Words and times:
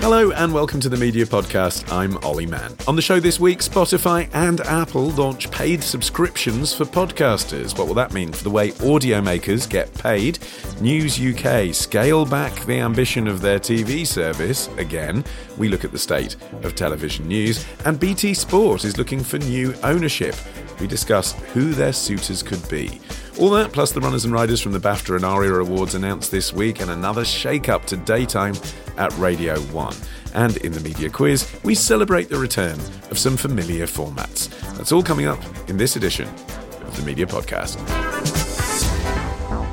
Hello 0.00 0.30
and 0.30 0.54
welcome 0.54 0.80
to 0.80 0.88
the 0.88 0.96
Media 0.96 1.26
Podcast. 1.26 1.92
I'm 1.92 2.16
Olly 2.24 2.46
Mann. 2.46 2.74
On 2.88 2.96
the 2.96 3.02
show 3.02 3.20
this 3.20 3.38
week, 3.38 3.58
Spotify 3.58 4.30
and 4.32 4.62
Apple 4.62 5.10
launch 5.10 5.50
paid 5.50 5.84
subscriptions 5.84 6.72
for 6.72 6.86
podcasters. 6.86 7.76
What 7.76 7.86
will 7.86 7.94
that 7.96 8.14
mean 8.14 8.32
for 8.32 8.42
the 8.42 8.48
way 8.48 8.72
audio 8.82 9.20
makers 9.20 9.66
get 9.66 9.92
paid? 9.92 10.38
News 10.80 11.20
UK 11.20 11.74
scale 11.74 12.24
back 12.24 12.64
the 12.64 12.80
ambition 12.80 13.28
of 13.28 13.42
their 13.42 13.58
TV 13.58 14.06
service. 14.06 14.68
Again, 14.78 15.22
we 15.58 15.68
look 15.68 15.84
at 15.84 15.92
the 15.92 15.98
state 15.98 16.34
of 16.62 16.74
television 16.74 17.28
news. 17.28 17.66
And 17.84 18.00
BT 18.00 18.32
Sport 18.32 18.86
is 18.86 18.96
looking 18.96 19.22
for 19.22 19.36
new 19.36 19.74
ownership. 19.82 20.34
We 20.80 20.86
discuss 20.86 21.32
who 21.52 21.74
their 21.74 21.92
suitors 21.92 22.42
could 22.42 22.66
be. 22.70 23.02
All 23.40 23.48
that, 23.48 23.72
plus 23.72 23.90
the 23.90 24.02
runners 24.02 24.26
and 24.26 24.34
riders 24.34 24.60
from 24.60 24.72
the 24.72 24.78
BAFTA 24.78 25.16
and 25.16 25.24
ARIA 25.24 25.54
Awards 25.54 25.94
announced 25.94 26.30
this 26.30 26.52
week, 26.52 26.82
and 26.82 26.90
another 26.90 27.24
shake 27.24 27.70
up 27.70 27.86
to 27.86 27.96
daytime 27.96 28.54
at 28.98 29.16
Radio 29.16 29.58
1. 29.58 29.96
And 30.34 30.58
in 30.58 30.72
the 30.72 30.80
media 30.80 31.08
quiz, 31.08 31.50
we 31.64 31.74
celebrate 31.74 32.28
the 32.28 32.36
return 32.36 32.78
of 33.10 33.18
some 33.18 33.38
familiar 33.38 33.86
formats. 33.86 34.50
That's 34.76 34.92
all 34.92 35.02
coming 35.02 35.24
up 35.24 35.40
in 35.70 35.78
this 35.78 35.96
edition 35.96 36.28
of 36.28 36.94
the 36.98 37.02
Media 37.02 37.24
Podcast. 37.24 37.78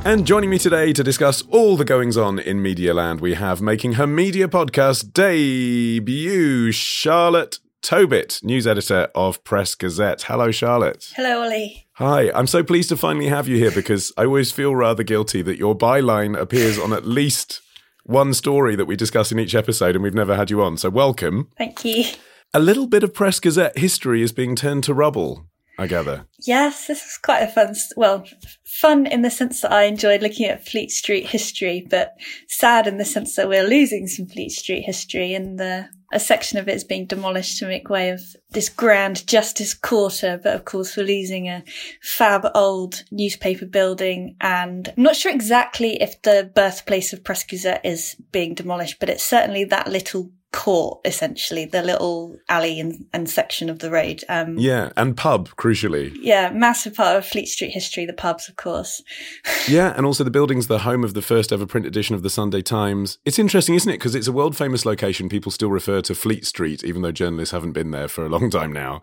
And 0.06 0.26
joining 0.26 0.50
me 0.50 0.59
today 0.59 0.94
to 0.94 1.04
discuss 1.04 1.42
all 1.50 1.76
the 1.76 1.84
goings 1.84 2.16
on 2.16 2.40
in 2.40 2.62
Media 2.62 2.94
Land, 2.94 3.20
we 3.20 3.34
have 3.34 3.62
making 3.62 3.94
her 3.94 4.08
media 4.08 4.48
podcast 4.48 5.12
debut, 5.12 6.72
Charlotte 6.72 7.59
Tobitt, 7.81 8.40
news 8.44 8.66
editor 8.66 9.09
of 9.14 9.44
Press 9.44 9.76
Gazette. 9.76 10.22
Hello, 10.22 10.52
Charlotte. 10.52 11.12
Hello, 11.18 11.44
Olly. 11.44 11.87
Hi, 11.98 12.30
I'm 12.36 12.45
so 12.45 12.62
pleased 12.62 12.90
to 12.90 12.95
finally 12.95 13.26
have 13.26 13.48
you 13.48 13.58
here 13.58 13.72
because 13.72 14.14
I 14.16 14.26
always 14.26 14.52
feel 14.52 14.76
rather 14.76 15.02
guilty 15.02 15.42
that 15.42 15.58
your 15.58 15.76
byline 15.76 16.40
appears 16.40 16.78
on 16.78 16.94
at 16.94 17.08
least 17.08 17.59
one 18.03 18.36
story 18.36 18.76
that 18.76 18.86
we 18.86 18.95
discuss 18.95 19.31
in 19.31 19.40
each 19.40 19.56
episode 19.56 19.95
and 19.95 20.03
we've 20.03 20.14
never 20.14 20.36
had 20.36 20.52
you 20.52 20.62
on. 20.62 20.78
So, 20.78 20.92
welcome. 20.92 21.50
Thank 21.58 21.84
you. 21.84 22.06
A 22.53 22.59
little 22.59 22.86
bit 22.86 23.02
of 23.02 23.16
Press 23.16 23.40
Gazette 23.40 23.80
history 23.80 24.22
is 24.22 24.31
being 24.31 24.56
turned 24.56 24.84
to 24.84 24.94
rubble, 24.94 25.48
I 25.80 25.88
gather. 25.88 26.28
Yes, 26.45 26.86
this 26.86 27.03
is 27.03 27.18
quite 27.18 27.40
a 27.40 27.48
fun, 27.48 27.73
well, 27.95 28.23
fun 28.64 29.08
in 29.08 29.23
the 29.23 29.31
sense 29.31 29.62
that 29.62 29.72
I 29.72 29.86
enjoyed 29.86 30.22
looking 30.22 30.45
at 30.45 30.68
Fleet 30.68 30.91
Street 30.91 31.25
history, 31.25 31.84
but 31.90 32.14
sad 32.47 32.85
in 32.85 33.00
the 33.00 33.06
sense 33.06 33.35
that 33.38 33.50
we're 33.50 33.68
losing 33.68 34.06
some 34.06 34.28
Fleet 34.28 34.52
Street 34.52 34.84
history 34.84 35.34
and 35.34 35.59
the, 35.59 35.90
a 36.12 36.19
section 36.19 36.57
of 36.57 36.68
it 36.68 36.75
is 36.75 36.84
being 36.84 37.06
demolished 37.06 37.57
to 37.59 37.68
make 37.68 37.90
way 37.90 38.09
of 38.09 38.22
this 38.51 38.69
grand 38.69 39.28
justice 39.28 39.73
quarter. 39.73 40.40
But 40.41 40.56
of 40.56 40.66
course, 40.66 40.95
we're 40.95 41.06
losing 41.06 41.50
a 41.50 41.63
fab 42.01 42.47
old 42.56 43.03
newspaper 43.12 43.66
building 43.66 44.35
and 44.40 44.94
I'm 44.96 45.03
not 45.03 45.16
sure 45.16 45.31
exactly 45.31 46.01
if 46.01 46.22
the 46.22 46.50
birthplace 46.53 47.13
of 47.13 47.23
Press 47.23 47.46
is 47.84 48.16
being 48.31 48.53
demolished, 48.53 49.00
but 49.00 49.09
it's 49.09 49.23
certainly 49.23 49.63
that 49.66 49.88
little 49.90 50.31
court 50.53 51.00
essentially 51.06 51.66
the 51.66 51.84
little 51.84 52.38
alley 52.50 52.80
and, 52.80 53.06
and 53.13 53.30
section 53.30 53.69
of 53.69 53.80
the 53.80 53.91
road 53.91 54.24
um 54.30 54.58
Yeah, 54.58 54.91
and 54.96 55.16
pub, 55.16 55.50
crucially. 55.50 56.16
yeah 56.22 56.50
massive 56.52 56.96
part 56.96 57.18
of 57.18 57.25
fleet 57.25 57.47
street 57.47 57.72
history 57.72 58.06
the 58.06 58.13
pubs 58.13 58.47
of 58.50 58.56
course 58.56 59.02
Yeah, 59.68 59.94
and 59.97 60.06
also 60.06 60.24
the 60.24 60.31
building's 60.31 60.68
the 60.68 60.80
home 60.80 61.03
of 61.03 61.13
the 61.13 61.22
first 61.22 61.52
ever 61.52 61.66
print 61.66 61.85
edition 61.85 62.16
of 62.16 62.24
the 62.24 62.30
Sunday 62.30 62.62
Times. 62.62 63.18
It's 63.25 63.38
interesting, 63.38 63.75
isn't 63.75 63.91
it? 63.91 63.96
Because 63.97 64.16
it's 64.16 64.28
a 64.28 64.31
world 64.31 64.56
famous 64.56 64.85
location. 64.85 65.28
People 65.28 65.52
still 65.52 65.69
refer 65.69 66.00
to 66.03 66.16
Fleet 66.16 66.46
Street, 66.46 66.85
even 66.85 67.02
though 67.02 67.12
journalists 67.12 67.52
haven't 67.52 67.74
been 67.74 67.91
there 67.91 68.08
for 68.08 68.25
a 68.25 68.29
long 68.29 68.50
time 68.50 68.72
now. 68.72 69.02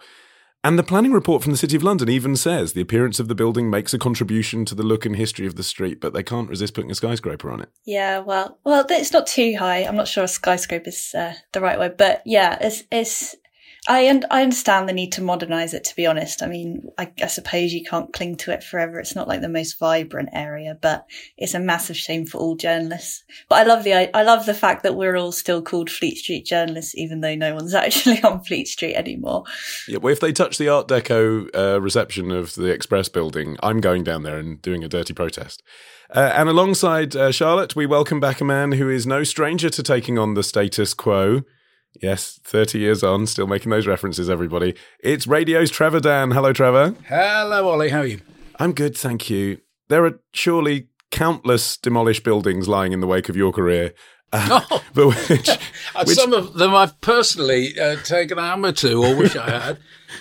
And 0.65 0.79
the 0.79 0.83
planning 0.83 1.13
report 1.13 1.43
from 1.43 1.53
the 1.53 1.59
City 1.59 1.77
of 1.77 1.83
London 1.83 2.09
even 2.09 2.37
says 2.37 2.73
the 2.73 2.81
appearance 2.81 3.21
of 3.21 3.29
the 3.29 3.35
building 3.35 3.69
makes 3.69 3.93
a 3.93 3.99
contribution 3.99 4.65
to 4.65 4.75
the 4.75 4.83
look 4.83 5.05
and 5.05 5.15
history 5.15 5.47
of 5.47 5.57
the 5.57 5.63
street, 5.63 6.01
but 6.01 6.15
they 6.15 6.23
can't 6.23 6.49
resist 6.49 6.73
putting 6.73 6.91
a 6.91 6.95
skyscraper 6.95 7.51
on 7.51 7.61
it. 7.61 7.69
yeah 7.85 8.21
well 8.21 8.59
well 8.65 8.87
it's 8.89 9.13
not 9.13 9.27
too 9.27 9.55
high 9.59 9.81
i'm 9.85 9.95
not 9.97 10.09
sure 10.09 10.25
a 10.25 10.29
skyscraper 10.29 10.89
is 10.89 11.15
uh, 11.15 11.35
the 11.53 11.61
right 11.61 11.79
word 11.79 11.99
but 11.99 12.23
yeah 12.25 12.57
it's 12.63 12.83
it's 12.91 13.37
I 13.87 14.09
un- 14.09 14.25
I 14.31 14.43
understand 14.43 14.89
the 14.89 14.95
need 14.95 15.13
to 15.13 15.23
modernize 15.23 15.75
it. 15.75 15.85
To 15.85 15.97
be 15.97 16.07
honest, 16.07 16.43
I 16.43 16.47
mean, 16.47 16.89
I, 16.97 17.13
I 17.23 17.27
suppose 17.27 17.75
you 17.75 17.85
can't 17.85 18.13
cling 18.15 18.37
to 18.39 18.51
it 18.51 18.65
forever. 18.65 18.99
It's 18.99 19.15
not 19.15 19.29
like 19.29 19.43
the 19.43 19.49
most 19.49 19.79
vibrant 19.79 20.31
area, 20.33 20.79
but 20.81 21.07
it's 21.37 21.53
a 21.53 21.61
massive 21.61 21.97
shame 21.97 22.25
for 22.25 22.39
all 22.39 22.57
journalists. 22.57 23.25
But 23.49 23.57
I 23.57 23.63
love 23.65 23.85
the 23.85 23.93
I, 23.95 24.11
I 24.15 24.23
love 24.23 24.47
the 24.47 24.55
fact 24.55 24.85
that 24.85 24.97
we're 24.97 25.17
all 25.17 25.33
still 25.33 25.61
called 25.61 25.91
Fleet 25.91 26.17
Street 26.17 26.47
journalists, 26.47 26.95
even 26.97 27.21
though 27.21 27.35
no 27.35 27.55
one's 27.55 27.75
actually 27.75 28.23
on 28.23 28.43
Fleet 28.43 28.69
Street 28.69 28.95
anymore. 28.95 29.45
Yeah, 29.87 29.99
well, 29.99 30.13
if 30.13 30.21
they 30.21 30.33
touch 30.33 30.57
the 30.57 30.69
Art 30.69 30.89
Deco 30.89 31.55
uh, 31.55 31.81
reception 31.81 32.31
of 32.31 32.55
the 32.55 32.71
Express 32.71 33.11
building, 33.11 33.59
I'm 33.63 33.81
going 33.81 34.03
down 34.03 34.23
there 34.23 34.39
and 34.39 34.63
doing 34.63 34.83
a 34.83 34.89
dirty 34.89 35.13
protest. 35.13 35.63
Uh, 36.11 36.33
and 36.35 36.49
alongside 36.49 37.15
uh, 37.17 37.33
Charlotte, 37.33 37.77
we 37.77 37.85
welcome 37.85 38.21
back 38.21 38.41
a 38.41 38.45
man 38.45 38.73
who 38.73 38.89
is 38.89 39.07
no 39.07 39.25
stranger 39.25 39.69
to 39.69 39.83
taking 39.83 40.19
on 40.19 40.35
the 40.35 40.43
status 40.43 40.95
quo. 40.95 41.43
Yes, 42.03 42.41
30 42.45 42.79
years 42.79 43.03
on, 43.03 43.27
still 43.27 43.47
making 43.47 43.71
those 43.71 43.87
references, 43.87 44.29
everybody. 44.29 44.75
It's 45.01 45.27
radio's 45.27 45.71
Trevor 45.71 46.01
Dann. 46.01 46.33
Hello, 46.33 46.53
Trevor. 46.53 46.95
Hello, 47.09 47.71
Olly. 47.71 47.91
How 47.91 48.01
are 48.01 48.07
you? 48.07 48.21
I'm 48.59 48.73
good, 48.73 48.97
thank 48.97 49.31
you. 49.31 49.59
There 49.89 50.05
are 50.05 50.21
surely 50.33 50.89
countless 51.11 51.77
demolished 51.77 52.25
buildings 52.25 52.67
lying 52.69 52.93
in 52.93 53.01
the 53.01 53.07
wake 53.07 53.29
of 53.29 53.37
your 53.37 53.53
career. 53.53 53.95
Uh, 54.33 54.61
Oh. 54.71 54.83
but 54.95 55.07
which, 55.09 55.49
which, 56.07 56.17
Some 56.17 56.33
of 56.33 56.55
them 56.55 56.75
I've 56.75 57.01
personally 57.01 57.79
uh, 57.79 57.97
taken 58.03 58.39
a 58.39 58.43
hammer 58.43 58.73
to, 58.73 59.05
or 59.05 59.15
wish 59.17 59.37
I 59.37 59.51
had. 59.51 59.79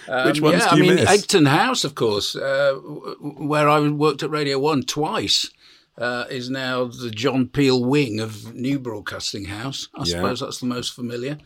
Um, 0.07 0.25
Which 0.27 0.41
ones 0.41 0.61
yeah, 0.63 0.69
do 0.69 0.77
you 0.77 0.83
I 0.83 0.87
mean, 0.87 0.95
miss? 0.95 1.09
Egton 1.09 1.45
House, 1.45 1.83
of 1.83 1.95
course, 1.95 2.35
uh, 2.35 2.73
where 3.21 3.69
I 3.69 3.79
worked 3.89 4.21
at 4.23 4.29
Radio 4.29 4.59
One 4.59 4.83
twice, 4.83 5.49
uh, 5.97 6.25
is 6.29 6.49
now 6.49 6.85
the 6.85 7.11
John 7.11 7.47
Peel 7.47 7.83
wing 7.83 8.19
of 8.19 8.53
New 8.55 8.79
Broadcasting 8.79 9.45
House. 9.45 9.87
I 9.95 9.99
Yeah. 9.99 10.15
suppose 10.15 10.39
that's 10.39 10.59
the 10.59 10.65
most 10.65 10.93
familiar. 10.93 11.37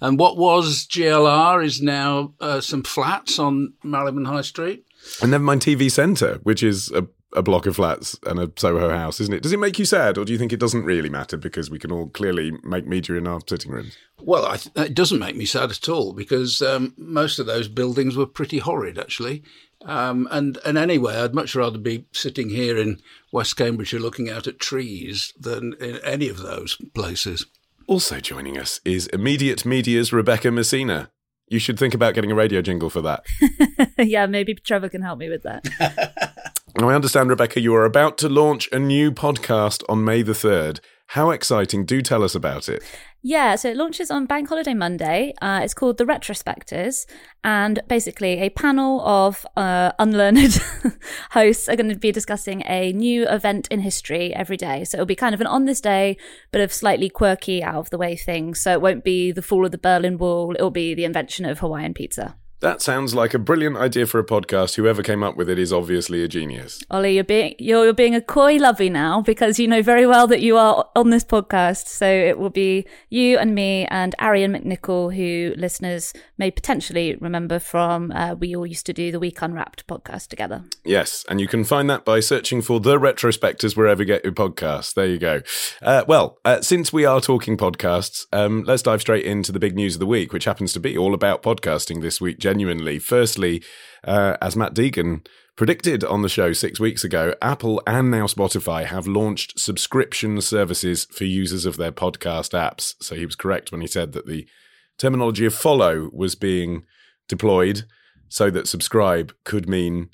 And 0.00 0.18
what 0.18 0.36
was 0.36 0.86
GLR 0.86 1.64
is 1.64 1.82
now 1.82 2.34
uh, 2.40 2.60
some 2.60 2.82
flats 2.82 3.38
on 3.38 3.72
Marylebone 3.82 4.24
High 4.26 4.42
Street. 4.42 4.84
and 5.22 5.30
never 5.30 5.44
mind 5.44 5.62
TV 5.62 5.90
Centre, 5.90 6.38
which 6.44 6.62
is 6.62 6.90
a, 6.92 7.06
a 7.32 7.42
block 7.42 7.66
of 7.66 7.76
flats 7.76 8.18
and 8.26 8.38
a 8.38 8.50
Soho 8.56 8.88
house, 8.90 9.20
isn't 9.20 9.34
it? 9.34 9.42
Does 9.42 9.52
it 9.52 9.58
make 9.58 9.78
you 9.78 9.84
sad, 9.84 10.16
or 10.18 10.24
do 10.24 10.32
you 10.32 10.38
think 10.38 10.52
it 10.52 10.60
doesn't 10.60 10.84
really 10.84 11.08
matter 11.08 11.36
because 11.36 11.68
we 11.70 11.78
can 11.78 11.90
all 11.92 12.08
clearly 12.08 12.52
make 12.62 12.86
media 12.86 13.16
in 13.16 13.26
our 13.26 13.40
sitting 13.48 13.72
rooms? 13.72 13.96
Well, 14.20 14.46
I 14.46 14.56
th- 14.56 14.74
it 14.88 14.94
doesn't 14.94 15.18
make 15.18 15.36
me 15.36 15.44
sad 15.44 15.70
at 15.70 15.88
all 15.88 16.12
because 16.12 16.62
um, 16.62 16.94
most 16.96 17.38
of 17.38 17.46
those 17.46 17.68
buildings 17.68 18.16
were 18.16 18.26
pretty 18.26 18.58
horrid, 18.58 18.98
actually. 18.98 19.42
Um, 19.84 20.26
and 20.30 20.58
and 20.64 20.78
anyway, 20.78 21.16
I'd 21.16 21.34
much 21.34 21.54
rather 21.54 21.78
be 21.78 22.06
sitting 22.12 22.48
here 22.50 22.76
in 22.76 23.00
West 23.32 23.56
Cambridgeshire 23.56 24.00
looking 24.00 24.30
out 24.30 24.46
at 24.46 24.58
trees 24.58 25.32
than 25.38 25.74
in 25.74 25.96
any 25.98 26.28
of 26.28 26.38
those 26.38 26.76
places. 26.94 27.46
Also 27.86 28.18
joining 28.18 28.58
us 28.58 28.80
is 28.84 29.06
Immediate 29.08 29.64
Media's 29.64 30.12
Rebecca 30.12 30.50
Messina. 30.50 31.10
You 31.48 31.60
should 31.60 31.78
think 31.78 31.94
about 31.94 32.14
getting 32.14 32.32
a 32.32 32.34
radio 32.34 32.60
jingle 32.60 32.90
for 32.90 33.00
that. 33.02 33.24
yeah, 33.98 34.26
maybe 34.26 34.54
Trevor 34.54 34.88
can 34.88 35.02
help 35.02 35.20
me 35.20 35.28
with 35.28 35.44
that. 35.44 36.42
Now, 36.78 36.90
I 36.90 36.94
understand, 36.94 37.30
Rebecca, 37.30 37.58
you 37.58 37.74
are 37.74 37.86
about 37.86 38.18
to 38.18 38.28
launch 38.28 38.68
a 38.70 38.78
new 38.78 39.10
podcast 39.10 39.82
on 39.88 40.04
May 40.04 40.20
the 40.20 40.32
3rd. 40.32 40.80
How 41.08 41.30
exciting. 41.30 41.86
Do 41.86 42.02
tell 42.02 42.22
us 42.22 42.34
about 42.34 42.68
it. 42.68 42.82
Yeah, 43.28 43.56
so 43.56 43.70
it 43.70 43.76
launches 43.76 44.08
on 44.12 44.26
Bank 44.26 44.48
Holiday 44.48 44.72
Monday. 44.72 45.34
Uh, 45.42 45.58
it's 45.64 45.74
called 45.74 45.98
The 45.98 46.04
Retrospectors, 46.04 47.06
and 47.42 47.80
basically 47.88 48.38
a 48.38 48.50
panel 48.50 49.00
of 49.00 49.44
uh, 49.56 49.90
unlearned 49.98 50.62
hosts 51.32 51.68
are 51.68 51.74
going 51.74 51.88
to 51.88 51.96
be 51.96 52.12
discussing 52.12 52.62
a 52.66 52.92
new 52.92 53.28
event 53.28 53.66
in 53.68 53.80
history 53.80 54.32
every 54.32 54.56
day. 54.56 54.84
So 54.84 54.98
it'll 54.98 55.06
be 55.06 55.16
kind 55.16 55.34
of 55.34 55.40
an 55.40 55.48
on 55.48 55.64
this 55.64 55.80
day, 55.80 56.16
but 56.52 56.60
of 56.60 56.72
slightly 56.72 57.08
quirky, 57.08 57.64
out 57.64 57.74
of 57.74 57.90
the 57.90 57.98
way 57.98 58.14
things. 58.14 58.60
So 58.60 58.70
it 58.74 58.80
won't 58.80 59.02
be 59.02 59.32
the 59.32 59.42
fall 59.42 59.64
of 59.64 59.72
the 59.72 59.78
Berlin 59.78 60.18
Wall; 60.18 60.54
it'll 60.54 60.70
be 60.70 60.94
the 60.94 61.04
invention 61.04 61.46
of 61.46 61.58
Hawaiian 61.58 61.94
pizza. 61.94 62.36
That 62.60 62.80
sounds 62.80 63.14
like 63.14 63.34
a 63.34 63.38
brilliant 63.38 63.76
idea 63.76 64.06
for 64.06 64.18
a 64.18 64.24
podcast. 64.24 64.76
Whoever 64.76 65.02
came 65.02 65.22
up 65.22 65.36
with 65.36 65.50
it 65.50 65.58
is 65.58 65.74
obviously 65.74 66.22
a 66.22 66.28
genius. 66.28 66.82
Olly, 66.90 67.14
you're 67.14 67.24
being 67.24 67.54
you're, 67.58 67.84
you're 67.84 67.92
being 67.92 68.14
a 68.14 68.22
coy 68.22 68.56
lovey 68.56 68.88
now 68.88 69.20
because 69.20 69.58
you 69.58 69.68
know 69.68 69.82
very 69.82 70.06
well 70.06 70.26
that 70.26 70.40
you 70.40 70.56
are 70.56 70.88
on 70.96 71.10
this 71.10 71.22
podcast. 71.22 71.86
So 71.86 72.08
it 72.08 72.38
will 72.38 72.50
be 72.50 72.86
you 73.10 73.36
and 73.36 73.54
me 73.54 73.86
and 73.90 74.14
Arion 74.18 74.54
McNicoll, 74.54 75.14
who 75.14 75.54
listeners 75.58 76.14
may 76.38 76.50
potentially 76.50 77.16
remember 77.16 77.58
from 77.58 78.10
uh, 78.12 78.34
we 78.34 78.56
all 78.56 78.66
used 78.66 78.86
to 78.86 78.94
do 78.94 79.12
the 79.12 79.20
Week 79.20 79.40
Unwrapped 79.42 79.86
podcast 79.86 80.28
together. 80.28 80.64
Yes, 80.82 81.26
and 81.28 81.42
you 81.42 81.48
can 81.48 81.62
find 81.62 81.90
that 81.90 82.06
by 82.06 82.20
searching 82.20 82.62
for 82.62 82.80
the 82.80 82.98
Retrospectors 82.98 83.76
wherever 83.76 84.02
you 84.02 84.06
get 84.06 84.24
your 84.24 84.32
podcasts. 84.32 84.94
There 84.94 85.06
you 85.06 85.18
go. 85.18 85.42
Uh, 85.82 86.04
well, 86.08 86.38
uh, 86.46 86.62
since 86.62 86.90
we 86.90 87.04
are 87.04 87.20
talking 87.20 87.58
podcasts, 87.58 88.24
um, 88.32 88.64
let's 88.64 88.82
dive 88.82 89.02
straight 89.02 89.26
into 89.26 89.52
the 89.52 89.58
big 89.58 89.74
news 89.74 89.96
of 89.96 90.00
the 90.00 90.06
week, 90.06 90.32
which 90.32 90.46
happens 90.46 90.72
to 90.72 90.80
be 90.80 90.96
all 90.96 91.12
about 91.12 91.42
podcasting 91.42 92.00
this 92.00 92.18
week 92.18 92.38
genuinely. 92.56 92.98
Firstly, 92.98 93.62
uh, 94.02 94.36
as 94.40 94.56
Matt 94.56 94.74
Deegan 94.74 95.26
predicted 95.56 96.02
on 96.02 96.22
the 96.22 96.28
show 96.28 96.54
six 96.54 96.80
weeks 96.80 97.04
ago, 97.04 97.34
Apple 97.42 97.82
and 97.86 98.10
now 98.10 98.24
Spotify 98.24 98.86
have 98.86 99.06
launched 99.06 99.58
subscription 99.58 100.40
services 100.40 101.04
for 101.10 101.24
users 101.24 101.66
of 101.66 101.76
their 101.76 101.92
podcast 101.92 102.52
apps. 102.54 102.94
So 103.02 103.14
he 103.14 103.26
was 103.26 103.36
correct 103.36 103.72
when 103.72 103.82
he 103.82 103.86
said 103.86 104.12
that 104.12 104.26
the 104.26 104.48
terminology 104.96 105.44
of 105.44 105.54
follow 105.54 106.08
was 106.14 106.34
being 106.34 106.84
deployed 107.28 107.84
so 108.28 108.50
that 108.50 108.68
subscribe 108.68 109.34
could 109.44 109.68
mean 109.68 110.08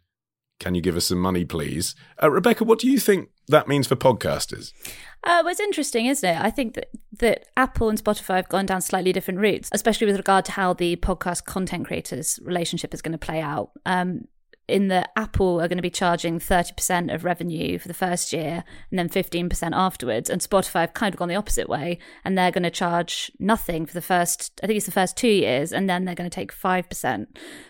can 0.63 0.77
you 0.77 0.81
give 0.81 0.97
us 0.97 1.07
some 1.07 1.19
money, 1.19 1.45
please? 1.45 1.97
Uh, 2.23 2.31
Rebecca, 2.31 2.63
what 2.63 2.79
do 2.79 2.89
you 2.89 3.01
think 3.01 3.31
that 3.49 3.67
means 3.67 3.89
for 3.89 3.97
podcasters? 3.97 4.73
Uh, 5.25 5.43
well, 5.43 5.49
it's 5.49 5.59
interesting, 5.59 6.07
isn't 6.07 6.29
it? 6.29 6.41
I 6.41 6.51
think 6.51 6.75
that, 6.75 6.89
that 7.19 7.47
Apple 7.57 7.89
and 7.89 8.03
Spotify 8.03 8.37
have 8.37 8.49
gone 8.49 8.67
down 8.67 8.81
slightly 8.81 9.13
different 9.13 9.41
routes, 9.41 9.69
especially 9.73 10.07
with 10.07 10.17
regard 10.17 10.45
to 10.45 10.53
how 10.53 10.73
the 10.73 10.95
podcast 10.97 11.47
content 11.47 11.87
creators 11.87 12.39
relationship 12.45 12.95
is 12.95 13.03
going 13.03 13.13
to 13.13 13.19
play 13.19 13.41
out. 13.41 13.73
Um, 13.87 14.29
in 14.69 14.89
that 14.89 15.11
Apple 15.17 15.61
are 15.61 15.69
going 15.69 15.79
to 15.79 15.83
be 15.83 15.91
charging 15.91 16.39
30% 16.39 17.13
of 17.13 17.25
revenue 17.25 17.79
for 17.79 17.89
the 17.89 17.95
first 17.95 18.33
year 18.33 18.65
and 18.91 18.99
then 18.99 19.09
15% 19.09 19.71
afterwards. 19.73 20.31
And 20.31 20.41
Spotify 20.41 20.83
have 20.83 20.95
kind 20.95 21.15
of 21.15 21.19
gone 21.19 21.29
the 21.29 21.35
opposite 21.35 21.69
way 21.69 21.99
and 22.25 22.39
they're 22.39 22.51
going 22.51 22.63
to 22.63 22.71
charge 22.71 23.31
nothing 23.39 23.87
for 23.87 23.95
the 23.95 24.01
first, 24.01 24.61
I 24.63 24.67
think 24.67 24.77
it's 24.77 24.87
the 24.87 24.93
first 24.93 25.17
two 25.17 25.29
years, 25.29 25.73
and 25.73 25.91
then 25.91 26.05
they're 26.05 26.15
going 26.15 26.31
to 26.31 26.35
take 26.35 26.55
5%. 26.55 27.27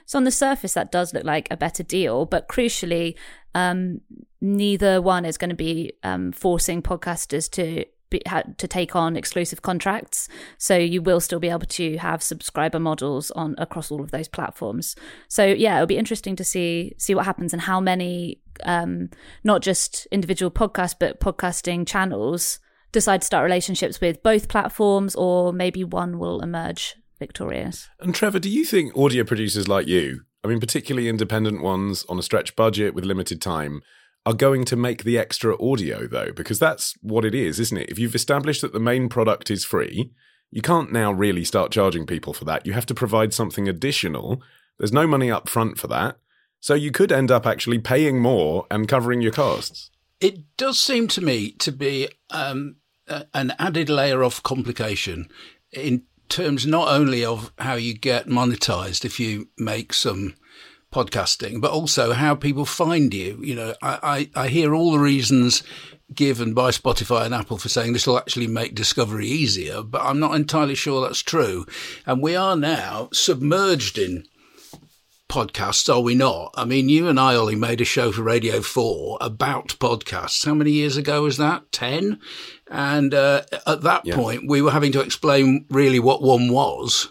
So 0.06 0.18
on 0.18 0.24
the 0.24 0.30
surface, 0.30 0.74
that 0.74 0.92
does 0.92 1.14
look 1.14 1.24
like 1.24 1.48
a 1.50 1.56
better 1.56 1.82
deal. 1.82 2.26
But 2.26 2.48
crucially, 2.48 3.14
um, 3.54 4.00
neither 4.40 5.00
one 5.00 5.24
is 5.24 5.38
going 5.38 5.50
to 5.50 5.56
be 5.56 5.92
um, 6.02 6.32
forcing 6.32 6.82
podcasters 6.82 7.50
to 7.52 7.84
be, 8.12 8.22
ha- 8.26 8.44
to 8.56 8.68
take 8.68 8.94
on 8.94 9.16
exclusive 9.16 9.62
contracts. 9.62 10.28
So 10.58 10.76
you 10.76 11.02
will 11.02 11.20
still 11.20 11.40
be 11.40 11.48
able 11.48 11.66
to 11.66 11.96
have 11.98 12.22
subscriber 12.22 12.78
models 12.78 13.30
on 13.32 13.54
across 13.58 13.90
all 13.90 14.00
of 14.00 14.10
those 14.10 14.28
platforms. 14.28 14.94
So 15.28 15.44
yeah, 15.44 15.76
it'll 15.76 15.86
be 15.86 15.98
interesting 15.98 16.36
to 16.36 16.44
see 16.44 16.94
see 16.98 17.14
what 17.14 17.24
happens 17.24 17.52
and 17.52 17.62
how 17.62 17.80
many 17.80 18.40
um, 18.64 19.10
not 19.44 19.62
just 19.62 20.06
individual 20.10 20.50
podcasts 20.50 20.94
but 20.98 21.20
podcasting 21.20 21.86
channels 21.86 22.60
decide 22.92 23.22
to 23.22 23.26
start 23.26 23.44
relationships 23.44 24.00
with 24.00 24.22
both 24.22 24.48
platforms, 24.48 25.14
or 25.14 25.52
maybe 25.52 25.82
one 25.82 26.18
will 26.18 26.40
emerge 26.40 26.96
victorious. 27.18 27.88
And 28.00 28.14
Trevor, 28.14 28.38
do 28.38 28.50
you 28.50 28.64
think 28.64 28.96
audio 28.96 29.24
producers 29.24 29.66
like 29.66 29.86
you, 29.86 30.22
I 30.44 30.48
mean, 30.48 30.60
particularly 30.60 31.08
independent 31.08 31.62
ones 31.62 32.04
on 32.08 32.18
a 32.18 32.22
stretch 32.22 32.54
budget 32.54 32.94
with 32.94 33.04
limited 33.04 33.40
time, 33.40 33.80
are 34.24 34.34
going 34.34 34.64
to 34.66 34.76
make 34.76 35.04
the 35.04 35.18
extra 35.18 35.60
audio 35.62 36.06
though? 36.06 36.32
Because 36.32 36.58
that's 36.58 36.94
what 37.00 37.24
it 37.24 37.34
is, 37.34 37.58
isn't 37.58 37.78
it? 37.78 37.90
If 37.90 37.98
you've 37.98 38.14
established 38.14 38.62
that 38.62 38.72
the 38.72 38.80
main 38.80 39.08
product 39.08 39.50
is 39.50 39.64
free, 39.64 40.12
you 40.50 40.62
can't 40.62 40.92
now 40.92 41.12
really 41.12 41.44
start 41.44 41.72
charging 41.72 42.06
people 42.06 42.32
for 42.32 42.44
that. 42.44 42.66
You 42.66 42.74
have 42.74 42.86
to 42.86 42.94
provide 42.94 43.32
something 43.34 43.68
additional. 43.68 44.42
There's 44.78 44.92
no 44.92 45.06
money 45.06 45.30
up 45.30 45.48
front 45.48 45.78
for 45.78 45.88
that. 45.88 46.18
So 46.60 46.74
you 46.74 46.92
could 46.92 47.10
end 47.10 47.30
up 47.30 47.46
actually 47.46 47.78
paying 47.78 48.20
more 48.20 48.66
and 48.70 48.86
covering 48.86 49.20
your 49.20 49.32
costs. 49.32 49.90
It 50.20 50.56
does 50.56 50.78
seem 50.78 51.08
to 51.08 51.20
me 51.20 51.50
to 51.52 51.72
be 51.72 52.08
um, 52.30 52.76
a- 53.08 53.26
an 53.34 53.54
added 53.58 53.88
layer 53.88 54.22
of 54.22 54.44
complication 54.44 55.28
in 55.72 56.04
terms 56.28 56.66
not 56.66 56.88
only 56.88 57.24
of 57.24 57.52
how 57.58 57.74
you 57.74 57.94
get 57.94 58.28
monetized 58.28 59.04
if 59.04 59.18
you 59.18 59.48
make 59.58 59.92
some 59.92 60.34
podcasting, 60.92 61.60
but 61.60 61.70
also 61.72 62.12
how 62.12 62.34
people 62.34 62.64
find 62.64 63.12
you. 63.12 63.38
You 63.42 63.54
know, 63.54 63.74
I, 63.82 64.28
I, 64.34 64.44
I 64.44 64.48
hear 64.48 64.74
all 64.74 64.92
the 64.92 64.98
reasons 64.98 65.62
given 66.14 66.52
by 66.52 66.70
Spotify 66.70 67.24
and 67.24 67.34
Apple 67.34 67.56
for 67.56 67.70
saying 67.70 67.94
this 67.94 68.06
will 68.06 68.18
actually 68.18 68.46
make 68.46 68.74
discovery 68.74 69.26
easier, 69.26 69.82
but 69.82 70.02
I'm 70.02 70.20
not 70.20 70.34
entirely 70.34 70.74
sure 70.74 71.00
that's 71.00 71.22
true. 71.22 71.64
And 72.06 72.22
we 72.22 72.36
are 72.36 72.54
now 72.56 73.08
submerged 73.12 73.96
in 73.98 74.24
podcasts, 75.28 75.92
are 75.92 76.00
we 76.02 76.14
not? 76.14 76.52
I 76.54 76.66
mean, 76.66 76.90
you 76.90 77.08
and 77.08 77.18
I, 77.18 77.34
Olly, 77.34 77.56
made 77.56 77.80
a 77.80 77.86
show 77.86 78.12
for 78.12 78.22
Radio 78.22 78.60
4 78.60 79.16
about 79.22 79.68
podcasts. 79.80 80.44
How 80.44 80.52
many 80.52 80.72
years 80.72 80.98
ago 80.98 81.22
was 81.22 81.38
that? 81.38 81.72
10? 81.72 82.18
And 82.70 83.14
uh, 83.14 83.42
at 83.66 83.80
that 83.80 84.04
Yeah. 84.04 84.14
point, 84.16 84.42
we 84.46 84.60
were 84.60 84.70
having 84.72 84.92
to 84.92 85.00
explain 85.00 85.64
really 85.70 85.98
what 85.98 86.22
one 86.22 86.52
was. 86.52 87.08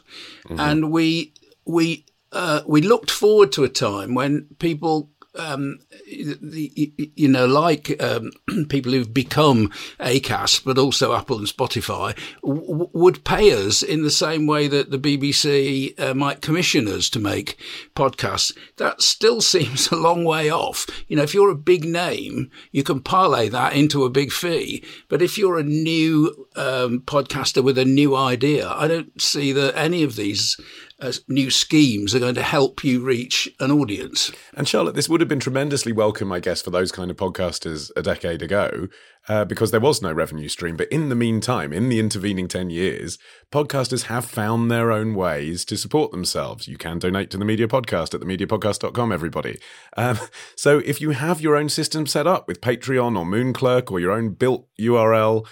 And 0.49 0.91
we, 0.91 1.33
we, 1.65 2.05
uh, 2.31 2.61
we 2.65 2.81
looked 2.81 3.11
forward 3.11 3.51
to 3.53 3.63
a 3.63 3.69
time 3.69 4.13
when 4.13 4.47
people 4.59 5.09
um, 5.35 5.79
you 6.05 7.27
know, 7.27 7.45
like 7.45 8.01
um, 8.03 8.31
people 8.69 8.91
who've 8.91 9.13
become 9.13 9.69
ACAST, 9.99 10.65
but 10.65 10.77
also 10.77 11.13
Apple 11.13 11.37
and 11.37 11.47
Spotify, 11.47 12.17
w- 12.43 12.89
would 12.91 13.23
pay 13.23 13.53
us 13.53 13.81
in 13.81 14.03
the 14.03 14.11
same 14.11 14.45
way 14.45 14.67
that 14.67 14.91
the 14.91 14.99
BBC 14.99 15.97
uh, 15.99 16.13
might 16.13 16.41
commission 16.41 16.87
us 16.87 17.09
to 17.09 17.19
make 17.19 17.57
podcasts. 17.95 18.55
That 18.77 19.01
still 19.01 19.41
seems 19.51 19.89
a 19.89 19.95
long 19.95 20.25
way 20.25 20.49
off. 20.49 20.85
You 21.07 21.15
know, 21.15 21.23
if 21.23 21.33
you're 21.33 21.49
a 21.49 21.55
big 21.55 21.85
name, 21.85 22.51
you 22.71 22.83
can 22.83 22.99
parlay 22.99 23.47
that 23.49 23.73
into 23.73 24.03
a 24.03 24.09
big 24.09 24.31
fee. 24.31 24.83
But 25.07 25.21
if 25.21 25.37
you're 25.37 25.57
a 25.57 25.63
new 25.63 26.47
um, 26.55 27.01
podcaster 27.01 27.63
with 27.63 27.77
a 27.77 27.85
new 27.85 28.15
idea, 28.15 28.69
I 28.69 28.87
don't 28.87 29.21
see 29.21 29.53
that 29.53 29.77
any 29.77 30.03
of 30.03 30.17
these 30.17 30.59
uh, 31.01 31.12
new 31.27 31.50
schemes 31.50 32.13
are 32.13 32.19
going 32.19 32.36
to 32.36 32.44
help 32.44 32.83
you 32.83 33.03
reach 33.03 33.50
an 33.59 33.71
audience. 33.71 34.31
And 34.53 34.68
Charlotte, 34.68 34.95
this 34.95 35.09
would 35.09 35.19
have 35.19 35.27
been 35.27 35.39
tremendously 35.39 35.92
welcome, 35.92 36.31
I 36.31 36.39
guess, 36.39 36.62
for 36.62 36.69
those 36.69 36.92
kind 36.92 37.09
of 37.09 37.18
podcasters 37.18 37.92
a 37.95 38.03
decade 38.03 38.42
ago, 38.42 38.88
uh, 39.27 39.45
because 39.45 39.71
there 39.71 39.80
was 39.80 40.01
no 40.01 40.13
revenue 40.13 40.48
stream. 40.48 40.77
But 40.77 40.89
in 40.89 41.09
the 41.09 41.15
meantime, 41.15 41.74
in 41.74 41.89
the 41.89 42.00
intervening 42.00 42.48
10 42.48 42.69
years, 42.69 43.18
podcasters 43.51 44.03
have 44.03 44.25
found 44.25 44.69
their 44.69 44.92
own 44.92 45.15
ways 45.15 45.65
to 45.65 45.77
support 45.77 46.12
themselves. 46.12 46.68
You 46.68 46.77
can 46.77 47.00
donate 47.00 47.31
to 47.31 47.38
the 47.38 47.45
Media 47.45 47.68
Podcast 47.68 48.13
at 48.13 48.21
themediapodcast.com, 48.21 49.12
everybody. 49.12 49.60
Um, 49.98 50.20
so 50.55 50.79
if 50.86 51.01
you 51.01 51.12
have 51.12 51.41
your 51.41 51.55
own 51.55 51.70
system 51.70 52.05
set 52.05 52.27
up 52.27 52.48
with 52.48 52.62
Patreon 52.62 53.17
or 53.17 53.25
Moonclerk 53.25 53.91
or 53.91 54.00
your 54.00 54.12
own 54.12 54.29
built 54.34 54.67
URL, 54.79 55.48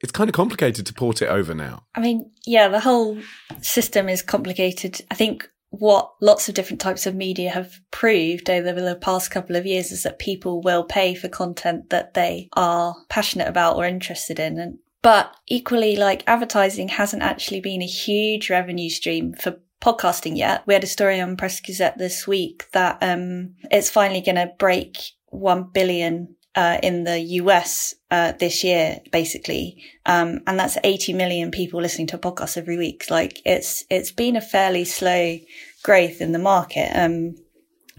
it's 0.00 0.12
kind 0.12 0.28
of 0.28 0.34
complicated 0.34 0.86
to 0.86 0.94
port 0.94 1.22
it 1.22 1.28
over 1.28 1.54
now. 1.54 1.84
I 1.94 2.00
mean, 2.00 2.30
yeah, 2.46 2.68
the 2.68 2.80
whole 2.80 3.18
system 3.60 4.08
is 4.08 4.22
complicated. 4.22 5.00
I 5.10 5.14
think 5.14 5.48
what 5.70 6.12
lots 6.20 6.48
of 6.48 6.54
different 6.54 6.80
types 6.80 7.06
of 7.06 7.14
media 7.14 7.50
have 7.50 7.80
proved 7.90 8.50
over 8.50 8.72
the 8.72 8.96
past 8.96 9.30
couple 9.30 9.56
of 9.56 9.66
years 9.66 9.92
is 9.92 10.02
that 10.02 10.18
people 10.18 10.60
will 10.60 10.84
pay 10.84 11.14
for 11.14 11.28
content 11.28 11.90
that 11.90 12.14
they 12.14 12.48
are 12.54 12.96
passionate 13.08 13.48
about 13.48 13.76
or 13.76 13.84
interested 13.84 14.40
in. 14.40 14.58
And, 14.58 14.78
but 15.02 15.34
equally, 15.46 15.96
like 15.96 16.24
advertising 16.26 16.88
hasn't 16.88 17.22
actually 17.22 17.60
been 17.60 17.82
a 17.82 17.86
huge 17.86 18.50
revenue 18.50 18.90
stream 18.90 19.34
for 19.34 19.60
podcasting 19.80 20.36
yet. 20.36 20.66
We 20.66 20.74
had 20.74 20.84
a 20.84 20.88
story 20.88 21.20
on 21.20 21.36
Press 21.36 21.60
Gazette 21.60 21.98
this 21.98 22.26
week 22.26 22.66
that, 22.72 22.98
um, 23.00 23.54
it's 23.70 23.90
finally 23.90 24.20
going 24.20 24.36
to 24.36 24.52
break 24.58 24.98
1 25.26 25.70
billion 25.72 26.34
uh, 26.54 26.78
in 26.82 27.04
the 27.04 27.20
US 27.20 27.94
uh, 28.10 28.32
this 28.32 28.64
year, 28.64 28.98
basically, 29.12 29.82
um, 30.06 30.40
and 30.46 30.58
that's 30.58 30.78
80 30.82 31.12
million 31.12 31.50
people 31.50 31.80
listening 31.80 32.08
to 32.08 32.16
a 32.16 32.20
podcast 32.20 32.56
every 32.56 32.76
week. 32.76 33.04
Like 33.10 33.40
it's 33.44 33.84
it's 33.90 34.10
been 34.10 34.36
a 34.36 34.40
fairly 34.40 34.84
slow 34.84 35.38
growth 35.82 36.20
in 36.20 36.32
the 36.32 36.38
market, 36.38 36.90
um, 36.94 37.34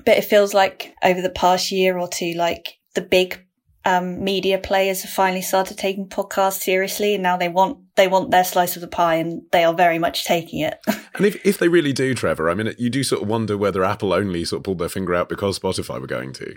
but 0.05 0.17
it 0.17 0.25
feels 0.25 0.53
like 0.53 0.93
over 1.03 1.21
the 1.21 1.29
past 1.29 1.71
year 1.71 1.97
or 1.97 2.07
two, 2.07 2.33
like 2.33 2.79
the 2.93 3.01
big 3.01 3.45
um, 3.83 4.23
media 4.23 4.59
players 4.59 5.01
have 5.01 5.11
finally 5.11 5.41
started 5.41 5.77
taking 5.77 6.07
podcasts 6.07 6.61
seriously, 6.61 7.13
and 7.13 7.23
now 7.23 7.37
they 7.37 7.49
want 7.49 7.79
they 7.95 8.07
want 8.07 8.31
their 8.31 8.43
slice 8.43 8.75
of 8.75 8.81
the 8.81 8.87
pie, 8.87 9.15
and 9.15 9.43
they 9.51 9.63
are 9.63 9.73
very 9.73 9.97
much 9.97 10.25
taking 10.25 10.61
it. 10.61 10.79
And 11.13 11.25
if, 11.25 11.45
if 11.45 11.57
they 11.57 11.67
really 11.67 11.91
do, 11.91 12.15
Trevor, 12.15 12.49
I 12.49 12.53
mean, 12.53 12.73
you 12.77 12.89
do 12.89 13.03
sort 13.03 13.21
of 13.21 13.27
wonder 13.27 13.57
whether 13.57 13.83
Apple 13.83 14.13
only 14.13 14.45
sort 14.45 14.61
of 14.61 14.63
pulled 14.63 14.79
their 14.79 14.87
finger 14.87 15.13
out 15.13 15.27
because 15.27 15.59
Spotify 15.59 15.99
were 15.99 16.07
going 16.07 16.31
to. 16.33 16.55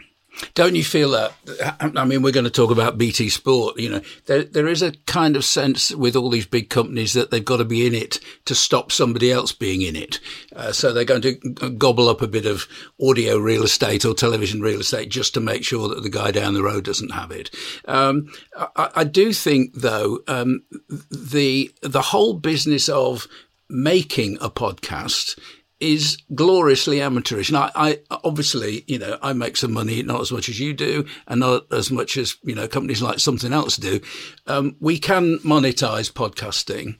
Don't 0.54 0.74
you 0.74 0.84
feel 0.84 1.10
that? 1.10 1.32
I 1.80 2.04
mean, 2.04 2.22
we're 2.22 2.32
going 2.32 2.44
to 2.44 2.50
talk 2.50 2.70
about 2.70 2.98
BT 2.98 3.28
Sport. 3.28 3.78
You 3.78 3.90
know, 3.90 4.00
there 4.26 4.44
there 4.44 4.68
is 4.68 4.82
a 4.82 4.92
kind 5.06 5.36
of 5.36 5.44
sense 5.44 5.94
with 5.94 6.16
all 6.16 6.30
these 6.30 6.46
big 6.46 6.70
companies 6.70 7.12
that 7.12 7.30
they've 7.30 7.44
got 7.44 7.58
to 7.58 7.64
be 7.64 7.86
in 7.86 7.94
it 7.94 8.18
to 8.46 8.54
stop 8.54 8.90
somebody 8.90 9.30
else 9.30 9.52
being 9.52 9.82
in 9.82 9.96
it. 9.96 10.20
Uh, 10.54 10.72
so 10.72 10.92
they're 10.92 11.04
going 11.04 11.22
to 11.22 11.34
gobble 11.78 12.08
up 12.08 12.22
a 12.22 12.28
bit 12.28 12.46
of 12.46 12.66
audio 13.00 13.38
real 13.38 13.62
estate 13.62 14.04
or 14.04 14.14
television 14.14 14.60
real 14.60 14.80
estate 14.80 15.08
just 15.08 15.34
to 15.34 15.40
make 15.40 15.64
sure 15.64 15.88
that 15.88 16.02
the 16.02 16.10
guy 16.10 16.30
down 16.30 16.54
the 16.54 16.62
road 16.62 16.84
doesn't 16.84 17.12
have 17.12 17.30
it. 17.30 17.50
Um, 17.86 18.28
I, 18.56 18.90
I, 18.96 19.04
do 19.04 19.32
think, 19.32 19.74
though, 19.74 20.20
um, 20.26 20.62
the 21.10 21.72
the 21.82 22.02
whole 22.02 22.34
business 22.34 22.88
of 22.88 23.28
making 23.68 24.36
a 24.40 24.50
podcast 24.50 25.38
is 25.84 26.16
gloriously 26.34 27.00
amateurish. 27.00 27.52
I, 27.52 27.70
I, 27.74 27.98
obviously, 28.24 28.84
you 28.86 28.98
know, 28.98 29.18
I 29.22 29.32
make 29.32 29.56
some 29.56 29.72
money, 29.72 30.02
not 30.02 30.20
as 30.20 30.32
much 30.32 30.48
as 30.48 30.58
you 30.58 30.72
do, 30.72 31.04
and 31.26 31.40
not 31.40 31.70
as 31.72 31.90
much 31.90 32.16
as 32.16 32.36
you 32.42 32.54
know 32.54 32.66
companies 32.66 33.02
like 33.02 33.18
something 33.18 33.52
else 33.52 33.76
do. 33.76 34.00
Um, 34.46 34.76
we 34.80 34.98
can 34.98 35.38
monetize 35.38 36.10
podcasting, 36.10 36.96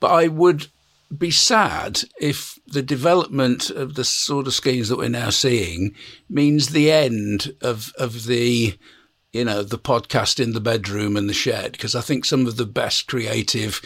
but 0.00 0.10
I 0.10 0.28
would 0.28 0.68
be 1.16 1.30
sad 1.30 2.00
if 2.20 2.58
the 2.66 2.82
development 2.82 3.70
of 3.70 3.94
the 3.94 4.04
sort 4.04 4.46
of 4.46 4.54
schemes 4.54 4.88
that 4.88 4.98
we're 4.98 5.08
now 5.08 5.30
seeing 5.30 5.94
means 6.28 6.68
the 6.68 6.90
end 6.90 7.54
of 7.60 7.92
of 7.98 8.24
the 8.24 8.76
you 9.32 9.44
know 9.44 9.62
the 9.62 9.78
podcast 9.78 10.40
in 10.40 10.52
the 10.52 10.60
bedroom 10.60 11.16
and 11.16 11.28
the 11.28 11.34
shed 11.34 11.72
because 11.72 11.94
I 11.94 12.00
think 12.00 12.24
some 12.24 12.46
of 12.46 12.56
the 12.56 12.66
best 12.66 13.06
creative 13.06 13.80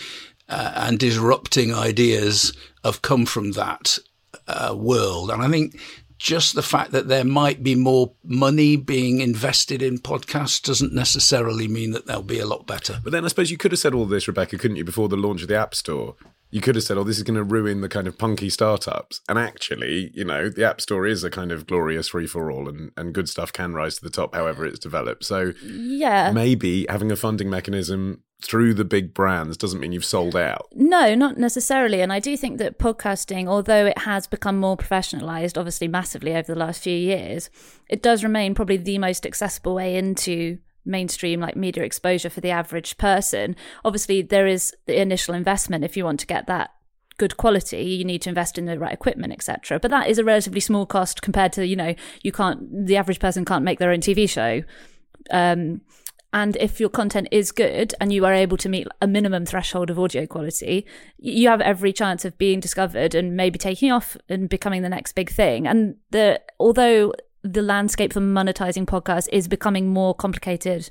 uh, 0.48 0.72
and 0.76 0.98
disrupting 0.98 1.74
ideas 1.74 2.56
have 2.84 3.02
come 3.02 3.26
from 3.26 3.52
that 3.52 3.98
uh, 4.48 4.74
world. 4.74 5.30
And 5.30 5.42
I 5.42 5.48
think 5.48 5.78
just 6.18 6.54
the 6.54 6.62
fact 6.62 6.90
that 6.90 7.08
there 7.08 7.24
might 7.24 7.62
be 7.62 7.74
more 7.74 8.12
money 8.24 8.76
being 8.76 9.20
invested 9.20 9.82
in 9.82 9.98
podcasts 9.98 10.60
doesn't 10.60 10.92
necessarily 10.92 11.68
mean 11.68 11.92
that 11.92 12.06
they'll 12.06 12.22
be 12.22 12.40
a 12.40 12.46
lot 12.46 12.66
better. 12.66 12.98
But 13.02 13.12
then 13.12 13.24
I 13.24 13.28
suppose 13.28 13.50
you 13.50 13.56
could 13.56 13.72
have 13.72 13.78
said 13.78 13.94
all 13.94 14.04
this, 14.04 14.26
Rebecca, 14.26 14.58
couldn't 14.58 14.76
you, 14.76 14.84
before 14.84 15.08
the 15.08 15.16
launch 15.16 15.42
of 15.42 15.48
the 15.48 15.56
App 15.56 15.74
Store? 15.74 16.16
You 16.50 16.60
could 16.62 16.76
have 16.76 16.84
said, 16.84 16.96
oh, 16.96 17.04
this 17.04 17.18
is 17.18 17.22
going 17.22 17.36
to 17.36 17.44
ruin 17.44 17.82
the 17.82 17.90
kind 17.90 18.08
of 18.08 18.16
punky 18.16 18.48
startups. 18.48 19.20
And 19.28 19.38
actually, 19.38 20.10
you 20.14 20.24
know, 20.24 20.48
the 20.48 20.64
App 20.64 20.80
Store 20.80 21.06
is 21.06 21.22
a 21.22 21.30
kind 21.30 21.52
of 21.52 21.66
glorious 21.66 22.08
free 22.08 22.26
for 22.26 22.50
all 22.50 22.68
and, 22.68 22.90
and 22.96 23.12
good 23.12 23.28
stuff 23.28 23.52
can 23.52 23.74
rise 23.74 23.96
to 23.96 24.02
the 24.02 24.10
top 24.10 24.34
however 24.34 24.64
it's 24.64 24.78
developed. 24.78 25.24
So, 25.24 25.52
yeah. 25.62 26.32
Maybe 26.32 26.86
having 26.88 27.12
a 27.12 27.16
funding 27.16 27.50
mechanism 27.50 28.22
through 28.40 28.72
the 28.74 28.84
big 28.84 29.12
brands 29.14 29.56
doesn't 29.56 29.80
mean 29.80 29.92
you've 29.92 30.04
sold 30.04 30.36
out. 30.36 30.68
No, 30.72 31.14
not 31.14 31.38
necessarily. 31.38 32.00
And 32.00 32.12
I 32.12 32.20
do 32.20 32.36
think 32.36 32.58
that 32.58 32.78
podcasting, 32.78 33.48
although 33.48 33.86
it 33.86 33.98
has 33.98 34.26
become 34.26 34.58
more 34.58 34.76
professionalized, 34.76 35.58
obviously 35.58 35.88
massively 35.88 36.34
over 36.34 36.52
the 36.52 36.58
last 36.58 36.82
few 36.82 36.96
years, 36.96 37.50
it 37.88 38.02
does 38.02 38.22
remain 38.22 38.54
probably 38.54 38.76
the 38.76 38.98
most 38.98 39.26
accessible 39.26 39.74
way 39.74 39.96
into 39.96 40.58
mainstream 40.84 41.40
like 41.40 41.56
media 41.56 41.82
exposure 41.82 42.30
for 42.30 42.40
the 42.40 42.50
average 42.50 42.96
person. 42.96 43.56
Obviously, 43.84 44.22
there 44.22 44.46
is 44.46 44.72
the 44.86 45.00
initial 45.00 45.34
investment 45.34 45.84
if 45.84 45.96
you 45.96 46.04
want 46.04 46.20
to 46.20 46.26
get 46.26 46.46
that 46.46 46.70
good 47.18 47.36
quality 47.36 47.82
you 47.82 48.04
need 48.04 48.22
to 48.22 48.28
invest 48.28 48.56
in 48.56 48.66
the 48.66 48.78
right 48.78 48.92
equipment 48.92 49.32
etc 49.32 49.80
but 49.80 49.90
that 49.90 50.06
is 50.06 50.18
a 50.18 50.24
relatively 50.24 50.60
small 50.60 50.86
cost 50.86 51.20
compared 51.20 51.52
to 51.52 51.66
you 51.66 51.74
know 51.74 51.92
you 52.22 52.30
can't 52.30 52.86
the 52.86 52.96
average 52.96 53.18
person 53.18 53.44
can't 53.44 53.64
make 53.64 53.80
their 53.80 53.90
own 53.90 53.98
tv 53.98 54.30
show 54.30 54.62
um, 55.32 55.80
and 56.32 56.56
if 56.56 56.78
your 56.78 56.90
content 56.90 57.28
is 57.30 57.52
good 57.52 57.94
and 58.00 58.12
you 58.12 58.26
are 58.26 58.34
able 58.34 58.58
to 58.58 58.68
meet 58.68 58.86
a 59.00 59.06
minimum 59.06 59.46
threshold 59.46 59.88
of 59.88 59.98
audio 59.98 60.26
quality, 60.26 60.86
you 61.16 61.48
have 61.48 61.62
every 61.62 61.92
chance 61.92 62.24
of 62.24 62.36
being 62.36 62.60
discovered 62.60 63.14
and 63.14 63.36
maybe 63.36 63.58
taking 63.58 63.90
off 63.90 64.16
and 64.28 64.48
becoming 64.48 64.82
the 64.82 64.90
next 64.90 65.14
big 65.14 65.30
thing. 65.30 65.66
And 65.66 65.96
the 66.10 66.40
although 66.60 67.14
the 67.42 67.62
landscape 67.62 68.12
for 68.12 68.20
monetizing 68.20 68.84
podcasts 68.84 69.28
is 69.32 69.48
becoming 69.48 69.88
more 69.88 70.14
complicated 70.14 70.90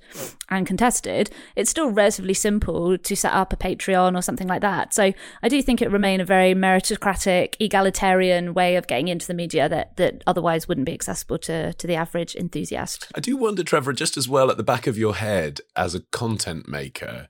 and 0.50 0.66
contested, 0.66 1.30
it's 1.56 1.70
still 1.70 1.90
relatively 1.90 2.34
simple 2.34 2.98
to 2.98 3.16
set 3.16 3.34
up 3.34 3.52
a 3.52 3.58
Patreon 3.58 4.18
or 4.18 4.22
something 4.22 4.48
like 4.48 4.62
that. 4.62 4.94
So 4.94 5.14
I 5.44 5.50
do 5.50 5.62
think 5.62 5.82
it 5.82 5.92
remain 5.92 6.22
a 6.22 6.26
very 6.26 6.54
meritocratic, 6.56 7.56
egalitarian 7.60 8.54
way 8.54 8.76
of 8.76 8.88
getting 8.88 9.10
into 9.10 9.28
the 9.28 9.34
media 9.34 9.68
that 9.70 9.98
that 9.98 10.24
otherwise 10.26 10.68
wouldn't 10.68 10.86
be 10.86 10.94
accessible 10.94 11.38
to 11.40 11.74
to 11.74 11.88
the 11.88 11.96
average 11.96 12.36
enthusiast. 12.36 13.08
I 13.16 13.20
do 13.20 13.36
wonder, 13.36 13.64
Trevor, 13.64 13.94
just 13.94 14.18
as 14.18 14.30
well 14.30 14.50
at 14.50 14.58
the 14.58 14.64
back 14.64 14.88
of 14.88 14.98
your 14.98 15.16
head 15.16 15.62
as 15.76 15.96
a 15.96 16.02
content 16.12 16.68
maker, 16.68 17.28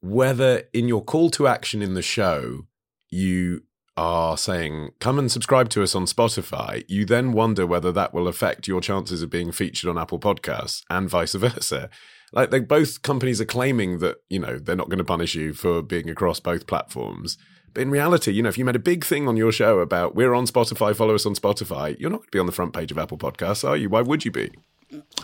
whether 0.00 0.64
in 0.72 0.88
your 0.88 1.04
call 1.04 1.30
to 1.30 1.46
action 1.46 1.82
in 1.82 1.94
the 1.94 2.02
show 2.02 2.66
you 3.10 3.62
are 3.96 4.36
saying, 4.36 4.90
come 5.00 5.18
and 5.18 5.30
subscribe 5.30 5.68
to 5.70 5.82
us 5.82 5.94
on 5.94 6.06
Spotify, 6.06 6.84
you 6.88 7.04
then 7.04 7.32
wonder 7.32 7.66
whether 7.66 7.92
that 7.92 8.12
will 8.12 8.28
affect 8.28 8.66
your 8.66 8.80
chances 8.80 9.22
of 9.22 9.30
being 9.30 9.52
featured 9.52 9.88
on 9.88 9.98
Apple 9.98 10.18
Podcasts 10.18 10.82
and 10.90 11.08
vice 11.08 11.34
versa. 11.34 11.88
Like 12.32 12.50
they 12.50 12.60
both 12.60 13.02
companies 13.02 13.40
are 13.40 13.46
claiming 13.46 13.98
that, 14.00 14.16
you 14.28 14.40
know, 14.40 14.58
they're 14.58 14.74
not 14.74 14.88
going 14.88 14.98
to 14.98 15.04
punish 15.04 15.34
you 15.34 15.52
for 15.52 15.82
being 15.82 16.10
across 16.10 16.40
both 16.40 16.66
platforms. 16.66 17.38
But 17.72 17.82
in 17.82 17.90
reality, 17.90 18.32
you 18.32 18.42
know, 18.42 18.48
if 18.48 18.58
you 18.58 18.64
made 18.64 18.76
a 18.76 18.80
big 18.80 19.04
thing 19.04 19.28
on 19.28 19.36
your 19.36 19.52
show 19.52 19.78
about 19.80 20.14
we're 20.14 20.34
on 20.34 20.46
Spotify, 20.46 20.94
follow 20.94 21.14
us 21.14 21.26
on 21.26 21.34
Spotify, 21.34 21.98
you're 21.98 22.10
not 22.10 22.18
going 22.18 22.26
to 22.26 22.32
be 22.32 22.38
on 22.38 22.46
the 22.46 22.52
front 22.52 22.72
page 22.72 22.90
of 22.90 22.98
Apple 22.98 23.18
Podcasts, 23.18 23.68
are 23.68 23.76
you? 23.76 23.88
Why 23.88 24.00
would 24.00 24.24
you 24.24 24.30
be? 24.30 24.50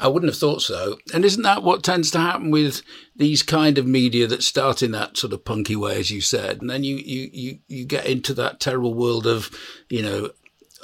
I 0.00 0.08
wouldn't 0.08 0.32
have 0.32 0.38
thought 0.38 0.62
so. 0.62 0.98
And 1.12 1.24
isn't 1.24 1.42
that 1.42 1.62
what 1.62 1.82
tends 1.82 2.10
to 2.12 2.18
happen 2.18 2.50
with 2.50 2.82
these 3.16 3.42
kind 3.42 3.78
of 3.78 3.86
media 3.86 4.26
that 4.26 4.42
start 4.42 4.82
in 4.82 4.92
that 4.92 5.16
sort 5.16 5.32
of 5.32 5.44
punky 5.44 5.76
way, 5.76 5.98
as 5.98 6.10
you 6.10 6.20
said, 6.20 6.60
and 6.60 6.70
then 6.70 6.84
you 6.84 6.96
you 6.96 7.30
you, 7.32 7.58
you 7.68 7.84
get 7.84 8.06
into 8.06 8.34
that 8.34 8.60
terrible 8.60 8.94
world 8.94 9.26
of, 9.26 9.50
you 9.88 10.02
know, 10.02 10.30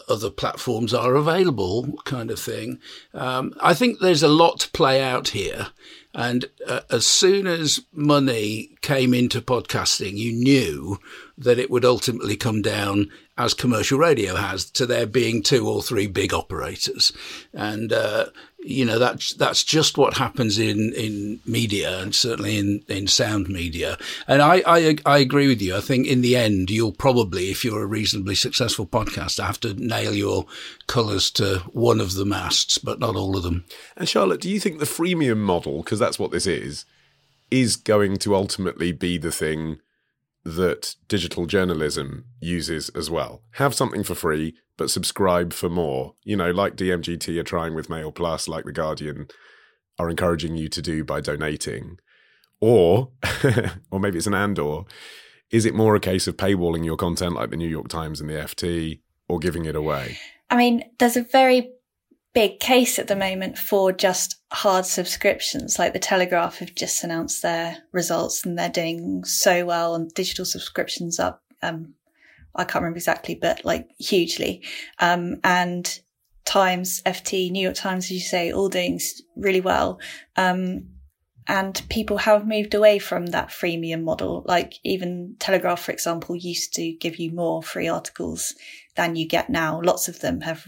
other 0.08 0.30
platforms 0.30 0.94
are 0.94 1.14
available 1.14 1.98
kind 2.04 2.30
of 2.30 2.38
thing. 2.38 2.78
Um, 3.12 3.54
I 3.60 3.74
think 3.74 3.98
there's 3.98 4.22
a 4.22 4.28
lot 4.28 4.60
to 4.60 4.70
play 4.70 5.02
out 5.02 5.28
here. 5.28 5.68
And 6.14 6.46
uh, 6.66 6.80
as 6.90 7.06
soon 7.06 7.46
as 7.46 7.80
money 7.92 8.70
came 8.80 9.12
into 9.12 9.42
podcasting, 9.42 10.16
you 10.16 10.32
knew 10.32 10.98
that 11.36 11.58
it 11.58 11.70
would 11.70 11.84
ultimately 11.84 12.36
come 12.36 12.62
down, 12.62 13.10
as 13.36 13.52
commercial 13.52 13.98
radio 13.98 14.36
has, 14.36 14.70
to 14.70 14.86
there 14.86 15.06
being 15.06 15.42
two 15.42 15.68
or 15.68 15.82
three 15.82 16.06
big 16.06 16.32
operators. 16.32 17.12
And 17.52 17.92
uh, 17.92 18.26
you 18.66 18.84
know 18.84 18.98
that's 18.98 19.34
that's 19.34 19.62
just 19.62 19.96
what 19.96 20.14
happens 20.14 20.58
in 20.58 20.92
in 20.94 21.40
media 21.46 22.00
and 22.00 22.14
certainly 22.14 22.58
in 22.58 22.82
in 22.88 23.06
sound 23.06 23.48
media. 23.48 23.96
And 24.26 24.42
I, 24.42 24.62
I 24.66 24.96
i 25.06 25.18
agree 25.18 25.48
with 25.48 25.62
you. 25.62 25.76
I 25.76 25.80
think 25.80 26.06
in 26.06 26.20
the 26.20 26.36
end 26.36 26.70
you'll 26.70 26.92
probably 26.92 27.50
if 27.50 27.64
you're 27.64 27.82
a 27.82 27.86
reasonably 27.86 28.34
successful 28.34 28.86
podcaster 28.86 29.44
have 29.44 29.60
to 29.60 29.74
nail 29.74 30.14
your 30.14 30.46
colors 30.86 31.30
to 31.32 31.58
one 31.72 32.00
of 32.00 32.14
the 32.14 32.26
masts 32.26 32.78
but 32.78 32.98
not 32.98 33.16
all 33.16 33.36
of 33.36 33.42
them. 33.42 33.64
And 33.96 34.08
charlotte 34.08 34.40
do 34.40 34.50
you 34.50 34.60
think 34.60 34.78
the 34.78 34.84
freemium 34.84 35.38
model 35.38 35.82
because 35.82 35.98
that's 35.98 36.18
what 36.18 36.30
this 36.32 36.46
is 36.46 36.84
is 37.50 37.76
going 37.76 38.16
to 38.16 38.34
ultimately 38.34 38.90
be 38.90 39.18
the 39.18 39.30
thing 39.30 39.78
that 40.46 40.94
digital 41.08 41.46
journalism 41.46 42.24
uses 42.40 42.88
as 42.90 43.10
well. 43.10 43.42
Have 43.52 43.74
something 43.74 44.04
for 44.04 44.14
free, 44.14 44.54
but 44.76 44.90
subscribe 44.90 45.52
for 45.52 45.68
more. 45.68 46.14
You 46.22 46.36
know, 46.36 46.52
like 46.52 46.76
DMGT 46.76 47.36
are 47.38 47.42
trying 47.42 47.74
with 47.74 47.90
Mail 47.90 48.12
Plus, 48.12 48.46
like 48.46 48.64
The 48.64 48.72
Guardian 48.72 49.26
are 49.98 50.08
encouraging 50.08 50.56
you 50.56 50.68
to 50.68 50.80
do 50.80 51.04
by 51.04 51.20
donating. 51.20 51.98
Or, 52.60 53.10
or 53.90 53.98
maybe 53.98 54.18
it's 54.18 54.28
an 54.28 54.34
and 54.34 54.58
or, 54.58 54.86
is 55.50 55.64
it 55.64 55.74
more 55.74 55.96
a 55.96 56.00
case 56.00 56.28
of 56.28 56.36
paywalling 56.36 56.84
your 56.84 56.96
content 56.96 57.34
like 57.34 57.50
the 57.50 57.56
New 57.56 57.68
York 57.68 57.88
Times 57.88 58.20
and 58.20 58.30
the 58.30 58.34
FT 58.34 59.00
or 59.28 59.40
giving 59.40 59.64
it 59.64 59.74
away? 59.74 60.18
I 60.48 60.56
mean, 60.56 60.84
there's 60.98 61.16
a 61.16 61.22
very 61.22 61.72
big 62.36 62.60
case 62.60 62.98
at 62.98 63.08
the 63.08 63.16
moment 63.16 63.56
for 63.56 63.90
just 63.90 64.42
hard 64.52 64.84
subscriptions. 64.84 65.78
Like 65.78 65.94
the 65.94 65.98
Telegraph 65.98 66.58
have 66.58 66.74
just 66.74 67.02
announced 67.02 67.40
their 67.40 67.78
results 67.92 68.44
and 68.44 68.58
they're 68.58 68.68
doing 68.68 69.24
so 69.24 69.64
well 69.64 69.94
on 69.94 70.08
digital 70.14 70.44
subscriptions 70.44 71.18
up. 71.18 71.42
Um, 71.62 71.94
I 72.54 72.64
can't 72.64 72.82
remember 72.82 72.98
exactly, 72.98 73.36
but 73.36 73.64
like 73.64 73.88
hugely. 73.98 74.62
Um, 74.98 75.36
and 75.44 75.98
Times, 76.44 77.00
FT, 77.06 77.50
New 77.50 77.62
York 77.62 77.74
Times, 77.74 78.04
as 78.04 78.10
you 78.10 78.20
say, 78.20 78.52
all 78.52 78.68
doing 78.68 79.00
really 79.34 79.62
well. 79.62 79.98
Um, 80.36 80.88
and 81.48 81.80
people 81.88 82.18
have 82.18 82.46
moved 82.46 82.74
away 82.74 82.98
from 82.98 83.26
that 83.28 83.48
freemium 83.48 84.02
model. 84.02 84.44
Like 84.46 84.74
even 84.84 85.36
Telegraph, 85.38 85.80
for 85.80 85.92
example, 85.92 86.36
used 86.36 86.74
to 86.74 86.92
give 86.92 87.16
you 87.16 87.32
more 87.32 87.62
free 87.62 87.88
articles 87.88 88.54
than 88.94 89.16
you 89.16 89.26
get 89.26 89.48
now. 89.48 89.80
Lots 89.82 90.06
of 90.06 90.20
them 90.20 90.42
have 90.42 90.66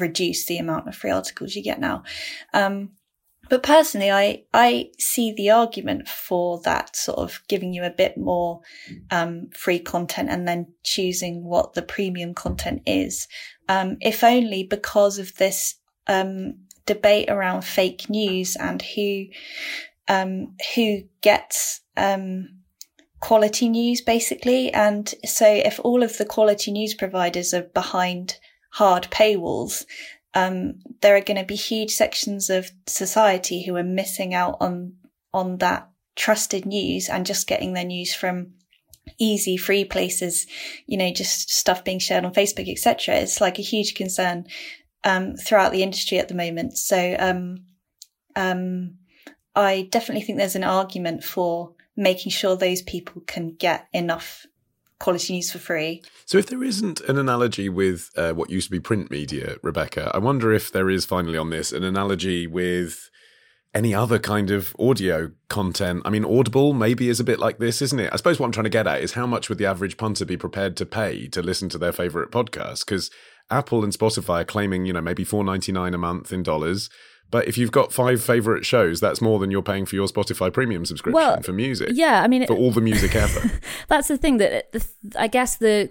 reduce 0.00 0.46
the 0.46 0.58
amount 0.58 0.88
of 0.88 0.94
free 0.94 1.10
articles 1.10 1.54
you 1.54 1.62
get 1.62 1.80
now. 1.80 2.02
Um, 2.52 2.90
but 3.48 3.62
personally, 3.62 4.10
I, 4.10 4.44
I 4.52 4.90
see 4.98 5.32
the 5.32 5.50
argument 5.50 6.08
for 6.08 6.60
that 6.62 6.96
sort 6.96 7.18
of 7.18 7.40
giving 7.48 7.72
you 7.72 7.84
a 7.84 7.90
bit 7.90 8.16
more, 8.16 8.60
um, 9.10 9.50
free 9.52 9.78
content 9.78 10.30
and 10.30 10.48
then 10.48 10.72
choosing 10.82 11.44
what 11.44 11.74
the 11.74 11.82
premium 11.82 12.34
content 12.34 12.82
is. 12.86 13.28
Um, 13.68 13.98
if 14.00 14.24
only 14.24 14.64
because 14.64 15.18
of 15.18 15.36
this, 15.36 15.76
um, 16.08 16.54
debate 16.86 17.28
around 17.28 17.64
fake 17.64 18.08
news 18.08 18.56
and 18.56 18.82
who, 18.82 19.26
um, 20.08 20.56
who 20.74 21.02
gets, 21.20 21.80
um, 21.96 22.48
quality 23.20 23.68
news 23.68 24.00
basically. 24.00 24.72
And 24.72 25.12
so 25.24 25.46
if 25.48 25.80
all 25.82 26.02
of 26.02 26.18
the 26.18 26.24
quality 26.24 26.70
news 26.70 26.94
providers 26.94 27.54
are 27.54 27.62
behind 27.62 28.38
hard 28.76 29.08
paywalls, 29.10 29.84
um, 30.34 30.80
there 31.00 31.16
are 31.16 31.22
going 31.22 31.38
to 31.38 31.44
be 31.44 31.56
huge 31.56 31.90
sections 31.90 32.50
of 32.50 32.70
society 32.86 33.64
who 33.64 33.76
are 33.76 33.82
missing 33.82 34.34
out 34.34 34.56
on 34.60 34.94
on 35.32 35.58
that 35.58 35.88
trusted 36.14 36.64
news 36.64 37.08
and 37.08 37.26
just 37.26 37.46
getting 37.46 37.74
their 37.74 37.84
news 37.84 38.14
from 38.14 38.52
easy 39.18 39.56
free 39.56 39.84
places 39.84 40.46
you 40.86 40.96
know 40.96 41.12
just 41.12 41.50
stuff 41.50 41.84
being 41.84 41.98
shared 41.98 42.24
on 42.24 42.32
facebook 42.32 42.68
etc 42.68 43.14
it's 43.14 43.40
like 43.40 43.58
a 43.58 43.62
huge 43.62 43.94
concern 43.94 44.44
um, 45.06 45.36
throughout 45.36 45.72
the 45.72 45.82
industry 45.82 46.18
at 46.18 46.28
the 46.28 46.34
moment. 46.34 46.76
So 46.76 47.16
um, 47.18 47.64
um, 48.34 48.98
i 49.54 49.88
definitely 49.90 50.22
think 50.22 50.36
there's 50.36 50.56
an 50.56 50.64
argument 50.64 51.24
for 51.24 51.72
making 51.96 52.30
sure 52.30 52.56
those 52.56 52.82
people 52.82 53.22
can 53.26 53.54
get 53.54 53.86
enough 53.94 54.44
quality 54.98 55.34
news 55.34 55.50
for 55.50 55.58
free. 55.58 56.02
So, 56.24 56.38
if 56.38 56.46
there 56.46 56.62
isn't 56.62 57.00
an 57.02 57.18
analogy 57.18 57.68
with 57.68 58.10
uh, 58.16 58.32
what 58.32 58.50
used 58.50 58.68
to 58.68 58.72
be 58.72 58.80
print 58.80 59.10
media, 59.10 59.56
Rebecca, 59.62 60.10
I 60.14 60.18
wonder 60.18 60.52
if 60.52 60.72
there 60.72 60.90
is 60.90 61.04
finally 61.04 61.38
on 61.38 61.50
this 61.50 61.72
an 61.72 61.84
analogy 61.84 62.46
with 62.46 63.10
any 63.76 63.94
other 63.94 64.18
kind 64.18 64.50
of 64.50 64.74
audio 64.78 65.30
content. 65.50 66.00
I 66.06 66.10
mean, 66.10 66.24
Audible 66.24 66.72
maybe 66.72 67.10
is 67.10 67.20
a 67.20 67.24
bit 67.24 67.38
like 67.38 67.58
this, 67.58 67.82
isn't 67.82 68.00
it? 68.00 68.10
I 68.10 68.16
suppose 68.16 68.40
what 68.40 68.46
I'm 68.46 68.52
trying 68.52 68.64
to 68.64 68.70
get 68.70 68.86
at 68.86 69.02
is 69.02 69.12
how 69.12 69.26
much 69.26 69.50
would 69.50 69.58
the 69.58 69.66
average 69.66 69.98
punter 69.98 70.24
be 70.24 70.38
prepared 70.38 70.78
to 70.78 70.86
pay 70.86 71.28
to 71.28 71.42
listen 71.42 71.68
to 71.68 71.78
their 71.78 71.92
favorite 71.92 72.30
podcast? 72.30 72.86
Because 72.86 73.10
Apple 73.50 73.84
and 73.84 73.92
Spotify 73.92 74.40
are 74.40 74.44
claiming, 74.44 74.86
you 74.86 74.94
know, 74.94 75.02
maybe 75.02 75.24
four 75.24 75.44
ninety 75.44 75.72
nine 75.72 75.92
a 75.92 75.98
month 75.98 76.32
in 76.32 76.42
dollars. 76.42 76.88
But 77.30 77.48
if 77.48 77.58
you've 77.58 77.72
got 77.72 77.92
five 77.92 78.22
favorite 78.22 78.64
shows, 78.64 79.00
that's 79.00 79.20
more 79.20 79.38
than 79.38 79.50
you're 79.50 79.62
paying 79.62 79.84
for 79.84 79.96
your 79.96 80.06
Spotify 80.06 80.52
premium 80.52 80.84
subscription 80.84 81.16
well, 81.16 81.40
for 81.42 81.52
music. 81.52 81.90
Yeah, 81.92 82.22
I 82.22 82.28
mean, 82.28 82.46
for 82.46 82.56
all 82.56 82.70
the 82.70 82.80
music 82.80 83.14
ever. 83.16 83.50
that's 83.88 84.08
the 84.08 84.16
thing 84.16 84.36
that 84.38 84.72
the, 84.72 84.86
I 85.16 85.26
guess 85.26 85.56
the 85.56 85.90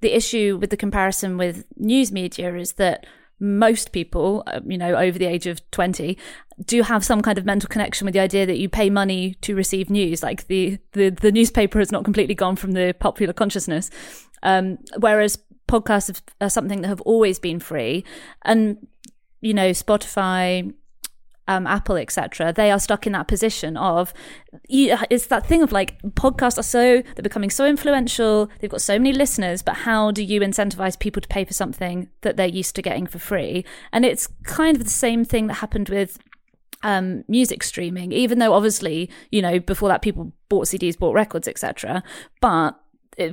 the 0.00 0.14
issue 0.14 0.58
with 0.60 0.70
the 0.70 0.76
comparison 0.76 1.36
with 1.36 1.64
news 1.76 2.10
media 2.12 2.54
is 2.54 2.74
that 2.74 3.06
most 3.40 3.92
people, 3.92 4.42
uh, 4.46 4.60
you 4.66 4.76
know, 4.76 4.94
over 4.94 5.18
the 5.18 5.24
age 5.24 5.46
of 5.46 5.68
20, 5.70 6.16
do 6.66 6.82
have 6.82 7.04
some 7.04 7.22
kind 7.22 7.38
of 7.38 7.46
mental 7.46 7.68
connection 7.68 8.04
with 8.04 8.12
the 8.12 8.20
idea 8.20 8.44
that 8.46 8.58
you 8.58 8.68
pay 8.68 8.90
money 8.90 9.34
to 9.40 9.54
receive 9.54 9.88
news. 9.88 10.22
Like 10.22 10.46
the, 10.46 10.78
the, 10.92 11.08
the 11.08 11.32
newspaper 11.32 11.78
has 11.78 11.90
not 11.90 12.04
completely 12.04 12.34
gone 12.34 12.56
from 12.56 12.72
the 12.72 12.94
popular 12.98 13.32
consciousness. 13.32 13.90
Um, 14.42 14.78
whereas 14.98 15.38
podcasts 15.68 16.20
are 16.40 16.50
something 16.50 16.82
that 16.82 16.88
have 16.88 17.00
always 17.02 17.38
been 17.38 17.60
free. 17.60 18.04
And, 18.42 18.86
you 19.40 19.54
know, 19.54 19.70
Spotify, 19.70 20.72
um, 21.48 21.66
Apple, 21.66 21.96
etc., 21.96 22.52
they 22.52 22.70
are 22.70 22.78
stuck 22.78 23.06
in 23.06 23.12
that 23.12 23.26
position 23.26 23.76
of 23.76 24.14
it's 24.68 25.26
that 25.26 25.46
thing 25.46 25.62
of 25.62 25.72
like 25.72 26.00
podcasts 26.12 26.58
are 26.58 26.62
so 26.62 27.02
they're 27.02 27.22
becoming 27.22 27.50
so 27.50 27.66
influential, 27.66 28.48
they've 28.60 28.70
got 28.70 28.80
so 28.80 28.98
many 28.98 29.12
listeners, 29.12 29.62
but 29.62 29.78
how 29.78 30.12
do 30.12 30.22
you 30.22 30.40
incentivize 30.40 30.98
people 30.98 31.20
to 31.20 31.28
pay 31.28 31.44
for 31.44 31.52
something 31.52 32.08
that 32.20 32.36
they're 32.36 32.46
used 32.46 32.76
to 32.76 32.82
getting 32.82 33.06
for 33.06 33.18
free? 33.18 33.64
And 33.92 34.04
it's 34.04 34.28
kind 34.44 34.76
of 34.76 34.84
the 34.84 34.90
same 34.90 35.24
thing 35.24 35.48
that 35.48 35.54
happened 35.54 35.88
with 35.88 36.18
um, 36.82 37.24
music 37.26 37.62
streaming, 37.62 38.12
even 38.12 38.38
though 38.38 38.52
obviously, 38.52 39.10
you 39.30 39.42
know, 39.42 39.58
before 39.58 39.88
that 39.88 40.02
people 40.02 40.32
bought 40.48 40.66
CDs, 40.66 40.98
bought 40.98 41.14
records, 41.14 41.48
etc. 41.48 42.02
But 42.40 42.78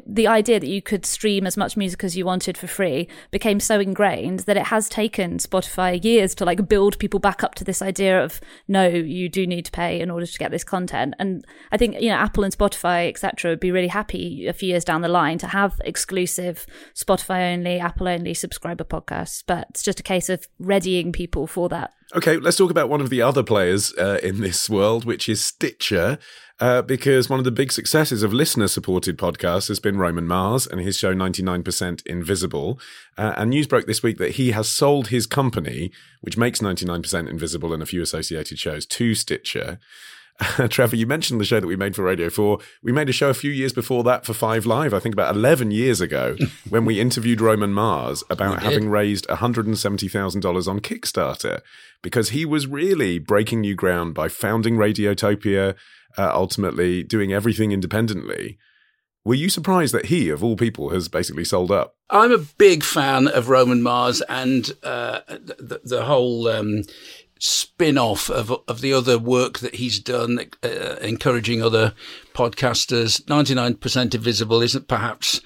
the 0.06 0.28
idea 0.28 0.60
that 0.60 0.68
you 0.68 0.82
could 0.82 1.06
stream 1.06 1.46
as 1.48 1.58
much 1.58 1.78
music 1.78 2.04
as 2.04 2.18
you 2.18 2.26
wanted 2.26 2.58
for 2.58 2.68
free 2.68 3.08
became 3.32 3.60
so 3.60 3.80
ingrained 3.80 4.42
that 4.42 4.58
it 4.58 4.68
has 4.68 4.90
taken 4.90 5.38
Spotify 5.38 6.04
years 6.04 6.36
to 6.36 6.46
like 6.46 6.68
build 6.68 7.00
people 7.00 7.20
back 7.20 7.44
up 7.44 7.56
to 7.56 7.64
this 7.64 7.82
idea 7.82 8.24
of 8.24 8.40
no, 8.68 8.88
you 8.88 9.30
do 9.30 9.48
need 9.48 9.66
to 9.66 9.72
pay 9.72 10.00
in 10.00 10.10
order 10.12 10.26
to 10.26 10.40
get 10.40 10.52
this 10.52 10.64
content. 10.64 11.14
And 11.20 11.46
I 11.72 11.78
think 11.78 12.00
you 12.02 12.10
know 12.10 12.16
Apple 12.16 12.44
and 12.44 12.56
Spotify 12.56 13.10
etc. 13.10 13.52
would 13.52 13.60
be 13.60 13.72
really 13.72 13.88
happy 13.88 14.48
a 14.48 14.54
few 14.54 14.70
years 14.70 14.86
down 14.86 15.02
the 15.02 15.08
line 15.08 15.38
to 15.40 15.48
have 15.48 15.82
exclusive 15.84 16.66
Spotify 16.94 17.54
only, 17.54 17.80
Apple 17.80 18.08
only 18.08 18.34
subscriber 18.34 18.84
podcasts. 18.84 19.44
But 19.46 19.68
it's 19.70 19.84
just 19.84 20.00
a 20.00 20.04
case 20.04 20.30
of 20.30 20.48
readying 20.60 21.12
people 21.12 21.48
for 21.48 21.70
that. 21.70 21.94
Okay, 22.16 22.38
let's 22.38 22.56
talk 22.56 22.72
about 22.72 22.88
one 22.88 23.02
of 23.02 23.10
the 23.10 23.22
other 23.22 23.44
players 23.44 23.94
uh, 23.98 24.20
in 24.24 24.40
this 24.40 24.70
world, 24.70 25.04
which 25.04 25.28
is 25.28 25.44
Stitcher 25.44 26.18
uh, 26.60 26.82
because 26.82 27.30
one 27.30 27.40
of 27.40 27.46
the 27.46 27.52
big 27.52 27.72
successes 27.72 28.24
of 28.24 28.34
listener 28.34 28.68
supported 28.68 29.18
podcasts 29.18 29.68
has 29.68 29.80
been 29.80 29.98
Roman 29.98 30.28
Mars 30.28 30.66
and 30.66 30.82
his 30.82 30.98
show 30.98 31.14
99% 31.14 32.06
Invisible. 32.06 32.80
Uh, 33.18 33.34
and 33.38 33.52
news 33.52 33.68
broke 33.68 33.86
this 33.86 34.02
week 34.02 34.18
that 34.18 34.32
he 34.32 34.52
has 34.52 34.68
sold 34.68 35.08
his 35.08 35.28
company, 35.28 35.92
which 36.22 36.38
makes 36.38 36.60
99% 36.60 37.30
Invisible 37.30 37.74
and 37.74 37.84
a 37.84 37.86
few 37.88 38.02
associated 38.02 38.58
shows, 38.58 38.86
to 38.88 39.14
Stitcher. 39.14 39.80
Trevor, 40.70 40.96
you 40.96 41.08
mentioned 41.08 41.42
the 41.42 41.46
show 41.46 41.60
that 41.60 41.68
we 41.68 41.76
made 41.76 41.96
for 41.96 42.04
Radio 42.04 42.30
4. 42.30 42.60
We 42.84 42.92
made 42.92 43.10
a 43.10 43.14
show 43.14 43.30
a 43.30 43.34
few 43.34 43.50
years 43.50 43.74
before 43.74 44.04
that 44.04 44.26
for 44.26 44.34
Five 44.34 44.68
Live, 44.68 44.94
I 44.94 45.00
think 45.00 45.14
about 45.14 45.36
11 45.36 45.72
years 45.72 46.00
ago, 46.00 46.36
when 46.70 46.86
we 46.86 47.00
interviewed 47.00 47.42
Roman 47.42 47.74
Mars 47.74 48.24
about 48.30 48.62
having 48.62 48.90
raised 48.90 49.28
$170,000 49.28 50.68
on 50.68 50.80
Kickstarter 50.80 51.62
because 52.04 52.30
he 52.30 52.46
was 52.46 52.68
really 52.68 53.18
breaking 53.18 53.62
new 53.62 53.74
ground 53.74 54.14
by 54.14 54.28
founding 54.28 54.76
Radiotopia, 54.76 55.76
uh, 56.18 56.32
ultimately 56.34 57.04
doing 57.04 57.34
everything 57.34 57.72
independently. 57.72 58.60
Were 59.26 59.36
you 59.36 59.50
surprised 59.50 59.94
that 59.94 60.06
he, 60.06 60.30
of 60.30 60.42
all 60.42 60.56
people, 60.56 60.92
has 60.92 61.10
basically 61.10 61.44
sold 61.44 61.70
up? 61.70 61.98
I'm 62.10 62.32
a 62.32 62.38
big 62.38 62.84
fan 62.84 63.28
of 63.28 63.50
Roman 63.50 63.84
Mars 63.84 64.22
and 64.22 64.72
uh, 64.84 65.20
the, 65.28 65.82
the, 65.84 66.06
whole 66.06 66.48
um, 66.48 66.84
spin 67.40 67.98
off 67.98 68.30
of, 68.30 68.52
of 68.68 68.82
the 68.82 68.94
other 68.94 69.18
work 69.18 69.60
that 69.60 69.76
he's 69.76 70.00
done, 70.00 70.40
uh, 70.64 70.96
encouraging 71.02 71.62
other 71.62 71.94
podcasters. 72.34 73.22
99% 73.24 74.16
Invisible 74.16 74.62
isn't 74.62 74.88
perhaps 74.88 75.42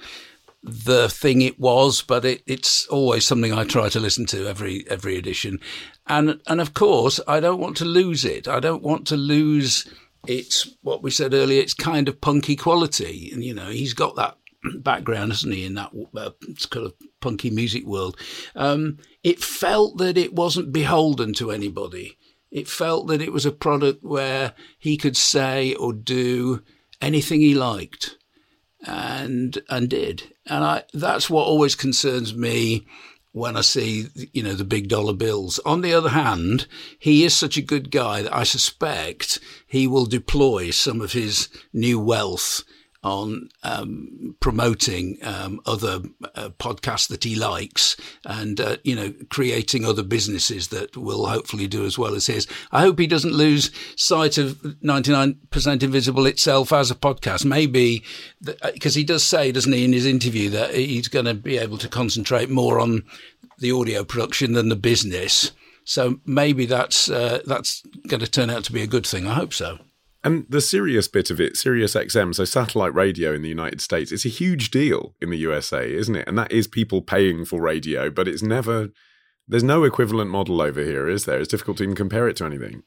the 0.62 1.08
thing 1.08 1.42
it 1.42 1.58
was, 1.58 2.02
but 2.02 2.24
it, 2.24 2.42
it's 2.46 2.86
always 2.86 3.26
something 3.26 3.52
I 3.52 3.64
try 3.64 3.88
to 3.88 4.00
listen 4.00 4.26
to 4.26 4.46
every 4.46 4.84
every 4.88 5.16
edition, 5.18 5.58
and 6.06 6.40
and 6.46 6.60
of 6.60 6.72
course 6.72 7.18
I 7.26 7.40
don't 7.40 7.60
want 7.60 7.76
to 7.78 7.84
lose 7.84 8.24
it. 8.24 8.46
I 8.46 8.60
don't 8.60 8.82
want 8.82 9.06
to 9.08 9.16
lose 9.16 9.92
it's 10.26 10.68
what 10.82 11.02
we 11.02 11.10
said 11.10 11.34
earlier. 11.34 11.60
It's 11.60 11.74
kind 11.74 12.08
of 12.08 12.20
punky 12.20 12.54
quality, 12.54 13.30
and 13.32 13.42
you 13.42 13.54
know 13.54 13.70
he's 13.70 13.94
got 13.94 14.14
that 14.16 14.36
background, 14.78 15.32
hasn't 15.32 15.54
he, 15.54 15.64
in 15.64 15.74
that 15.74 15.92
uh, 16.16 16.30
kind 16.70 16.86
of 16.86 16.94
punky 17.20 17.50
music 17.50 17.84
world. 17.84 18.16
Um, 18.54 18.98
it 19.22 19.42
felt 19.42 19.98
that 19.98 20.16
it 20.16 20.34
wasn't 20.34 20.72
beholden 20.72 21.34
to 21.34 21.50
anybody. 21.50 22.16
It 22.50 22.68
felt 22.68 23.06
that 23.08 23.22
it 23.22 23.32
was 23.32 23.46
a 23.46 23.52
product 23.52 24.04
where 24.04 24.52
he 24.78 24.96
could 24.96 25.16
say 25.16 25.74
or 25.74 25.92
do 25.92 26.62
anything 27.00 27.40
he 27.40 27.54
liked, 27.54 28.18
and 28.86 29.58
and 29.68 29.88
did. 29.88 30.34
And 30.46 30.64
I 30.64 30.84
that's 30.92 31.30
what 31.30 31.46
always 31.46 31.74
concerns 31.74 32.34
me 32.34 32.86
when 33.32 33.56
I 33.56 33.62
see, 33.62 34.08
you 34.32 34.42
know, 34.42 34.52
the 34.52 34.64
big 34.64 34.88
dollar 34.88 35.14
bills. 35.14 35.58
On 35.64 35.80
the 35.80 35.94
other 35.94 36.10
hand, 36.10 36.66
he 36.98 37.24
is 37.24 37.34
such 37.34 37.56
a 37.56 37.62
good 37.62 37.90
guy 37.90 38.22
that 38.22 38.34
I 38.34 38.42
suspect 38.42 39.38
he 39.66 39.86
will 39.86 40.04
deploy 40.04 40.70
some 40.70 41.00
of 41.00 41.12
his 41.12 41.48
new 41.72 41.98
wealth 41.98 42.62
on 43.02 43.48
um, 43.64 44.36
promoting 44.40 45.18
um, 45.22 45.60
other 45.66 46.00
uh, 46.36 46.50
podcasts 46.58 47.08
that 47.08 47.24
he 47.24 47.34
likes 47.34 47.96
and, 48.24 48.60
uh, 48.60 48.76
you 48.84 48.94
know, 48.94 49.12
creating 49.28 49.84
other 49.84 50.04
businesses 50.04 50.68
that 50.68 50.96
will 50.96 51.26
hopefully 51.26 51.66
do 51.66 51.84
as 51.84 51.98
well 51.98 52.14
as 52.14 52.26
his. 52.26 52.46
I 52.70 52.82
hope 52.82 52.98
he 52.98 53.08
doesn't 53.08 53.32
lose 53.34 53.70
sight 53.96 54.38
of 54.38 54.58
99% 54.84 55.82
Invisible 55.82 56.26
itself 56.26 56.72
as 56.72 56.90
a 56.90 56.94
podcast. 56.94 57.44
Maybe 57.44 58.04
because 58.40 58.96
uh, 58.96 58.98
he 58.98 59.04
does 59.04 59.24
say, 59.24 59.50
doesn't 59.50 59.72
he, 59.72 59.84
in 59.84 59.92
his 59.92 60.06
interview 60.06 60.48
that 60.50 60.74
he's 60.74 61.08
going 61.08 61.26
to 61.26 61.34
be 61.34 61.58
able 61.58 61.78
to 61.78 61.88
concentrate 61.88 62.50
more 62.50 62.78
on 62.78 63.02
the 63.58 63.72
audio 63.72 64.04
production 64.04 64.52
than 64.52 64.68
the 64.68 64.76
business. 64.76 65.52
So 65.84 66.20
maybe 66.24 66.66
that's 66.66 67.10
uh, 67.10 67.40
that's 67.46 67.82
going 68.06 68.20
to 68.20 68.30
turn 68.30 68.50
out 68.50 68.64
to 68.64 68.72
be 68.72 68.82
a 68.82 68.86
good 68.86 69.06
thing. 69.06 69.26
I 69.26 69.34
hope 69.34 69.52
so. 69.52 69.78
And 70.24 70.46
the 70.48 70.60
serious 70.60 71.08
bit 71.08 71.30
of 71.30 71.40
it, 71.40 71.56
Sirius 71.56 71.94
XM, 71.94 72.34
so 72.34 72.44
satellite 72.44 72.94
radio 72.94 73.32
in 73.32 73.42
the 73.42 73.48
United 73.48 73.80
States, 73.80 74.12
it's 74.12 74.24
a 74.24 74.28
huge 74.28 74.70
deal 74.70 75.14
in 75.20 75.30
the 75.30 75.38
USA, 75.38 75.92
isn't 75.92 76.14
it? 76.14 76.28
And 76.28 76.38
that 76.38 76.52
is 76.52 76.68
people 76.68 77.02
paying 77.02 77.44
for 77.44 77.60
radio, 77.60 78.08
but 78.08 78.28
it's 78.28 78.42
never, 78.42 78.90
there's 79.48 79.64
no 79.64 79.82
equivalent 79.82 80.30
model 80.30 80.62
over 80.62 80.80
here, 80.80 81.08
is 81.08 81.24
there? 81.24 81.40
It's 81.40 81.48
difficult 81.48 81.78
to 81.78 81.82
even 81.82 81.96
compare 81.96 82.28
it 82.28 82.36
to 82.36 82.44
anything. 82.44 82.84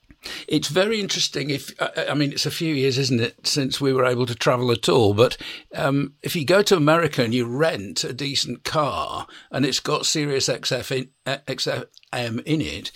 It's 0.47 0.69
very 0.69 0.99
interesting. 0.99 1.49
If 1.49 1.79
uh, 1.79 1.89
uh, 1.95 2.05
I 2.09 2.13
mean, 2.13 2.31
it's 2.31 2.45
a 2.45 2.51
few 2.51 2.73
years, 2.73 2.97
isn't 2.97 3.19
it, 3.19 3.45
since 3.45 3.79
we 3.79 3.93
were 3.93 4.05
able 4.05 4.25
to 4.25 4.35
travel 4.35 4.71
at 4.71 4.89
all? 4.89 5.13
But 5.13 5.37
um, 5.75 6.13
if 6.23 6.35
you 6.35 6.45
go 6.45 6.61
to 6.63 6.77
America 6.77 7.23
and 7.23 7.33
you 7.33 7.45
rent 7.45 8.03
a 8.03 8.13
decent 8.13 8.63
car 8.63 9.27
and 9.51 9.65
it's 9.65 9.79
got 9.79 10.05
Sirius 10.05 10.47
XF 10.47 10.97
in, 10.97 11.09
uh, 11.25 11.37
XM 11.47 12.41
in 12.43 12.61
it, 12.61 12.91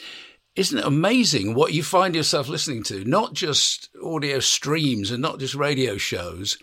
isn't 0.60 0.80
it 0.80 0.86
amazing 0.86 1.54
what 1.54 1.72
you 1.72 1.82
find 1.82 2.14
yourself 2.14 2.50
listening 2.50 2.84
to? 2.84 3.06
Not 3.06 3.34
just 3.34 3.88
audio 4.04 4.42
streams 4.42 5.10
and 5.10 5.22
not 5.22 5.40
just 5.40 5.56
radio 5.56 5.96
shows, 5.96 6.58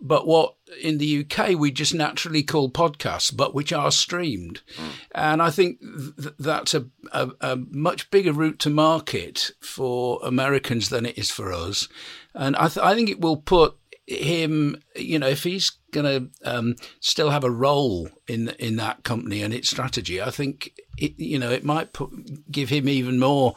but 0.00 0.26
what 0.26 0.54
in 0.82 0.96
the 0.96 1.26
UK 1.26 1.50
we 1.50 1.70
just 1.70 1.92
naturally 1.92 2.42
call 2.42 2.70
podcasts, 2.70 3.36
but 3.36 3.54
which 3.54 3.70
are 3.70 3.90
streamed. 3.90 4.62
Mm. 4.76 4.88
And 5.14 5.42
I 5.42 5.50
think 5.50 5.78
th- 5.80 6.34
that's 6.38 6.72
a, 6.72 6.86
a, 7.12 7.30
a, 7.42 7.56
much 7.70 8.10
bigger 8.10 8.32
route 8.32 8.58
to 8.60 8.70
market 8.70 9.50
for 9.60 10.20
Americans 10.22 10.88
than 10.88 11.04
it 11.04 11.18
is 11.18 11.30
for 11.30 11.52
us. 11.52 11.86
And 12.34 12.56
I, 12.56 12.68
th- 12.68 12.82
I 12.84 12.94
think 12.94 13.10
it 13.10 13.20
will 13.20 13.36
put 13.36 13.76
him, 14.06 14.80
you 14.96 15.18
know, 15.18 15.28
if 15.28 15.44
he's 15.44 15.72
going 15.94 16.30
to 16.42 16.50
um, 16.50 16.76
still 17.00 17.30
have 17.30 17.44
a 17.44 17.50
role 17.50 18.10
in 18.28 18.50
in 18.58 18.76
that 18.76 19.04
company 19.04 19.40
and 19.42 19.54
its 19.54 19.70
strategy, 19.70 20.20
I 20.20 20.30
think 20.30 20.72
it, 20.98 21.18
you 21.18 21.38
know 21.38 21.50
it 21.50 21.64
might 21.64 21.94
put, 21.94 22.10
give 22.50 22.68
him 22.68 22.88
even 22.88 23.18
more 23.18 23.54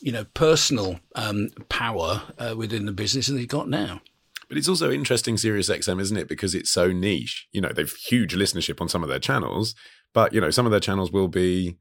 you 0.00 0.12
know 0.12 0.24
personal 0.32 1.00
um, 1.14 1.50
power 1.68 2.22
uh, 2.38 2.54
within 2.56 2.86
the 2.86 2.92
business 2.92 3.26
than 3.26 3.36
he's 3.36 3.46
got 3.46 3.68
now. 3.68 4.00
But 4.48 4.58
it's 4.58 4.68
also 4.68 4.90
interesting, 4.90 5.36
Sirius 5.36 5.68
XM, 5.68 6.00
isn't 6.00 6.16
it? 6.16 6.28
Because 6.28 6.56
it's 6.56 6.70
so 6.70 6.90
niche. 6.90 7.46
You 7.52 7.60
know, 7.60 7.70
they've 7.72 7.92
huge 7.92 8.34
listenership 8.34 8.80
on 8.80 8.88
some 8.88 9.04
of 9.04 9.08
their 9.08 9.20
channels, 9.20 9.74
but 10.14 10.32
you 10.32 10.40
know, 10.40 10.50
some 10.50 10.66
of 10.66 10.72
their 10.72 10.80
channels 10.80 11.12
will 11.12 11.28
be 11.28 11.76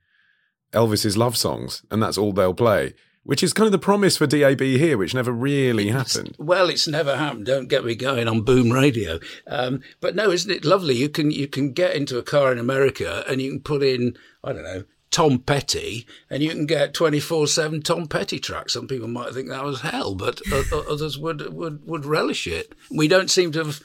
Elvis's 0.74 1.18
love 1.18 1.38
songs, 1.38 1.84
and 1.90 2.04
that's 2.04 2.18
all 2.18 2.34
they'll 2.34 2.54
play. 2.54 2.94
Which 3.24 3.44
is 3.44 3.54
kind 3.54 3.66
of 3.66 3.72
the 3.72 3.80
promise 3.80 4.18
for 4.18 4.26
DAB 4.26 4.62
here, 4.62 4.98
which 4.98 5.14
never 5.14 5.32
really 5.32 5.90
happened. 5.90 6.36
Well, 6.40 6.70
it's 6.70 6.88
never 6.88 7.18
happened. 7.18 7.46
Don't 7.46 7.68
get 7.68 7.86
me 7.86 7.94
going 7.94 8.28
on 8.28 8.42
Boom 8.42 8.72
Radio. 8.72 9.20
Um, 9.46 9.82
but 10.00 10.16
no, 10.16 10.32
isn't 10.32 10.50
it 10.50 10.66
lovely? 10.66 10.96
You 10.96 11.10
can 11.10 11.30
you 11.30 11.48
can 11.48 11.74
get 11.74 11.96
into 11.96 12.18
a 12.18 12.24
car 12.24 12.52
in 12.52 12.58
America 12.58 13.24
and 13.28 13.42
you 13.42 13.52
can 13.52 13.60
put 13.62 13.84
in 13.84 14.18
I 14.44 14.54
don't 14.54 14.64
know 14.64 14.84
Tom 15.12 15.40
Petty, 15.40 16.06
and 16.30 16.44
you 16.44 16.52
can 16.52 16.66
get 16.66 16.94
twenty 16.94 17.20
four 17.20 17.48
seven 17.48 17.82
Tom 17.82 18.08
Petty 18.08 18.40
tracks. 18.40 18.74
Some 18.74 18.88
people 18.88 19.08
might 19.08 19.34
think 19.34 19.50
that 19.50 19.64
was 19.64 19.82
hell, 19.82 20.14
but 20.16 20.42
others 20.52 21.18
would, 21.18 21.54
would 21.54 21.86
would 21.88 22.06
relish 22.06 22.46
it. 22.46 22.74
We 22.92 23.08
don't 23.08 23.32
seem 23.32 23.52
to 23.54 23.66
have 23.66 23.82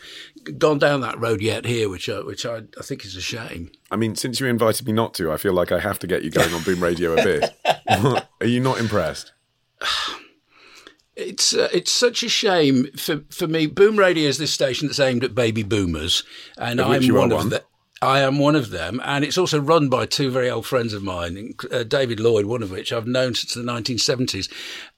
gone 0.59 0.79
down 0.79 1.01
that 1.01 1.19
road 1.19 1.41
yet 1.41 1.65
here, 1.65 1.89
which 1.89 2.09
I, 2.09 2.21
which 2.21 2.45
I, 2.45 2.63
I 2.79 2.83
think 2.83 3.05
is 3.05 3.17
a 3.17 3.23
shame. 3.23 3.71
I 3.91 3.97
mean, 3.97 4.17
since 4.17 4.39
you 4.39 4.47
invited 4.47 4.87
me 4.87 4.93
not 4.93 5.15
to, 5.15 5.33
I 5.33 5.37
feel 5.37 5.55
like 5.55 5.73
I 5.73 5.81
have 5.81 5.99
to 6.01 6.07
get 6.07 6.25
you 6.25 6.31
going 6.31 6.53
on 6.53 6.63
Boom 6.63 6.83
Radio 6.83 7.13
a 7.15 7.17
bit. 7.25 7.55
Are 8.41 8.47
you 8.47 8.61
not 8.61 8.79
impressed? 8.79 9.33
It's 11.17 11.55
uh, 11.55 11.69
it's 11.73 11.93
such 11.93 12.23
a 12.23 12.29
shame 12.29 12.89
for 12.97 13.23
for 13.31 13.47
me. 13.47 13.67
Boom 13.67 13.99
Radio 13.99 14.29
is 14.29 14.39
this 14.39 14.53
station 14.53 14.89
that's 14.89 14.99
aimed 14.99 15.23
at 15.23 15.35
baby 15.35 15.63
boomers, 15.63 16.25
and 16.59 16.81
I'm 16.81 16.91
which 16.91 17.05
you 17.05 17.17
are 17.17 17.21
one 17.21 17.31
one. 17.31 17.45
of 17.47 17.51
the. 17.51 17.65
I 18.05 18.21
am 18.21 18.39
one 18.39 18.55
of 18.55 18.69
them, 18.69 19.01
and 19.03 19.25
it's 19.25 19.39
also 19.39 19.59
run 19.59 19.89
by 19.89 20.05
two 20.05 20.31
very 20.31 20.51
old 20.51 20.67
friends 20.67 20.93
of 20.93 21.03
mine, 21.03 21.55
uh, 21.73 21.85
David 21.85 22.21
Lloyd, 22.21 22.45
one 22.45 22.63
of 22.63 22.71
which 22.71 22.93
I've 22.93 23.07
known 23.07 23.35
since 23.35 23.55
the 23.55 23.63
1970s. 23.63 24.53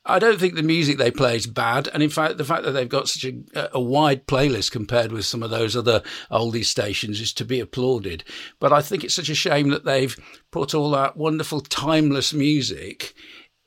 I 0.04 0.18
don't 0.18 0.40
think 0.40 0.54
the 0.54 0.62
music 0.62 0.98
they 0.98 1.12
play 1.12 1.36
is 1.36 1.46
bad, 1.46 1.88
and 1.94 2.02
in 2.02 2.10
fact, 2.10 2.36
the 2.36 2.44
fact 2.44 2.64
that 2.64 2.72
they've 2.72 2.88
got 2.88 3.08
such 3.08 3.24
a, 3.24 3.70
a 3.76 3.80
wide 3.80 4.26
playlist 4.26 4.72
compared 4.72 5.12
with 5.12 5.24
some 5.24 5.44
of 5.44 5.50
those 5.50 5.76
other 5.76 6.02
oldie 6.32 6.64
stations 6.64 7.20
is 7.20 7.32
to 7.34 7.44
be 7.44 7.60
applauded. 7.60 8.24
But 8.58 8.72
I 8.72 8.82
think 8.82 9.04
it's 9.04 9.14
such 9.14 9.28
a 9.28 9.36
shame 9.36 9.68
that 9.70 9.84
they've 9.84 10.16
put 10.50 10.74
all 10.74 10.90
that 10.90 11.16
wonderful, 11.16 11.60
timeless 11.60 12.34
music 12.34 13.14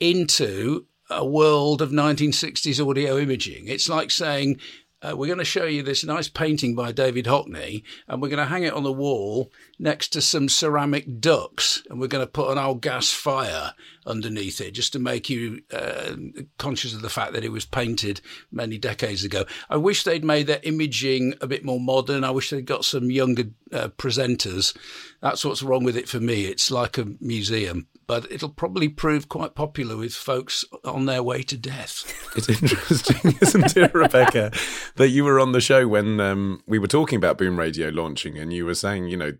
into 0.01 0.85
a 1.09 1.25
world 1.25 1.81
of 1.81 1.91
1960s 1.91 2.85
audio 2.85 3.17
imaging. 3.17 3.67
It's 3.67 3.87
like 3.87 4.11
saying, 4.11 4.59
uh, 5.01 5.15
we're 5.15 5.27
going 5.27 5.39
to 5.39 5.45
show 5.45 5.65
you 5.65 5.81
this 5.81 6.03
nice 6.03 6.27
painting 6.27 6.75
by 6.75 6.91
David 6.91 7.25
Hockney, 7.25 7.83
and 8.07 8.21
we're 8.21 8.29
going 8.29 8.39
to 8.39 8.45
hang 8.45 8.63
it 8.63 8.73
on 8.73 8.83
the 8.83 8.91
wall 8.91 9.51
next 9.77 10.09
to 10.09 10.21
some 10.21 10.49
ceramic 10.49 11.21
ducks, 11.21 11.81
and 11.89 11.99
we're 11.99 12.07
going 12.07 12.25
to 12.25 12.31
put 12.31 12.51
an 12.51 12.57
old 12.57 12.81
gas 12.81 13.11
fire 13.11 13.73
underneath 14.05 14.59
it 14.59 14.71
just 14.71 14.91
to 14.93 14.99
make 14.99 15.29
you 15.29 15.61
uh, 15.71 16.15
conscious 16.57 16.93
of 16.93 17.01
the 17.01 17.09
fact 17.09 17.33
that 17.33 17.45
it 17.45 17.51
was 17.51 17.65
painted 17.65 18.19
many 18.51 18.77
decades 18.77 19.23
ago. 19.23 19.45
I 19.69 19.77
wish 19.77 20.03
they'd 20.03 20.23
made 20.23 20.47
their 20.47 20.59
imaging 20.63 21.35
a 21.41 21.47
bit 21.47 21.63
more 21.63 21.79
modern. 21.79 22.23
I 22.23 22.31
wish 22.31 22.49
they'd 22.49 22.65
got 22.65 22.83
some 22.83 23.11
younger 23.11 23.43
uh, 23.71 23.89
presenters. 23.89 24.75
That's 25.21 25.45
what's 25.45 25.63
wrong 25.63 25.83
with 25.83 25.95
it 25.95 26.09
for 26.09 26.19
me. 26.19 26.45
It's 26.45 26.71
like 26.71 26.97
a 26.97 27.07
museum, 27.21 27.87
but 28.07 28.29
it'll 28.31 28.49
probably 28.49 28.89
prove 28.89 29.29
quite 29.29 29.53
popular 29.53 29.95
with 29.95 30.13
folks 30.13 30.65
on 30.83 31.05
their 31.05 31.21
way 31.21 31.43
to 31.43 31.57
death. 31.57 32.11
It's 32.35 32.49
interesting, 32.49 33.37
isn't 33.41 33.77
it, 33.77 33.93
Rebecca, 33.93 34.51
that 34.95 35.09
you 35.09 35.23
were 35.23 35.39
on 35.39 35.51
the 35.51 35.61
show 35.61 35.87
when 35.87 36.19
um, 36.19 36.61
we 36.67 36.79
were 36.79 36.87
talking 36.87 37.17
about 37.17 37.37
Boom 37.37 37.57
Radio 37.57 37.89
launching, 37.89 38.37
and 38.37 38.53
you 38.53 38.65
were 38.65 38.75
saying, 38.75 39.07
you 39.07 39.17
know, 39.17 39.33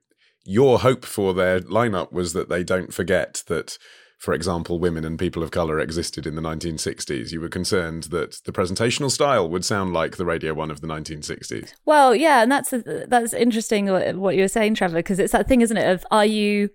your 0.45 0.79
hope 0.79 1.05
for 1.05 1.33
their 1.33 1.59
lineup 1.61 2.11
was 2.11 2.33
that 2.33 2.49
they 2.49 2.63
don't 2.63 2.93
forget 2.93 3.43
that, 3.47 3.77
for 4.17 4.33
example, 4.33 4.79
women 4.79 5.05
and 5.05 5.19
people 5.19 5.43
of 5.43 5.51
color 5.51 5.79
existed 5.79 6.25
in 6.25 6.35
the 6.35 6.41
1960s. 6.41 7.31
You 7.31 7.41
were 7.41 7.49
concerned 7.49 8.03
that 8.03 8.41
the 8.45 8.51
presentational 8.51 9.11
style 9.11 9.49
would 9.49 9.65
sound 9.65 9.93
like 9.93 10.17
the 10.17 10.25
Radio 10.25 10.53
One 10.53 10.71
of 10.71 10.81
the 10.81 10.87
1960s. 10.87 11.73
Well, 11.85 12.15
yeah, 12.15 12.41
and 12.41 12.51
that's 12.51 12.73
that's 13.07 13.33
interesting 13.33 13.91
what, 13.91 14.15
what 14.15 14.35
you 14.35 14.41
were 14.41 14.47
saying, 14.47 14.75
Trevor, 14.75 14.97
because 14.97 15.19
it's 15.19 15.33
that 15.33 15.47
thing, 15.47 15.61
isn't 15.61 15.77
it? 15.77 15.89
Of 15.89 16.05
are 16.09 16.25
you 16.25 16.69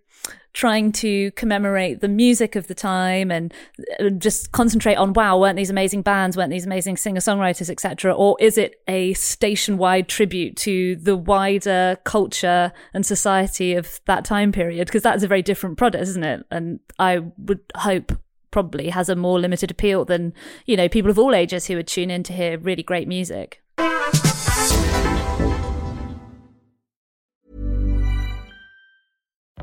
trying 0.53 0.93
to 0.93 1.33
commemorate 1.33 2.01
the 2.01 2.09
music 2.09 2.55
of 2.55 2.69
the 2.69 2.75
time 2.75 3.31
and 3.31 3.53
uh, 4.01 4.09
just 4.11 4.53
concentrate 4.53 4.95
on 4.95 5.13
wow 5.13 5.39
weren't 5.39 5.57
these 5.57 5.71
amazing 5.71 6.01
bands 6.01 6.37
weren't 6.37 6.51
these 6.51 6.65
amazing 6.65 6.97
singer 6.97 7.21
songwriters 7.21 7.69
etc 7.69 8.13
or 8.13 8.37
is 8.41 8.57
it 8.57 8.81
a 8.87 9.13
station 9.15 9.77
wide 9.77 10.09
tribute 10.09 10.57
to 10.57 10.95
the 10.97 11.17
wider 11.17 11.99
culture 12.05 12.73
and 12.95 13.05
society 13.05 13.75
of 13.75 14.01
that 14.07 14.25
time 14.25 14.53
period? 14.53 14.87
Because 14.87 15.03
that's 15.03 15.25
a 15.25 15.29
very 15.29 15.43
different 15.43 15.77
product 15.77 16.03
isn't 16.03 16.25
it? 16.25 16.47
And 16.51 16.81
i 16.99 17.19
would 17.39 17.61
hope 17.77 18.13
probably 18.53 18.89
has 18.89 19.09
a 19.09 19.17
more 19.17 19.41
limited 19.41 19.69
appeal 19.69 20.05
than 20.05 20.33
you 20.65 20.77
know 20.77 20.89
people 20.89 21.11
of 21.11 21.19
all 21.19 21.35
ages 21.35 21.67
who 21.67 21.75
would 21.75 21.89
tune 21.89 22.09
in 22.09 22.23
to 22.23 22.33
hear 22.33 22.57
really 22.59 22.85
great 22.85 23.09
music 23.09 23.61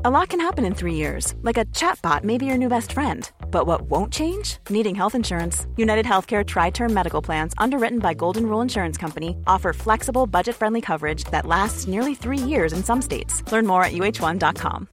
A 0.04 0.10
lot 0.10 0.30
can 0.30 0.40
happen 0.40 0.64
in 0.64 0.74
three 0.74 0.94
years, 0.94 1.36
like 1.42 1.56
a 1.56 1.64
chatbot 1.66 2.24
may 2.24 2.36
be 2.36 2.44
your 2.44 2.56
new 2.56 2.68
best 2.68 2.90
friend. 2.90 3.30
But 3.52 3.68
what 3.68 3.82
won't 3.82 4.12
change? 4.12 4.56
Needing 4.68 4.96
health 4.96 5.14
insurance. 5.14 5.68
United 5.76 6.04
Healthcare 6.04 6.44
Tri 6.44 6.70
Term 6.70 6.92
Medical 6.92 7.22
Plans, 7.22 7.54
underwritten 7.56 8.00
by 8.00 8.12
Golden 8.12 8.46
Rule 8.46 8.60
Insurance 8.60 8.98
Company, 8.98 9.36
offer 9.46 9.72
flexible, 9.72 10.26
budget 10.26 10.56
friendly 10.56 10.80
coverage 10.80 11.22
that 11.30 11.46
lasts 11.46 11.86
nearly 11.86 12.16
three 12.16 12.36
years 12.36 12.72
in 12.72 12.82
some 12.82 13.00
states. 13.00 13.44
Learn 13.52 13.64
more 13.64 13.84
at 13.84 13.92
uh1.com. 13.92 14.88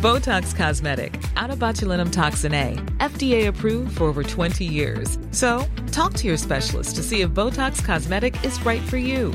Botox 0.00 0.56
Cosmetic, 0.56 1.22
out 1.36 1.50
of 1.50 1.58
botulinum 1.58 2.10
toxin 2.10 2.54
A, 2.54 2.76
FDA 2.96 3.48
approved 3.48 3.98
for 3.98 4.04
over 4.04 4.22
20 4.22 4.64
years. 4.64 5.18
So, 5.32 5.66
talk 5.92 6.14
to 6.14 6.26
your 6.26 6.38
specialist 6.38 6.96
to 6.96 7.02
see 7.02 7.20
if 7.20 7.28
Botox 7.28 7.84
Cosmetic 7.84 8.42
is 8.42 8.58
right 8.64 8.80
for 8.80 8.96
you. 8.96 9.34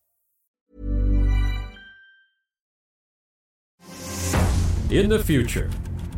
In 4.91 5.07
the 5.07 5.23
future, 5.23 5.69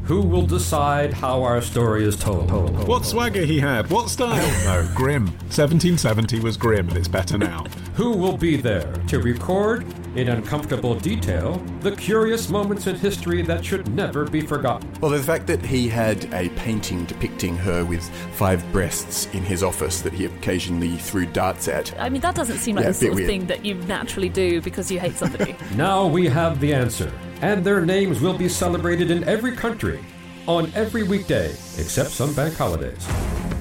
who 0.05 0.19
will 0.21 0.47
decide 0.47 1.13
how 1.13 1.43
our 1.43 1.61
story 1.61 2.05
is 2.05 2.15
told? 2.15 2.49
What 2.87 3.05
swagger 3.05 3.45
he 3.45 3.59
had, 3.59 3.87
what 3.91 4.09
style? 4.09 4.35
no, 4.65 4.89
grim. 4.95 5.27
1770 5.53 6.39
was 6.39 6.57
grim 6.57 6.89
and 6.89 6.97
it's 6.97 7.07
better 7.07 7.37
now. 7.37 7.65
Who 7.93 8.13
will 8.17 8.35
be 8.35 8.57
there 8.57 8.91
to 9.09 9.19
record, 9.19 9.85
in 10.15 10.29
uncomfortable 10.29 10.95
detail, 10.95 11.55
the 11.81 11.95
curious 11.95 12.49
moments 12.49 12.87
in 12.87 12.95
history 12.95 13.41
that 13.43 13.65
should 13.65 13.87
never 13.95 14.25
be 14.25 14.41
forgotten? 14.41 14.89
Well, 15.01 15.11
the 15.11 15.21
fact 15.21 15.47
that 15.47 15.65
he 15.65 15.89
had 15.89 16.31
a 16.33 16.49
painting 16.49 17.05
depicting 17.05 17.57
her 17.57 17.83
with 17.83 18.07
five 18.35 18.63
breasts 18.71 19.25
in 19.33 19.43
his 19.43 19.63
office 19.63 20.01
that 20.01 20.13
he 20.13 20.25
occasionally 20.25 20.97
threw 20.97 21.25
darts 21.25 21.67
at. 21.67 21.97
I 21.99 22.09
mean, 22.09 22.21
that 22.21 22.35
doesn't 22.35 22.57
seem 22.59 22.75
like 22.75 22.85
Yeah, 22.85 22.91
the 22.91 22.97
a 22.97 22.99
bit 22.99 22.99
sort 22.99 23.11
of 23.11 23.15
weird. 23.17 23.27
thing 23.27 23.45
that 23.47 23.65
you 23.65 23.75
naturally 23.75 24.29
do 24.29 24.61
because 24.61 24.91
you 24.91 24.99
hate 24.99 25.15
somebody. 25.15 25.55
Now 25.75 26.05
we 26.07 26.27
have 26.27 26.59
the 26.59 26.73
answer, 26.73 27.11
and 27.41 27.63
their 27.65 27.81
names 27.85 28.21
will 28.21 28.37
be 28.37 28.47
celebrated 28.49 29.09
in 29.09 29.23
every 29.23 29.53
country 29.55 29.99
on 30.45 30.71
every 30.75 31.03
weekday, 31.03 31.49
except 31.77 32.09
some 32.11 32.33
bank 32.35 32.55
holidays. 32.55 33.07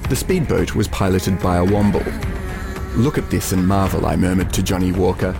The 0.09 0.15
speedboat 0.15 0.75
was 0.75 0.87
piloted 0.89 1.39
by 1.41 1.57
a 1.57 1.65
womble. 1.65 2.03
Look 2.95 3.17
at 3.17 3.29
this 3.31 3.53
and 3.53 3.67
marvel, 3.67 4.05
I 4.05 4.15
murmured 4.15 4.53
to 4.53 4.61
Johnny 4.61 4.91
Walker. 4.91 5.35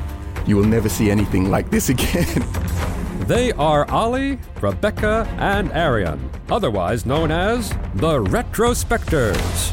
You 0.46 0.58
will 0.58 0.66
never 0.66 0.90
see 0.90 1.10
anything 1.10 1.50
like 1.50 1.70
this 1.70 1.90
again. 1.90 2.46
They 3.28 3.54
are 3.54 3.90
Olly, 3.90 4.38
Rebecca, 4.60 5.26
and 5.40 5.72
Arion, 5.72 6.30
otherwise 6.50 7.06
known 7.06 7.32
as 7.32 7.70
the 7.96 8.22
Retrospectors. 8.22 9.72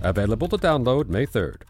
Available 0.00 0.48
to 0.48 0.56
download 0.56 1.08
May 1.08 1.26
3rd. 1.26 1.64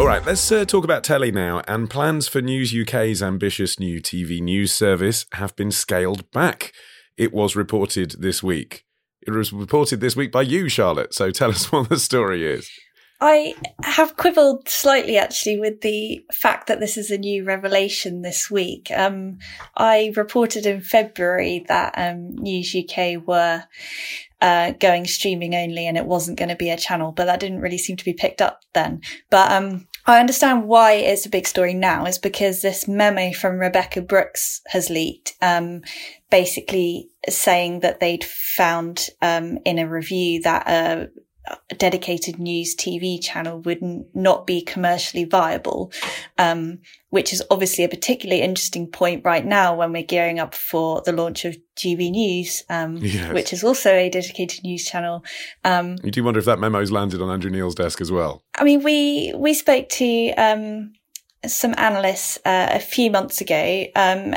All 0.00 0.06
right, 0.06 0.24
let's 0.24 0.50
uh, 0.50 0.64
talk 0.64 0.84
about 0.84 1.04
telly 1.04 1.30
now. 1.30 1.60
And 1.68 1.90
plans 1.90 2.26
for 2.26 2.40
News 2.40 2.74
UK's 2.74 3.22
ambitious 3.22 3.78
new 3.78 4.00
TV 4.00 4.40
news 4.40 4.72
service 4.72 5.26
have 5.32 5.54
been 5.56 5.70
scaled 5.70 6.30
back. 6.30 6.72
It 7.18 7.34
was 7.34 7.54
reported 7.54 8.16
this 8.18 8.42
week. 8.42 8.84
It 9.26 9.30
was 9.30 9.52
reported 9.52 10.00
this 10.00 10.16
week 10.16 10.32
by 10.32 10.42
you, 10.42 10.68
Charlotte. 10.68 11.14
So 11.14 11.30
tell 11.30 11.50
us 11.50 11.70
what 11.72 11.88
the 11.88 11.98
story 11.98 12.46
is. 12.46 12.70
I 13.20 13.54
have 13.82 14.16
quibbled 14.16 14.68
slightly 14.68 15.16
actually 15.16 15.58
with 15.58 15.80
the 15.80 16.22
fact 16.32 16.66
that 16.66 16.80
this 16.80 16.98
is 16.98 17.10
a 17.10 17.16
new 17.16 17.44
revelation 17.44 18.20
this 18.20 18.50
week. 18.50 18.90
Um, 18.94 19.38
I 19.76 20.12
reported 20.16 20.66
in 20.66 20.82
February 20.82 21.64
that 21.68 21.94
um, 21.96 22.34
News 22.34 22.76
UK 22.76 23.26
were 23.26 23.64
uh, 24.42 24.72
going 24.72 25.06
streaming 25.06 25.54
only 25.54 25.86
and 25.86 25.96
it 25.96 26.04
wasn't 26.04 26.38
going 26.38 26.50
to 26.50 26.56
be 26.56 26.68
a 26.68 26.76
channel, 26.76 27.12
but 27.12 27.24
that 27.24 27.40
didn't 27.40 27.60
really 27.60 27.78
seem 27.78 27.96
to 27.96 28.04
be 28.04 28.12
picked 28.12 28.42
up 28.42 28.60
then. 28.74 29.00
But 29.30 29.50
um, 29.50 29.86
I 30.06 30.20
understand 30.20 30.68
why 30.68 30.92
it's 30.92 31.24
a 31.24 31.30
big 31.30 31.46
story 31.46 31.72
now 31.72 32.04
is 32.04 32.18
because 32.18 32.60
this 32.60 32.86
memo 32.86 33.32
from 33.32 33.58
Rebekah 33.58 34.02
Brooks 34.02 34.60
has 34.66 34.90
leaked, 34.90 35.32
um, 35.40 35.80
basically 36.38 37.08
saying 37.28 37.80
that 37.80 38.00
they'd 38.00 38.24
found 38.24 39.08
um, 39.22 39.58
in 39.64 39.78
a 39.78 39.88
review 39.88 40.40
that 40.42 40.66
a 40.68 41.08
a 41.70 41.74
dedicated 41.74 42.38
news 42.38 42.74
TV 42.74 43.22
channel 43.22 43.60
would 43.66 43.82
n- 43.82 44.06
not 44.14 44.46
be 44.46 44.62
commercially 44.62 45.24
viable, 45.24 45.92
um, 46.38 46.78
which 47.10 47.34
is 47.34 47.42
obviously 47.50 47.84
a 47.84 47.88
particularly 47.96 48.40
interesting 48.40 48.86
point 48.90 49.22
right 49.26 49.44
now 49.44 49.76
when 49.76 49.92
we're 49.92 50.02
gearing 50.14 50.38
up 50.40 50.54
for 50.54 51.02
the 51.04 51.12
launch 51.12 51.44
of 51.44 51.54
GB 51.76 52.10
News, 52.12 52.64
um, 52.70 52.96
Yes. 52.96 53.34
which 53.34 53.52
is 53.52 53.62
also 53.62 53.90
a 53.92 54.08
dedicated 54.08 54.64
news 54.64 54.86
channel. 54.86 55.22
Um, 55.64 55.96
You 56.02 56.10
do 56.10 56.24
wonder 56.24 56.40
if 56.40 56.46
that 56.46 56.58
memo's 56.58 56.90
landed 56.90 57.20
on 57.20 57.28
Andrew 57.30 57.50
Neil's 57.50 57.74
desk 57.74 58.00
as 58.00 58.10
well. 58.10 58.42
I 58.58 58.64
mean, 58.64 58.82
we 58.82 59.34
we 59.36 59.52
spoke 59.52 59.90
to 60.00 60.32
um, 60.46 60.94
some 61.46 61.74
analysts 61.76 62.38
uh, 62.46 62.68
a 62.72 62.80
few 62.80 63.10
months 63.10 63.42
ago, 63.42 63.84
um, 63.96 64.34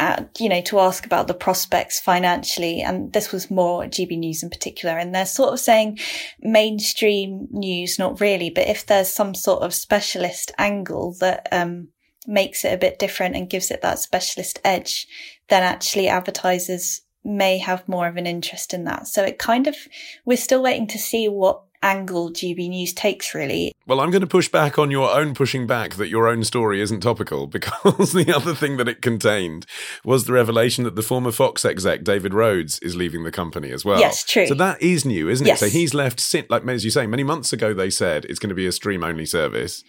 uh, 0.00 0.24
you 0.38 0.48
know, 0.48 0.62
to 0.62 0.80
ask 0.80 1.04
about 1.04 1.28
the 1.28 1.34
prospects 1.34 2.00
financially, 2.00 2.80
and 2.80 3.12
this 3.12 3.30
was 3.30 3.50
more 3.50 3.84
GB 3.84 4.18
News 4.18 4.42
in 4.42 4.48
particular, 4.48 4.96
and 4.96 5.14
they're 5.14 5.26
sort 5.26 5.52
of 5.52 5.60
saying 5.60 5.98
mainstream 6.40 7.46
news, 7.50 7.98
not 7.98 8.18
really, 8.18 8.48
but 8.48 8.66
if 8.66 8.86
there's 8.86 9.10
some 9.10 9.34
sort 9.34 9.62
of 9.62 9.74
specialist 9.74 10.52
angle 10.56 11.14
that 11.20 11.46
um, 11.52 11.88
makes 12.26 12.64
it 12.64 12.72
a 12.72 12.78
bit 12.78 12.98
different 12.98 13.36
and 13.36 13.50
gives 13.50 13.70
it 13.70 13.82
that 13.82 13.98
specialist 13.98 14.58
edge, 14.64 15.06
then 15.50 15.62
actually 15.62 16.08
advertisers 16.08 17.02
may 17.22 17.58
have 17.58 17.86
more 17.86 18.08
of 18.08 18.16
an 18.16 18.26
interest 18.26 18.72
in 18.72 18.84
that. 18.84 19.06
So 19.06 19.22
it 19.22 19.38
kind 19.38 19.66
of, 19.66 19.76
we're 20.24 20.38
still 20.38 20.62
waiting 20.62 20.86
to 20.88 20.98
see 20.98 21.28
what 21.28 21.62
angle 21.82 22.30
GB 22.30 22.68
News 22.68 22.92
takes 22.92 23.34
really. 23.34 23.72
Well, 23.86 24.00
I'm 24.00 24.10
going 24.10 24.20
to 24.20 24.26
push 24.26 24.48
back 24.48 24.78
on 24.78 24.90
your 24.90 25.10
own 25.10 25.34
pushing 25.34 25.66
back 25.66 25.94
that 25.94 26.08
your 26.08 26.28
own 26.28 26.44
story 26.44 26.80
isn't 26.80 27.00
topical 27.00 27.46
because 27.48 28.12
the 28.12 28.32
other 28.34 28.54
thing 28.54 28.76
that 28.76 28.88
it 28.88 29.02
contained 29.02 29.66
was 30.04 30.24
the 30.24 30.32
revelation 30.32 30.84
that 30.84 30.96
the 30.96 31.02
former 31.02 31.32
Fox 31.32 31.64
exec 31.64 32.04
David 32.04 32.34
Rhodes 32.34 32.78
is 32.80 32.96
leaving 32.96 33.24
the 33.24 33.30
company 33.32 33.70
as 33.70 33.84
well. 33.84 33.98
Yes, 33.98 34.24
true. 34.24 34.46
So 34.46 34.54
that 34.54 34.80
is 34.82 35.04
new, 35.04 35.28
isn't 35.28 35.46
Yes. 35.46 35.62
it? 35.62 35.66
So 35.66 35.70
he's 35.78 35.94
left, 35.94 36.20
sin- 36.20 36.46
like 36.50 36.66
as 36.68 36.84
you 36.84 36.90
say, 36.90 37.06
many 37.06 37.22
months 37.24 37.52
ago 37.52 37.72
they 37.74 37.90
said 37.90 38.24
it's 38.26 38.38
going 38.38 38.48
to 38.50 38.54
be 38.54 38.66
a 38.66 38.72
stream 38.72 39.02
only 39.02 39.26
service. 39.26 39.82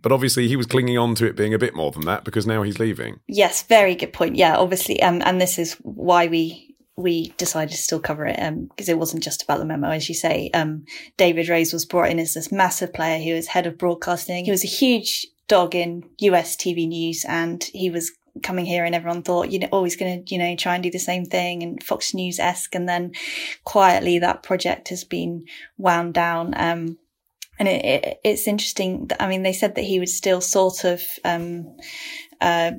But 0.00 0.12
obviously 0.12 0.46
he 0.46 0.54
was 0.56 0.66
clinging 0.66 0.96
on 0.96 1.16
to 1.16 1.26
it 1.26 1.34
being 1.36 1.52
a 1.54 1.58
bit 1.58 1.74
more 1.74 1.90
than 1.90 2.02
that 2.02 2.22
because 2.24 2.46
now 2.46 2.62
he's 2.62 2.78
leaving. 2.78 3.18
Yes, 3.26 3.62
very 3.64 3.96
good 3.96 4.12
point. 4.12 4.36
Yeah, 4.36 4.56
obviously, 4.56 5.02
um, 5.02 5.20
and 5.24 5.40
this 5.40 5.58
is 5.58 5.74
why 5.82 6.28
we 6.28 6.67
we 6.98 7.28
decided 7.36 7.70
to 7.70 7.80
still 7.80 8.00
cover 8.00 8.26
it 8.26 8.36
um, 8.40 8.66
because 8.66 8.88
it 8.88 8.98
wasn't 8.98 9.22
just 9.22 9.44
about 9.44 9.60
the 9.60 9.64
memo, 9.64 9.90
as 9.90 10.08
you 10.08 10.16
say. 10.16 10.50
Um, 10.52 10.84
David 11.16 11.48
Rhodes 11.48 11.72
was 11.72 11.84
brought 11.84 12.10
in 12.10 12.18
as 12.18 12.34
this 12.34 12.50
massive 12.50 12.92
player. 12.92 13.18
He 13.18 13.32
was 13.32 13.46
head 13.46 13.68
of 13.68 13.78
broadcasting. 13.78 14.44
He 14.44 14.50
was 14.50 14.64
a 14.64 14.68
huge 14.68 15.24
dog 15.46 15.76
in 15.76 16.02
US 16.18 16.56
TV 16.56 16.88
news, 16.88 17.24
and 17.28 17.62
he 17.72 17.88
was 17.88 18.10
coming 18.42 18.66
here, 18.66 18.84
and 18.84 18.96
everyone 18.96 19.22
thought, 19.22 19.52
you 19.52 19.60
know, 19.60 19.68
oh, 19.70 19.86
going 19.86 20.24
to, 20.24 20.34
you 20.34 20.40
know, 20.40 20.56
try 20.56 20.74
and 20.74 20.82
do 20.82 20.90
the 20.90 20.98
same 20.98 21.24
thing 21.24 21.62
and 21.62 21.82
Fox 21.84 22.14
News 22.14 22.40
esque, 22.40 22.74
and 22.74 22.88
then 22.88 23.12
quietly 23.62 24.18
that 24.18 24.42
project 24.42 24.88
has 24.88 25.04
been 25.04 25.44
wound 25.76 26.14
down. 26.14 26.52
Um, 26.56 26.98
and 27.60 27.68
it, 27.68 27.84
it, 27.84 28.20
it's 28.24 28.48
interesting. 28.48 29.06
That, 29.06 29.22
I 29.22 29.28
mean, 29.28 29.44
they 29.44 29.52
said 29.52 29.76
that 29.76 29.84
he 29.84 30.00
would 30.00 30.08
still 30.08 30.40
sort 30.40 30.84
of 30.84 31.00
um, 31.24 31.76
uh, 32.40 32.72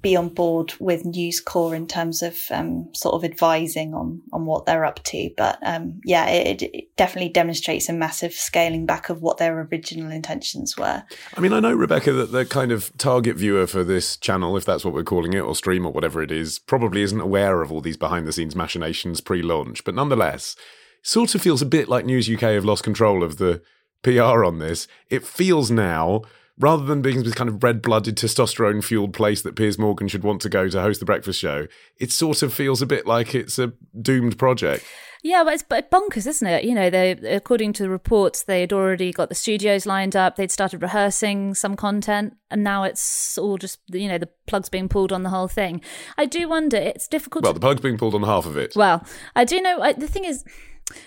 be 0.00 0.16
on 0.16 0.28
board 0.28 0.72
with 0.78 1.04
News 1.04 1.40
Corps 1.40 1.74
in 1.74 1.86
terms 1.86 2.22
of 2.22 2.38
um, 2.50 2.88
sort 2.94 3.14
of 3.14 3.24
advising 3.24 3.94
on 3.94 4.22
on 4.32 4.46
what 4.46 4.66
they're 4.66 4.84
up 4.84 5.02
to. 5.04 5.30
But 5.36 5.58
um, 5.62 6.00
yeah, 6.04 6.28
it, 6.28 6.62
it 6.62 6.96
definitely 6.96 7.30
demonstrates 7.30 7.88
a 7.88 7.92
massive 7.92 8.32
scaling 8.32 8.86
back 8.86 9.08
of 9.08 9.22
what 9.22 9.38
their 9.38 9.60
original 9.60 10.10
intentions 10.10 10.76
were. 10.76 11.02
I 11.36 11.40
mean, 11.40 11.52
I 11.52 11.60
know, 11.60 11.74
Rebecca, 11.74 12.12
that 12.12 12.32
the 12.32 12.44
kind 12.44 12.72
of 12.72 12.96
target 12.96 13.36
viewer 13.36 13.66
for 13.66 13.84
this 13.84 14.16
channel, 14.16 14.56
if 14.56 14.64
that's 14.64 14.84
what 14.84 14.94
we're 14.94 15.04
calling 15.04 15.34
it, 15.34 15.40
or 15.40 15.54
stream 15.54 15.86
or 15.86 15.92
whatever 15.92 16.22
it 16.22 16.30
is, 16.30 16.58
probably 16.58 17.02
isn't 17.02 17.20
aware 17.20 17.62
of 17.62 17.70
all 17.70 17.80
these 17.80 17.96
behind 17.96 18.26
the 18.26 18.32
scenes 18.32 18.56
machinations 18.56 19.20
pre 19.20 19.42
launch. 19.42 19.84
But 19.84 19.94
nonetheless, 19.94 20.56
sort 21.02 21.34
of 21.34 21.42
feels 21.42 21.62
a 21.62 21.66
bit 21.66 21.88
like 21.88 22.06
News 22.06 22.30
UK 22.30 22.40
have 22.40 22.64
lost 22.64 22.84
control 22.84 23.22
of 23.22 23.38
the 23.38 23.62
PR 24.02 24.44
on 24.44 24.58
this. 24.58 24.88
It 25.10 25.24
feels 25.24 25.70
now, 25.70 26.22
rather 26.62 26.84
than 26.84 27.02
being 27.02 27.22
this 27.24 27.34
kind 27.34 27.50
of 27.50 27.62
red 27.62 27.82
blooded, 27.82 28.16
testosterone 28.16 28.82
fueled 28.82 29.12
place 29.12 29.42
that 29.42 29.56
Piers 29.56 29.78
Morgan 29.78 30.08
should 30.08 30.22
want 30.22 30.40
to 30.42 30.48
go 30.48 30.68
to 30.68 30.80
host 30.80 31.00
the 31.00 31.06
breakfast 31.06 31.40
show, 31.40 31.66
it 31.98 32.12
sort 32.12 32.42
of 32.42 32.54
feels 32.54 32.80
a 32.80 32.86
bit 32.86 33.06
like 33.06 33.34
it's 33.34 33.58
a 33.58 33.72
doomed 34.00 34.38
project. 34.38 34.84
Yeah, 35.24 35.44
but 35.44 35.54
it's 35.54 35.62
bonkers, 35.62 36.26
isn't 36.26 36.46
it? 36.46 36.64
You 36.64 36.74
know, 36.74 36.90
they 36.90 37.12
according 37.12 37.74
to 37.74 37.84
the 37.84 37.90
reports, 37.90 38.42
they 38.42 38.60
had 38.60 38.72
already 38.72 39.12
got 39.12 39.28
the 39.28 39.36
studios 39.36 39.86
lined 39.86 40.16
up. 40.16 40.34
They'd 40.34 40.50
started 40.50 40.82
rehearsing 40.82 41.54
some 41.54 41.76
content, 41.76 42.34
and 42.50 42.64
now 42.64 42.82
it's 42.82 43.38
all 43.38 43.56
just 43.56 43.78
you 43.92 44.08
know 44.08 44.18
the 44.18 44.28
plugs 44.48 44.68
being 44.68 44.88
pulled 44.88 45.12
on 45.12 45.22
the 45.22 45.30
whole 45.30 45.46
thing. 45.46 45.80
I 46.18 46.26
do 46.26 46.48
wonder. 46.48 46.76
It's 46.76 47.06
difficult. 47.06 47.44
Well, 47.44 47.52
to, 47.52 47.60
the 47.60 47.64
plug's 47.64 47.80
being 47.80 47.98
pulled 47.98 48.16
on 48.16 48.24
half 48.24 48.46
of 48.46 48.56
it. 48.56 48.74
well, 48.74 49.06
I 49.36 49.44
do 49.44 49.60
know. 49.60 49.80
I, 49.80 49.92
the 49.92 50.08
thing 50.08 50.24
is, 50.24 50.44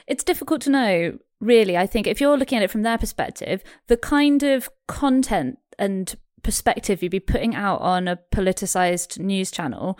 it's 0.08 0.24
difficult 0.24 0.62
to 0.62 0.70
know. 0.70 1.18
Really, 1.39 1.78
I 1.78 1.86
think 1.86 2.08
if 2.08 2.21
you're 2.21 2.38
looking 2.38 2.58
at 2.58 2.63
it 2.63 2.71
from 2.71 2.84
their 2.84 2.98
perspective, 2.98 3.63
the 3.88 3.98
kind 3.98 4.41
of 4.43 4.69
content 4.88 5.60
and 5.78 6.15
perspective 6.43 7.02
you'd 7.02 7.12
be 7.12 7.19
putting 7.19 7.56
out 7.56 7.82
on 7.82 8.08
a 8.08 8.19
politicized 8.32 9.19
news 9.19 9.50
channel 9.52 9.98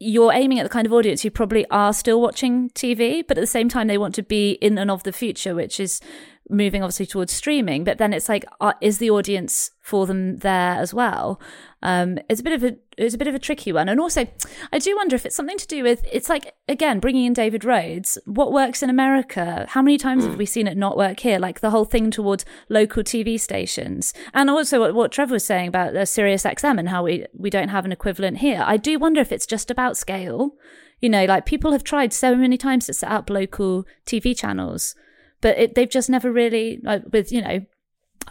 you're 0.00 0.32
aiming 0.32 0.58
at 0.60 0.62
the 0.62 0.68
kind 0.68 0.86
of 0.86 0.92
audience 0.92 1.22
who 1.22 1.30
probably 1.30 1.66
are 1.70 1.92
still 1.92 2.20
watching 2.20 2.70
TV, 2.70 3.24
but 3.26 3.36
at 3.36 3.40
the 3.40 3.46
same 3.46 3.68
time, 3.68 3.88
they 3.88 3.98
want 3.98 4.14
to 4.14 4.22
be 4.22 4.52
in 4.52 4.78
and 4.78 4.90
of 4.90 5.02
the 5.02 5.12
future, 5.12 5.54
which 5.54 5.80
is 5.80 6.00
moving 6.48 6.82
obviously 6.82 7.06
towards 7.06 7.32
streaming. 7.32 7.84
But 7.84 7.98
then 7.98 8.12
it's 8.12 8.28
like, 8.28 8.44
uh, 8.60 8.74
is 8.80 8.98
the 8.98 9.10
audience 9.10 9.70
for 9.80 10.06
them 10.06 10.38
there 10.38 10.74
as 10.74 10.92
well? 10.92 11.40
Um, 11.82 12.18
it's 12.28 12.40
a 12.40 12.44
bit 12.44 12.52
of 12.52 12.64
a 12.64 12.76
it's 12.96 13.14
a 13.14 13.18
bit 13.18 13.28
of 13.28 13.34
a 13.34 13.38
tricky 13.38 13.72
one, 13.72 13.88
and 13.88 14.00
also 14.00 14.26
I 14.72 14.78
do 14.80 14.96
wonder 14.96 15.14
if 15.14 15.24
it's 15.24 15.36
something 15.36 15.58
to 15.58 15.66
do 15.66 15.84
with 15.84 16.04
it's 16.10 16.28
like 16.28 16.54
again 16.68 16.98
bringing 16.98 17.24
in 17.24 17.32
David 17.32 17.64
Rhodes. 17.64 18.18
What 18.26 18.52
works 18.52 18.82
in 18.82 18.90
America? 18.90 19.66
How 19.68 19.82
many 19.82 19.96
times 19.96 20.24
have 20.24 20.36
we 20.36 20.46
seen 20.46 20.66
it 20.66 20.76
not 20.76 20.96
work 20.96 21.20
here? 21.20 21.38
Like 21.38 21.60
the 21.60 21.70
whole 21.70 21.84
thing 21.84 22.10
towards 22.10 22.44
local 22.68 23.04
TV 23.04 23.38
stations, 23.38 24.12
and 24.34 24.50
also 24.50 24.80
what, 24.80 24.94
what 24.94 25.12
Trevor 25.12 25.34
was 25.34 25.44
saying 25.44 25.68
about 25.68 25.94
uh, 25.94 26.04
Sirius 26.04 26.42
XM 26.42 26.78
and 26.78 26.88
how 26.88 27.04
we 27.04 27.26
we 27.32 27.48
don't 27.48 27.68
have 27.68 27.84
an 27.84 27.92
equivalent 27.92 28.38
here. 28.38 28.64
I 28.66 28.76
do 28.76 28.98
wonder 28.98 29.20
if 29.20 29.30
it's 29.30 29.46
just 29.46 29.70
about 29.70 29.96
scale. 29.96 30.56
You 31.00 31.08
know, 31.08 31.26
like 31.26 31.46
people 31.46 31.70
have 31.70 31.84
tried 31.84 32.12
so 32.12 32.34
many 32.34 32.58
times 32.58 32.86
to 32.86 32.92
set 32.92 33.10
up 33.10 33.30
local 33.30 33.86
TV 34.04 34.36
channels, 34.36 34.96
but 35.40 35.58
it, 35.58 35.74
they've 35.74 35.88
just 35.88 36.10
never 36.10 36.32
really, 36.32 36.80
like, 36.82 37.02
with 37.12 37.32
you 37.32 37.42
know, 37.42 37.64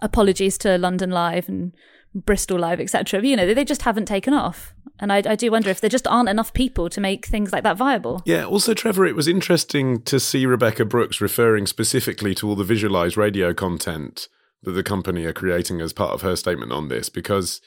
apologies 0.01 0.57
to 0.59 0.77
London 0.77 1.11
Live 1.11 1.49
and 1.49 1.73
Bristol 2.13 2.59
Live, 2.59 2.79
etc. 2.79 3.23
You 3.23 3.35
know, 3.35 3.53
they 3.53 3.65
just 3.65 3.83
haven't 3.83 4.05
taken 4.05 4.33
off. 4.33 4.73
And 4.99 5.13
I, 5.13 5.17
I 5.17 5.35
do 5.35 5.51
wonder 5.51 5.69
if 5.69 5.79
there 5.79 5.89
just 5.89 6.07
aren't 6.07 6.29
enough 6.29 6.53
people 6.53 6.89
to 6.89 6.99
make 6.99 7.27
things 7.27 7.51
like 7.51 7.63
that 7.63 7.77
viable. 7.77 8.23
Yeah, 8.25 8.45
also, 8.45 8.73
Trevor, 8.73 9.05
it 9.05 9.15
was 9.15 9.27
interesting 9.27 10.01
to 10.03 10.19
see 10.19 10.45
Rebekah 10.45 10.85
Brooks 10.85 11.21
referring 11.21 11.67
specifically 11.67 12.33
to 12.35 12.49
all 12.49 12.55
the 12.55 12.63
visualized 12.63 13.15
radio 13.15 13.53
content 13.53 14.27
that 14.63 14.71
the 14.71 14.83
company 14.83 15.25
are 15.25 15.33
creating 15.33 15.81
as 15.81 15.93
part 15.93 16.13
of 16.13 16.23
her 16.23 16.35
statement 16.35 16.71
on 16.71 16.87
this, 16.87 17.09
because 17.09 17.61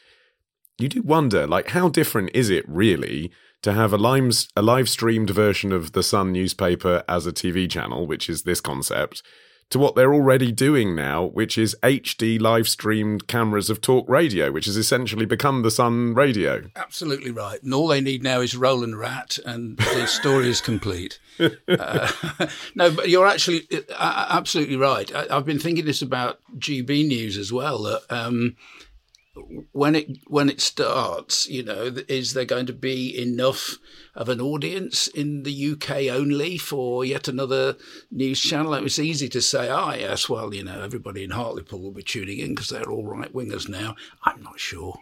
you 0.79 0.88
do 0.88 1.03
wonder, 1.03 1.46
like, 1.46 1.68
how 1.68 1.88
different 1.88 2.31
is 2.35 2.50
it 2.50 2.68
really 2.68 3.31
to 3.62 3.73
have 3.73 3.92
a 3.92 3.99
live, 3.99 4.46
a 4.57 4.62
live 4.62 4.88
streamed 4.88 5.31
version 5.31 5.73
of 5.73 5.92
the 5.92 6.03
Sun 6.03 6.33
newspaper 6.33 7.05
as 7.09 7.27
a 7.27 7.33
TV 7.33 7.70
channel, 7.70 8.07
which 8.07 8.29
is 8.29 8.42
this 8.42 8.61
concept, 8.61 9.23
to 9.70 9.79
what 9.79 9.94
they're 9.94 10.12
already 10.12 10.51
doing 10.51 10.96
now, 10.96 11.25
which 11.25 11.57
is 11.57 11.77
HD 11.83 12.40
live 12.40 12.68
streamed 12.68 13.29
cameras 13.29 13.70
of 13.70 13.81
talk 13.81 14.09
radio, 14.09 14.51
which 14.51 14.66
has 14.66 14.77
essentially 14.77 15.25
become 15.25 15.62
the 15.62 15.70
Sun 15.70 16.14
radio. 16.14 16.64
Absolutely 16.75 17.31
right. 17.31 17.62
And 17.62 17.73
all 17.73 17.87
they 17.87 18.01
need 18.01 18.23
now 18.23 18.40
is 18.40 18.57
Roland 18.57 18.99
Rat, 18.99 19.38
and 19.46 19.77
the 19.79 20.07
story 20.07 20.49
is 20.49 20.61
complete. 20.61 21.18
Uh, 21.68 22.11
no, 22.75 22.90
but 22.90 23.09
you're 23.09 23.27
actually 23.27 23.66
uh, 23.96 24.27
absolutely 24.29 24.77
right. 24.77 25.14
I, 25.14 25.35
I've 25.35 25.46
been 25.46 25.59
thinking 25.59 25.87
this 25.87 26.03
about 26.03 26.38
GB 26.59 27.07
News 27.07 27.38
as 27.38 27.51
well. 27.51 27.83
That 27.85 28.03
um, 28.11 28.57
when 29.72 29.94
it 29.94 30.18
when 30.26 30.48
it 30.48 30.60
starts, 30.60 31.48
you 31.48 31.62
know, 31.62 31.94
is 32.08 32.34
there 32.34 32.44
going 32.44 32.66
to 32.66 32.72
be 32.72 33.16
enough 33.20 33.76
of 34.14 34.28
an 34.28 34.40
audience 34.40 35.06
in 35.06 35.44
the 35.44 35.72
UK 35.72 36.14
only 36.14 36.58
for 36.58 37.04
yet 37.04 37.28
another 37.28 37.76
news 38.10 38.40
channel? 38.40 38.74
It 38.74 38.82
was 38.82 38.98
easy 38.98 39.28
to 39.28 39.40
say, 39.40 39.68
ah, 39.68 39.92
oh, 39.92 39.94
yes, 39.94 40.28
well, 40.28 40.52
you 40.52 40.64
know, 40.64 40.82
everybody 40.82 41.22
in 41.22 41.30
Hartlepool 41.30 41.80
will 41.80 41.92
be 41.92 42.02
tuning 42.02 42.38
in 42.38 42.54
because 42.54 42.68
they're 42.68 42.90
all 42.90 43.06
right 43.06 43.32
wingers 43.32 43.68
now. 43.68 43.94
I'm 44.24 44.42
not 44.42 44.58
sure. 44.58 44.98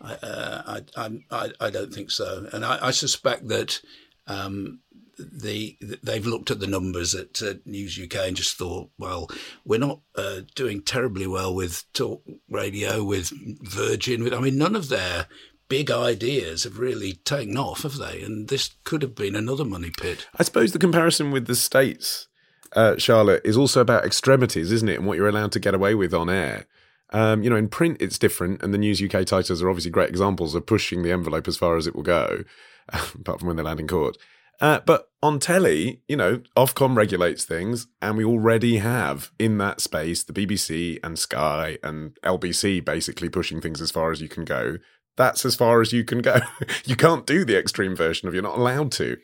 I, 0.00 0.14
uh, 0.14 0.80
I, 0.96 1.20
I, 1.30 1.50
I, 1.60 1.70
don't 1.70 1.92
think 1.92 2.12
so, 2.12 2.46
and 2.52 2.64
I, 2.64 2.78
I 2.86 2.90
suspect 2.92 3.48
that 3.48 3.80
um, 4.28 4.80
the 5.18 5.76
they've 6.02 6.26
looked 6.26 6.50
at 6.50 6.60
the 6.60 6.66
numbers 6.66 7.14
at 7.14 7.42
uh, 7.42 7.54
News 7.64 7.98
UK 8.02 8.16
and 8.28 8.36
just 8.36 8.56
thought, 8.56 8.90
well, 8.98 9.28
we're 9.64 9.78
not 9.78 10.00
uh, 10.14 10.40
doing 10.54 10.82
terribly 10.82 11.26
well 11.26 11.54
with 11.54 11.84
talk 11.92 12.22
radio, 12.48 13.02
with 13.04 13.32
Virgin. 13.62 14.24
With 14.24 14.34
I 14.34 14.40
mean, 14.40 14.58
none 14.58 14.76
of 14.76 14.88
their 14.88 15.26
big 15.68 15.90
ideas 15.90 16.64
have 16.64 16.78
really 16.78 17.12
taken 17.12 17.56
off, 17.56 17.82
have 17.82 17.96
they? 17.96 18.22
And 18.22 18.48
this 18.48 18.70
could 18.84 19.02
have 19.02 19.14
been 19.14 19.36
another 19.36 19.64
money 19.64 19.90
pit. 19.90 20.26
I 20.36 20.42
suppose 20.42 20.72
the 20.72 20.78
comparison 20.78 21.30
with 21.30 21.46
the 21.46 21.54
states, 21.54 22.28
uh, 22.74 22.96
Charlotte, 22.96 23.42
is 23.44 23.56
also 23.56 23.80
about 23.80 24.04
extremities, 24.04 24.72
isn't 24.72 24.88
it, 24.88 24.98
and 24.98 25.06
what 25.06 25.16
you're 25.16 25.28
allowed 25.28 25.52
to 25.52 25.60
get 25.60 25.74
away 25.74 25.94
with 25.94 26.14
on 26.14 26.30
air. 26.30 26.66
Um, 27.10 27.42
you 27.42 27.48
know, 27.48 27.56
in 27.56 27.68
print, 27.68 27.98
it's 28.00 28.18
different, 28.18 28.62
and 28.62 28.74
the 28.74 28.78
News 28.78 29.02
UK 29.02 29.24
titles 29.24 29.62
are 29.62 29.70
obviously 29.70 29.90
great 29.90 30.10
examples 30.10 30.54
of 30.54 30.66
pushing 30.66 31.02
the 31.02 31.12
envelope 31.12 31.48
as 31.48 31.56
far 31.56 31.76
as 31.76 31.86
it 31.86 31.94
will 31.94 32.02
go, 32.02 32.44
apart 32.88 33.40
from 33.40 33.48
when 33.48 33.56
they 33.56 33.62
land 33.62 33.80
in 33.80 33.88
court. 33.88 34.16
Uh, 34.60 34.80
but 34.84 35.08
on 35.22 35.38
telly, 35.38 36.02
you 36.08 36.16
know, 36.16 36.42
Ofcom 36.56 36.96
regulates 36.96 37.44
things, 37.44 37.86
and 38.02 38.16
we 38.16 38.24
already 38.24 38.78
have 38.78 39.30
in 39.38 39.58
that 39.58 39.80
space 39.80 40.22
the 40.22 40.32
BBC 40.32 40.98
and 41.02 41.18
Sky 41.18 41.78
and 41.82 42.18
LBC 42.24 42.84
basically 42.84 43.28
pushing 43.28 43.60
things 43.60 43.80
as 43.80 43.90
far 43.90 44.10
as 44.10 44.20
you 44.20 44.28
can 44.28 44.44
go. 44.44 44.78
That's 45.16 45.44
as 45.44 45.54
far 45.56 45.80
as 45.80 45.92
you 45.92 46.04
can 46.04 46.20
go. 46.20 46.38
you 46.84 46.96
can't 46.96 47.26
do 47.26 47.44
the 47.44 47.58
extreme 47.58 47.96
version 47.96 48.28
of 48.28 48.34
you're 48.34 48.42
not 48.42 48.58
allowed 48.58 48.92
to. 48.92 49.16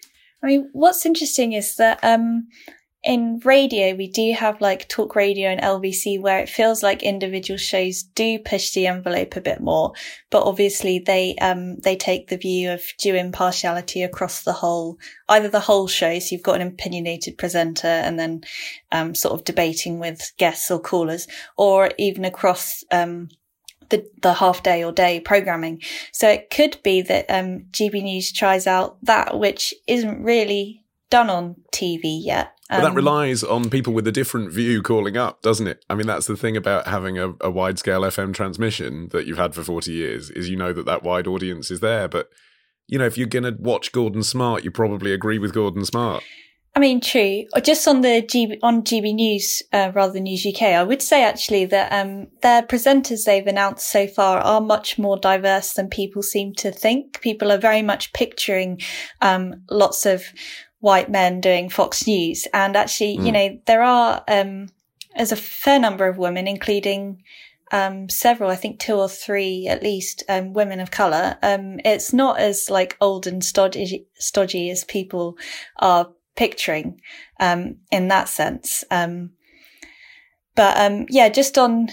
I 0.42 0.46
mean, 0.46 0.68
what's 0.72 1.06
interesting 1.06 1.52
is 1.52 1.76
that 1.76 1.98
um, 2.02 2.48
in 3.04 3.38
radio, 3.44 3.94
we 3.94 4.08
do 4.08 4.32
have 4.32 4.62
like 4.62 4.88
talk 4.88 5.14
radio 5.14 5.50
and 5.50 5.60
LBC 5.60 6.18
where 6.20 6.38
it 6.38 6.48
feels 6.48 6.82
like 6.82 7.02
individual 7.02 7.58
shows 7.58 8.02
do 8.02 8.38
push 8.38 8.70
the 8.70 8.86
envelope 8.86 9.36
a 9.36 9.42
bit 9.42 9.60
more, 9.60 9.92
but 10.30 10.42
obviously 10.44 10.98
they, 11.00 11.36
um, 11.36 11.76
they 11.80 11.96
take 11.96 12.28
the 12.28 12.38
view 12.38 12.70
of 12.70 12.82
due 12.98 13.14
impartiality 13.14 14.02
across 14.02 14.42
the 14.42 14.54
whole, 14.54 14.98
either 15.28 15.48
the 15.48 15.60
whole 15.60 15.86
show. 15.86 16.18
So 16.18 16.34
you've 16.34 16.42
got 16.42 16.62
an 16.62 16.66
opinionated 16.66 17.36
presenter 17.36 17.88
and 17.88 18.18
then, 18.18 18.42
um, 18.90 19.14
sort 19.14 19.34
of 19.34 19.44
debating 19.44 19.98
with 19.98 20.32
guests 20.38 20.70
or 20.70 20.80
callers 20.80 21.28
or 21.58 21.90
even 21.98 22.24
across, 22.24 22.84
um, 22.90 23.28
the, 23.90 24.08
the 24.22 24.32
half 24.32 24.62
day 24.62 24.82
or 24.82 24.92
day 24.92 25.20
programming. 25.20 25.82
So 26.12 26.26
it 26.26 26.48
could 26.48 26.78
be 26.82 27.02
that, 27.02 27.26
um, 27.28 27.66
GB 27.70 28.02
News 28.02 28.32
tries 28.32 28.66
out 28.66 28.96
that, 29.02 29.38
which 29.38 29.74
isn't 29.86 30.24
really 30.24 30.84
done 31.10 31.28
on 31.28 31.56
TV 31.70 32.18
yet. 32.24 32.53
But 32.70 32.80
that 32.80 32.90
um, 32.90 32.94
relies 32.94 33.44
on 33.44 33.68
people 33.68 33.92
with 33.92 34.06
a 34.06 34.12
different 34.12 34.50
view 34.50 34.80
calling 34.80 35.18
up, 35.18 35.42
doesn't 35.42 35.66
it? 35.66 35.84
I 35.90 35.94
mean, 35.94 36.06
that's 36.06 36.26
the 36.26 36.36
thing 36.36 36.56
about 36.56 36.86
having 36.86 37.18
a, 37.18 37.34
a 37.42 37.50
wide 37.50 37.78
scale 37.78 38.00
FM 38.00 38.32
transmission 38.32 39.08
that 39.12 39.26
you've 39.26 39.36
had 39.36 39.54
for 39.54 39.62
40 39.62 39.92
years 39.92 40.30
is 40.30 40.48
you 40.48 40.56
know 40.56 40.72
that 40.72 40.86
that 40.86 41.02
wide 41.02 41.26
audience 41.26 41.70
is 41.70 41.80
there. 41.80 42.08
But, 42.08 42.30
you 42.86 42.98
know, 42.98 43.04
if 43.04 43.18
you're 43.18 43.26
going 43.26 43.44
to 43.44 43.56
watch 43.60 43.92
Gordon 43.92 44.22
Smart, 44.22 44.64
you 44.64 44.70
probably 44.70 45.12
agree 45.12 45.38
with 45.38 45.52
Gordon 45.52 45.84
Smart. 45.84 46.24
I 46.76 46.80
mean, 46.80 47.00
true. 47.00 47.44
Just 47.62 47.86
on 47.86 48.00
the 48.00 48.20
GB, 48.22 48.58
on 48.60 48.82
GB 48.82 49.14
News 49.14 49.62
uh, 49.72 49.92
rather 49.94 50.14
than 50.14 50.24
News 50.24 50.44
UK, 50.44 50.62
I 50.62 50.82
would 50.82 51.02
say 51.02 51.22
actually 51.22 51.66
that 51.66 51.92
um, 51.92 52.26
their 52.42 52.62
presenters 52.62 53.24
they've 53.24 53.46
announced 53.46 53.88
so 53.88 54.08
far 54.08 54.38
are 54.38 54.60
much 54.60 54.98
more 54.98 55.16
diverse 55.16 55.74
than 55.74 55.88
people 55.88 56.22
seem 56.22 56.52
to 56.54 56.72
think. 56.72 57.20
People 57.20 57.52
are 57.52 57.58
very 57.58 57.82
much 57.82 58.12
picturing 58.12 58.80
um, 59.20 59.62
lots 59.70 60.04
of 60.04 60.24
white 60.84 61.10
men 61.10 61.40
doing 61.40 61.70
Fox 61.70 62.06
News. 62.06 62.46
And 62.52 62.76
actually, 62.76 63.16
mm. 63.16 63.24
you 63.24 63.32
know, 63.32 63.58
there 63.64 63.82
are, 63.82 64.22
um, 64.28 64.68
there's 65.16 65.32
a 65.32 65.36
fair 65.36 65.80
number 65.80 66.06
of 66.06 66.18
women, 66.18 66.46
including, 66.46 67.22
um, 67.72 68.10
several, 68.10 68.50
I 68.50 68.56
think 68.56 68.80
two 68.80 68.96
or 68.96 69.08
three 69.08 69.66
at 69.66 69.82
least, 69.82 70.24
um, 70.28 70.52
women 70.52 70.80
of 70.80 70.90
color. 70.90 71.38
Um, 71.42 71.80
it's 71.86 72.12
not 72.12 72.38
as 72.38 72.68
like 72.68 72.98
old 73.00 73.26
and 73.26 73.42
stodgy, 73.42 74.06
stodgy 74.18 74.68
as 74.68 74.84
people 74.84 75.38
are 75.78 76.10
picturing, 76.36 77.00
um, 77.40 77.76
in 77.90 78.08
that 78.08 78.28
sense. 78.28 78.84
Um, 78.90 79.30
but, 80.54 80.78
um, 80.78 81.06
yeah, 81.08 81.30
just 81.30 81.56
on, 81.56 81.88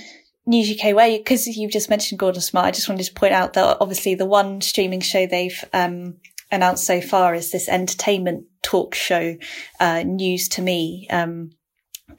News 0.48 0.72
UK 0.72 0.96
where 0.96 1.20
because 1.20 1.46
you've 1.46 1.72
just 1.72 1.90
mentioned 1.90 2.18
Gordon 2.18 2.42
Smart, 2.42 2.66
I 2.66 2.72
just 2.72 2.90
wanted 2.90 3.06
to 3.06 3.14
point 3.14 3.32
out 3.32 3.54
that 3.54 3.78
obviously 3.80 4.16
the 4.16 4.26
one 4.26 4.60
streaming 4.60 5.00
show 5.00 5.28
they've 5.28 5.64
um, 5.72 6.16
announced 6.52 6.86
so 6.86 7.02
far 7.02 7.34
is 7.34 7.52
this 7.52 7.70
entertainment 7.70 8.46
talk 8.62 8.94
show, 8.94 9.36
uh, 9.80 10.04
news 10.04 10.48
to 10.50 10.62
me. 10.62 11.08
Um, 11.10 11.52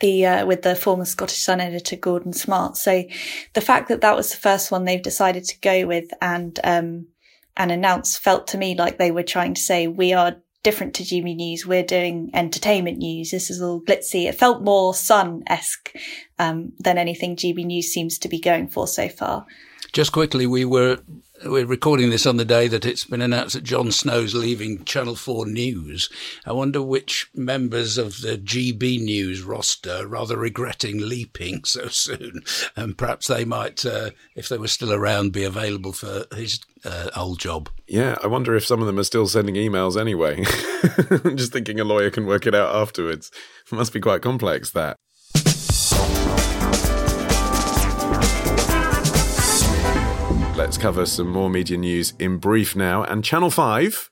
the 0.01 0.27
uh, 0.27 0.47
with 0.47 0.62
the 0.62 0.75
former 0.75 1.05
Scottish 1.05 1.38
Sun 1.38 1.61
editor 1.61 1.97
Gordon 1.97 2.33
Smart. 2.33 2.77
So 2.77 3.05
the 3.53 3.61
fact 3.61 3.88
that 3.88 4.01
that 4.01 4.16
was 4.16 4.31
the 4.31 4.38
first 4.38 4.71
one 4.71 4.85
they've 4.85 5.03
decided 5.03 5.45
to 5.45 5.61
go 5.61 5.87
with 5.87 6.11
and 6.21 6.59
um, 6.64 7.09
and 7.57 7.71
announce 7.71 8.16
felt 8.16 8.47
to 8.49 8.59
me 8.59 8.75
like 8.75 8.99
they 8.99 9.11
were 9.11 9.23
trying 9.23 9.55
to 9.55 9.61
say 9.61 9.87
we 9.87 10.12
are 10.12 10.37
different 10.62 10.95
to 10.95 11.03
GB 11.03 11.37
News. 11.37 11.66
We're 11.66 11.83
doing 11.83 12.31
entertainment 12.35 12.99
news. 12.99 13.31
This 13.31 13.51
is 13.51 13.61
all 13.61 13.81
glitzy. 13.81 14.29
It 14.29 14.37
felt 14.37 14.62
more 14.62 14.95
Sun 14.95 15.42
esque 15.47 15.92
um, 16.38 16.73
than 16.79 16.99
anything 16.99 17.37
GB 17.37 17.64
News 17.66 17.88
seems 17.88 18.18
to 18.18 18.29
be 18.29 18.40
going 18.40 18.68
for 18.68 18.87
so 18.87 19.09
far. 19.09 19.47
Just 19.92 20.12
quickly, 20.12 20.47
we 20.47 20.64
were 20.64 20.99
we're 21.44 21.66
recording 21.66 22.11
this 22.11 22.26
on 22.26 22.37
the 22.37 22.44
day 22.44 22.68
that 22.68 22.85
it's 22.85 23.05
been 23.05 23.22
announced 23.22 23.55
that 23.55 23.64
Jon 23.64 23.90
Snow's 23.90 24.35
leaving 24.35 24.85
Channel 24.85 25.16
4 25.16 25.46
News. 25.46 26.09
I 26.46 26.52
wonder 26.52 26.83
which 26.83 27.28
members 27.35 27.98
of 27.98 28.20
the 28.20 28.38
GB 28.38 29.00
News 29.00 29.42
roster 29.42 30.07
rather 30.07 30.37
regretting 30.37 30.98
leaping 30.98 31.64
so 31.64 31.88
soon. 31.88 32.42
And 32.76 32.96
perhaps 32.96 33.26
they 33.26 33.44
might, 33.44 33.85
uh, 33.85 34.11
if 34.35 34.48
they 34.48 34.59
were 34.59 34.68
still 34.68 34.92
around, 34.92 35.33
be 35.33 35.44
available 35.44 35.92
for 35.92 36.24
his 36.35 36.61
uh, 36.85 37.11
old 37.16 37.38
job. 37.38 37.68
Yeah, 37.87 38.16
I 38.22 38.26
wonder 38.26 38.55
if 38.55 38.66
some 38.66 38.81
of 38.81 38.87
them 38.87 38.98
are 38.98 39.05
still 39.05 39.26
sending 39.26 39.55
emails 39.55 40.00
anyway. 40.00 40.44
Just 41.37 41.52
thinking 41.52 41.81
a 41.81 41.85
lawyer 41.85 42.11
can 42.11 42.26
work 42.26 42.46
it 42.46 42.55
out 42.55 42.74
afterwards. 42.74 43.31
It 43.70 43.74
must 43.74 43.92
be 43.92 44.00
quite 44.00 44.22
complex, 44.22 44.70
that. 44.70 44.96
Let's 50.62 50.79
cover 50.79 51.05
some 51.05 51.29
more 51.29 51.51
media 51.51 51.77
news 51.77 52.12
in 52.20 52.37
brief 52.37 52.77
now. 52.77 53.03
And 53.03 53.25
Channel 53.25 53.51
5, 53.51 54.09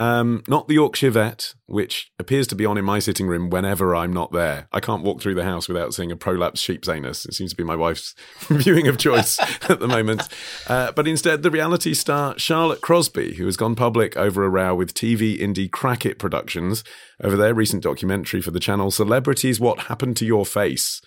um, 0.00 0.42
not 0.48 0.66
the 0.66 0.74
Yorkshire 0.74 1.12
Vet, 1.12 1.54
which 1.66 2.10
appears 2.18 2.48
to 2.48 2.56
be 2.56 2.66
on 2.66 2.76
in 2.76 2.84
my 2.84 2.98
sitting 2.98 3.28
room 3.28 3.50
whenever 3.50 3.94
I'm 3.94 4.12
not 4.12 4.32
there. 4.32 4.66
I 4.72 4.80
can't 4.80 5.04
walk 5.04 5.22
through 5.22 5.36
the 5.36 5.44
house 5.44 5.68
without 5.68 5.94
seeing 5.94 6.10
a 6.10 6.16
prolapsed 6.16 6.58
sheep's 6.58 6.88
anus. 6.88 7.24
It 7.24 7.34
seems 7.34 7.52
to 7.52 7.56
be 7.56 7.62
my 7.62 7.76
wife's 7.76 8.16
viewing 8.48 8.88
of 8.88 8.98
choice 8.98 9.38
at 9.70 9.78
the 9.78 9.86
moment. 9.86 10.28
Uh, 10.66 10.90
but 10.90 11.06
instead, 11.06 11.44
the 11.44 11.52
reality 11.52 11.94
star 11.94 12.36
Charlotte 12.36 12.80
Crosby, 12.80 13.34
who 13.34 13.46
has 13.46 13.56
gone 13.56 13.76
public 13.76 14.16
over 14.16 14.42
a 14.42 14.48
row 14.48 14.74
with 14.74 14.94
TV 14.94 15.38
indie 15.38 15.70
Crackit 15.70 16.18
Productions 16.18 16.82
over 17.22 17.36
their 17.36 17.54
recent 17.54 17.84
documentary 17.84 18.42
for 18.42 18.50
the 18.50 18.58
channel 18.58 18.90
Celebrities 18.90 19.60
What 19.60 19.82
Happened 19.82 20.16
to 20.16 20.26
Your 20.26 20.44
Face. 20.44 21.00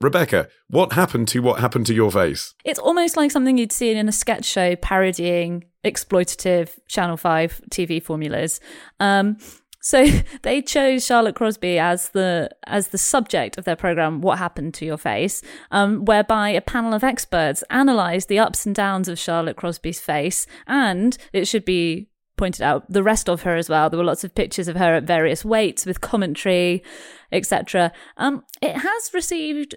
Rebecca, 0.00 0.48
what 0.68 0.94
happened 0.94 1.28
to 1.28 1.40
what 1.40 1.60
happened 1.60 1.86
to 1.86 1.94
your 1.94 2.10
face? 2.10 2.54
It's 2.64 2.78
almost 2.78 3.18
like 3.18 3.30
something 3.30 3.58
you'd 3.58 3.72
see 3.72 3.90
in 3.92 4.08
a 4.08 4.12
sketch 4.12 4.46
show 4.46 4.74
parodying 4.76 5.64
exploitative 5.84 6.70
Channel 6.88 7.18
5 7.18 7.60
TV 7.70 8.02
formulas. 8.02 8.60
Um, 8.98 9.36
so 9.82 10.06
they 10.42 10.62
chose 10.62 11.04
Charlotte 11.04 11.34
Crosby 11.34 11.78
as 11.78 12.10
the 12.10 12.50
as 12.66 12.88
the 12.88 12.98
subject 12.98 13.58
of 13.58 13.64
their 13.64 13.76
program 13.76 14.22
What 14.22 14.38
Happened 14.38 14.72
to 14.74 14.86
Your 14.86 14.96
Face, 14.96 15.42
um, 15.70 16.06
whereby 16.06 16.48
a 16.50 16.62
panel 16.62 16.94
of 16.94 17.04
experts 17.04 17.62
analysed 17.68 18.28
the 18.28 18.38
ups 18.38 18.64
and 18.64 18.74
downs 18.74 19.06
of 19.06 19.18
Charlotte 19.18 19.56
Crosby's 19.56 20.00
face, 20.00 20.46
and 20.66 21.18
it 21.34 21.46
should 21.46 21.66
be 21.66 22.08
pointed 22.38 22.62
out 22.62 22.90
the 22.90 23.02
rest 23.02 23.28
of 23.28 23.42
her 23.42 23.54
as 23.54 23.68
well. 23.68 23.90
There 23.90 23.98
were 23.98 24.04
lots 24.04 24.24
of 24.24 24.34
pictures 24.34 24.66
of 24.66 24.76
her 24.76 24.94
at 24.94 25.02
various 25.02 25.44
weights 25.44 25.84
with 25.84 26.00
commentary, 26.00 26.82
etc. 27.30 27.92
Um, 28.16 28.44
it 28.62 28.78
has 28.78 29.10
received 29.12 29.74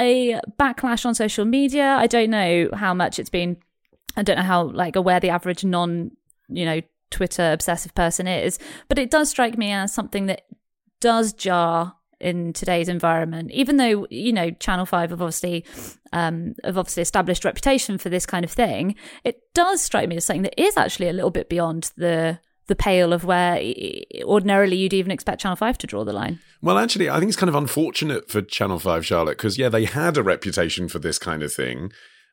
a 0.00 0.40
backlash 0.58 1.04
on 1.04 1.14
social 1.14 1.44
media. 1.44 1.96
I 1.98 2.06
don't 2.06 2.30
know 2.30 2.70
how 2.72 2.94
much 2.94 3.18
it's 3.18 3.30
been. 3.30 3.58
I 4.16 4.22
don't 4.22 4.36
know 4.36 4.42
how 4.42 4.64
like 4.64 4.96
aware 4.96 5.20
the 5.20 5.30
average 5.30 5.64
non, 5.64 6.10
you 6.48 6.64
know, 6.64 6.80
Twitter 7.10 7.52
obsessive 7.52 7.94
person 7.94 8.26
is, 8.26 8.58
but 8.88 8.98
it 8.98 9.10
does 9.10 9.28
strike 9.28 9.58
me 9.58 9.72
as 9.72 9.92
something 9.92 10.26
that 10.26 10.42
does 11.00 11.32
jar 11.32 11.94
in 12.20 12.52
today's 12.52 12.88
environment. 12.88 13.50
Even 13.50 13.76
though 13.76 14.06
you 14.10 14.32
know 14.32 14.50
Channel 14.50 14.86
Five 14.86 15.10
have 15.10 15.22
obviously 15.22 15.64
um, 16.12 16.54
have 16.64 16.78
obviously 16.78 17.02
established 17.02 17.44
reputation 17.44 17.98
for 17.98 18.08
this 18.08 18.26
kind 18.26 18.44
of 18.44 18.50
thing, 18.50 18.94
it 19.24 19.42
does 19.54 19.80
strike 19.80 20.08
me 20.08 20.16
as 20.16 20.24
something 20.24 20.42
that 20.42 20.60
is 20.60 20.76
actually 20.76 21.08
a 21.08 21.12
little 21.12 21.30
bit 21.30 21.48
beyond 21.48 21.92
the 21.96 22.38
the 22.66 22.76
pale 22.76 23.12
of 23.12 23.24
where 23.24 23.60
ordinarily 24.22 24.76
you'd 24.76 24.94
even 24.94 25.10
expect 25.10 25.40
Channel 25.40 25.56
5 25.56 25.76
to 25.78 25.86
draw 25.88 26.04
the 26.04 26.12
line. 26.12 26.38
Well, 26.62 26.78
actually, 26.78 27.08
I 27.08 27.18
think 27.18 27.30
it's 27.30 27.38
kind 27.38 27.48
of 27.48 27.54
unfortunate 27.54 28.30
for 28.30 28.42
Channel 28.42 28.78
5, 28.78 29.06
Charlotte, 29.06 29.38
because, 29.38 29.56
yeah, 29.56 29.70
they 29.70 29.86
had 29.86 30.16
a 30.16 30.22
reputation 30.22 30.88
for 30.88 30.98
this 30.98 31.18
kind 31.18 31.42
of 31.42 31.52
thing. 31.52 31.90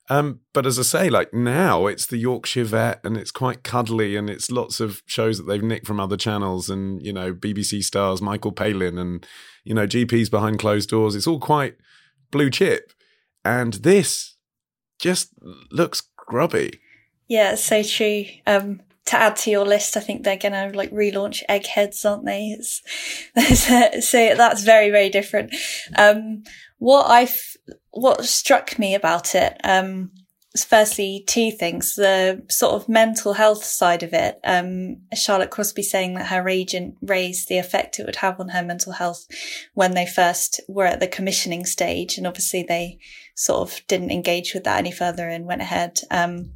Um, 0.10 0.42
but 0.54 0.66
as 0.66 0.80
I 0.80 0.84
say, 0.84 1.10
like 1.10 1.34
now 1.34 1.86
it's 1.86 2.06
the 2.06 2.18
Yorkshire 2.18 2.64
vet 2.64 3.02
and 3.04 3.18
it's 3.18 3.32
quite 3.32 3.64
cuddly 3.64 4.16
and 4.16 4.30
it's 4.30 4.50
lots 4.50 4.80
of 4.80 5.02
shows 5.06 5.38
that 5.38 5.44
they've 5.46 5.64
nicked 5.64 5.86
from 5.86 6.00
other 6.00 6.16
channels 6.16 6.70
and, 6.70 7.06
you 7.06 7.12
know, 7.12 7.34
BBC 7.34 7.84
stars, 7.84 8.22
Michael 8.22 8.54
Palin 8.54 8.98
and, 8.98 9.26
you 9.66 9.74
know, 9.74 9.86
GPs 9.86 10.32
behind 10.32 10.60
closed 10.60 10.90
doors. 10.90 11.16
It's 11.16 11.28
all 11.28 11.40
quite 11.40 11.76
blue 12.32 12.50
chip. 12.50 12.94
And 13.44 13.74
this 13.76 14.36
just 15.00 15.34
looks 15.72 16.04
grubby. 16.16 16.80
Yeah, 17.28 17.56
so 17.56 17.84
true. 17.84 18.26
Um, 18.46 18.82
to 19.08 19.18
add 19.18 19.38
to 19.38 19.50
your 19.50 19.66
list, 19.66 19.98
I 19.98 20.02
think 20.02 20.24
they're 20.24 20.38
going 20.38 20.54
to 20.54 20.78
like 20.78 20.92
relaunch 20.92 21.42
Eggheads, 21.50 22.06
aren't 22.06 22.26
they? 22.26 22.58
It's, 22.58 22.82
so 24.10 24.36
that's 24.36 24.64
very, 24.64 24.90
very 24.90 25.10
different. 25.10 25.56
Um, 25.98 26.44
what 26.78 27.06
I 27.10 27.28
what 27.92 28.26
struck 28.26 28.78
me 28.78 28.94
about 28.94 29.34
it, 29.34 29.60
um, 29.64 30.12
firstly 30.58 31.24
two 31.26 31.52
things: 31.52 31.96
the 31.96 32.44
sort 32.50 32.74
of 32.74 32.90
mental 32.90 33.34
health 33.34 33.64
side 33.64 34.04
of 34.04 34.14
it. 34.14 34.40
Um, 34.44 34.98
Charlotte 35.16 35.52
Crosby 35.52 35.84
saying 35.84 36.16
that 36.16 36.28
her 36.28 36.50
agent 36.50 36.96
raised 37.02 37.48
the 37.48 37.58
effect 37.58 38.00
it 38.00 38.06
would 38.06 38.18
have 38.18 38.40
on 38.42 38.50
her 38.50 38.62
mental 38.62 38.94
health 38.94 39.26
when 39.74 39.94
they 39.94 40.06
first 40.06 40.60
were 40.68 40.86
at 40.86 41.00
the 41.00 41.08
commissioning 41.08 41.66
stage, 41.66 42.18
and 42.18 42.28
obviously 42.28 42.62
they 42.62 43.00
sort 43.36 43.70
of 43.70 43.88
didn't 43.88 44.12
engage 44.12 44.54
with 44.54 44.66
that 44.66 44.80
any 44.80 44.92
further 44.92 45.30
and 45.30 45.46
went 45.46 45.62
ahead. 45.62 46.00
Um, 46.12 46.52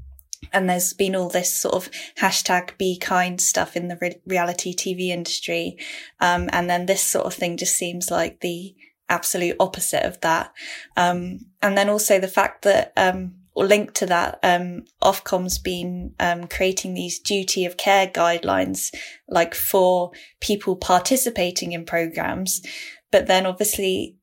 and 0.54 0.70
there's 0.70 0.94
been 0.94 1.16
all 1.16 1.30
this 1.30 1.56
sort 1.56 1.76
of 1.76 1.89
hashtag 2.20 2.78
be 2.78 2.98
kind 2.98 3.39
stuff 3.39 3.76
in 3.76 3.88
the 3.88 3.98
re- 4.02 4.22
reality 4.26 4.76
TV 4.76 5.10
industry. 5.10 5.78
Um, 6.20 6.50
and 6.52 6.70
then 6.70 6.86
this 6.86 7.04
sort 7.04 7.26
of 7.26 7.34
thing 7.34 7.58
just 7.58 7.76
seems 7.76 8.12
like 8.12 8.42
the 8.42 8.76
absolute 9.10 9.58
opposite 9.60 10.04
of 10.04 10.20
that. 10.22 10.52
Um, 10.98 11.39
and 11.62 11.78
then 11.78 11.89
also 11.89 12.20
the 12.20 12.28
fact 12.28 12.64
that, 12.64 12.94
um, 12.98 13.36
or 13.54 13.66
linked 13.66 13.96
to 13.96 14.06
that, 14.06 14.39
um, 14.44 14.86
Ofcom's 15.04 15.60
been 15.60 16.16
um, 16.20 16.48
creating 16.48 16.94
these 16.94 17.20
duty 17.20 17.66
of 17.66 17.78
care 17.78 18.08
guidelines, 18.08 18.94
like 19.28 19.54
for 19.54 20.12
people 20.39 20.76
participating 20.76 21.74
in 21.74 21.86
programs. 21.86 22.62
But 23.12 23.28
then 23.28 23.46
obviously 23.46 24.18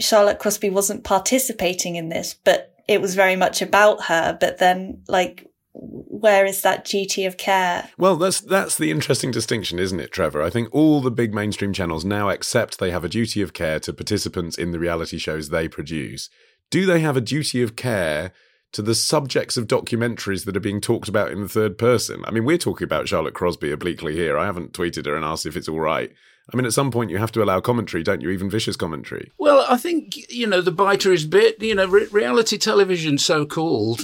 Charlotte 0.00 0.38
Crosby 0.38 0.70
wasn't 0.70 1.04
participating 1.04 1.96
in 1.96 2.08
this, 2.08 2.34
but 2.34 2.74
it 2.88 3.00
was 3.00 3.14
very 3.14 3.36
much 3.36 3.62
about 3.62 4.04
her. 4.04 4.36
But 4.40 4.58
then, 4.58 5.02
like, 5.06 5.46
where 5.72 6.44
is 6.44 6.62
that 6.62 6.84
duty 6.84 7.24
of 7.24 7.36
care? 7.36 7.90
Well, 7.96 8.16
that's 8.16 8.40
that's 8.40 8.76
the 8.76 8.90
interesting 8.90 9.30
distinction, 9.30 9.78
isn't 9.78 10.00
it, 10.00 10.12
Trevor? 10.12 10.42
I 10.42 10.50
think 10.50 10.68
all 10.72 11.00
the 11.00 11.10
big 11.10 11.32
mainstream 11.32 11.72
channels 11.72 12.04
now 12.04 12.28
accept 12.28 12.78
they 12.78 12.90
have 12.90 13.04
a 13.04 13.08
duty 13.08 13.40
of 13.40 13.52
care 13.52 13.78
to 13.80 13.92
participants 13.92 14.58
in 14.58 14.72
the 14.72 14.78
reality 14.78 15.18
shows 15.18 15.48
they 15.48 15.68
produce. 15.68 16.28
Do 16.70 16.86
they 16.86 17.00
have 17.00 17.16
a 17.16 17.20
duty 17.20 17.62
of 17.62 17.76
care 17.76 18.32
to 18.72 18.82
the 18.82 18.94
subjects 18.94 19.56
of 19.56 19.66
documentaries 19.66 20.44
that 20.44 20.56
are 20.56 20.60
being 20.60 20.80
talked 20.80 21.08
about 21.08 21.32
in 21.32 21.40
the 21.40 21.48
third 21.48 21.78
person? 21.78 22.24
I 22.24 22.30
mean, 22.30 22.44
we're 22.44 22.58
talking 22.58 22.84
about 22.84 23.08
Charlotte 23.08 23.34
Crosby 23.34 23.70
obliquely 23.70 24.14
here. 24.14 24.38
I 24.38 24.46
haven't 24.46 24.72
tweeted 24.72 25.06
her 25.06 25.16
and 25.16 25.24
asked 25.24 25.46
if 25.46 25.56
it's 25.56 25.68
all 25.68 25.80
right. 25.80 26.12
I 26.52 26.56
mean, 26.56 26.66
at 26.66 26.72
some 26.72 26.90
point 26.90 27.10
you 27.10 27.18
have 27.18 27.32
to 27.32 27.42
allow 27.42 27.60
commentary, 27.60 28.02
don't 28.02 28.22
you? 28.22 28.30
Even 28.30 28.50
vicious 28.50 28.76
commentary. 28.76 29.30
Well, 29.38 29.64
I 29.68 29.76
think 29.76 30.30
you 30.30 30.46
know 30.46 30.60
the 30.60 30.72
biter 30.72 31.12
is 31.12 31.24
bit. 31.24 31.62
You 31.62 31.76
know, 31.76 31.86
re- 31.86 32.08
reality 32.10 32.58
television, 32.58 33.18
so 33.18 33.46
called, 33.46 34.02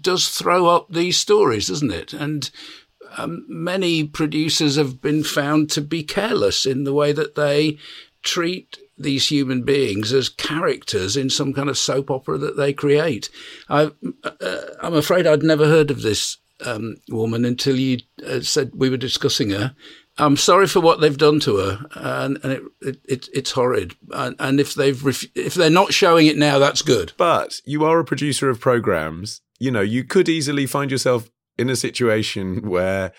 does 0.00 0.28
throw 0.28 0.66
up 0.66 0.88
these 0.88 1.18
stories, 1.18 1.68
doesn't 1.68 1.90
it? 1.90 2.12
And 2.12 2.50
um, 3.16 3.44
many 3.48 4.04
producers 4.04 4.76
have 4.76 5.00
been 5.00 5.22
found 5.22 5.70
to 5.70 5.80
be 5.80 6.02
careless 6.02 6.64
in 6.64 6.84
the 6.84 6.94
way 6.94 7.12
that 7.12 7.34
they 7.34 7.78
treat 8.22 8.78
these 8.96 9.28
human 9.28 9.62
beings 9.62 10.12
as 10.12 10.28
characters 10.28 11.16
in 11.16 11.28
some 11.28 11.52
kind 11.52 11.68
of 11.68 11.78
soap 11.78 12.10
opera 12.10 12.38
that 12.38 12.56
they 12.56 12.72
create. 12.72 13.28
I, 13.68 13.90
am 14.02 14.14
uh, 14.22 14.92
afraid 14.92 15.26
I'd 15.26 15.42
never 15.42 15.66
heard 15.66 15.90
of 15.90 16.02
this 16.02 16.38
um, 16.64 16.96
woman 17.08 17.44
until 17.44 17.76
you 17.76 17.98
uh, 18.26 18.40
said 18.40 18.72
we 18.74 18.88
were 18.88 18.96
discussing 18.96 19.50
her. 19.50 19.74
I'm 20.18 20.36
sorry 20.36 20.66
for 20.66 20.80
what 20.80 21.00
they've 21.00 21.16
done 21.16 21.40
to 21.40 21.56
her, 21.56 21.86
and, 21.94 22.38
and 22.42 22.52
it, 22.52 22.62
it, 22.82 23.00
it, 23.08 23.28
it's 23.32 23.52
horrid. 23.52 23.96
And, 24.12 24.36
and 24.38 24.60
if 24.60 24.74
they've 24.74 25.02
ref- 25.02 25.24
if 25.34 25.54
they're 25.54 25.70
not 25.70 25.94
showing 25.94 26.26
it 26.26 26.36
now, 26.36 26.58
that's 26.58 26.82
good. 26.82 27.12
But 27.16 27.60
you 27.64 27.84
are 27.86 27.98
a 27.98 28.04
producer 28.04 28.50
of 28.50 28.60
programs 28.60 29.40
you 29.62 29.70
know, 29.70 29.80
you 29.80 30.02
could 30.02 30.28
easily 30.28 30.66
find 30.66 30.90
yourself 30.90 31.30
in 31.56 31.70
a 31.70 31.76
situation 31.76 32.68
where, 32.68 33.12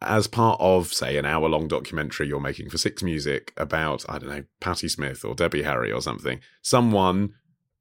as 0.00 0.28
part 0.28 0.56
of, 0.60 0.92
say, 0.92 1.16
an 1.16 1.26
hour 1.26 1.48
long 1.48 1.66
documentary 1.66 2.28
you're 2.28 2.38
making 2.38 2.70
for 2.70 2.78
Six 2.78 3.02
Music 3.02 3.52
about, 3.56 4.04
I 4.08 4.18
don't 4.18 4.28
know, 4.28 4.44
Patti 4.60 4.86
Smith 4.86 5.24
or 5.24 5.34
Debbie 5.34 5.64
Harry 5.64 5.90
or 5.90 6.00
something, 6.00 6.38
someone 6.62 7.34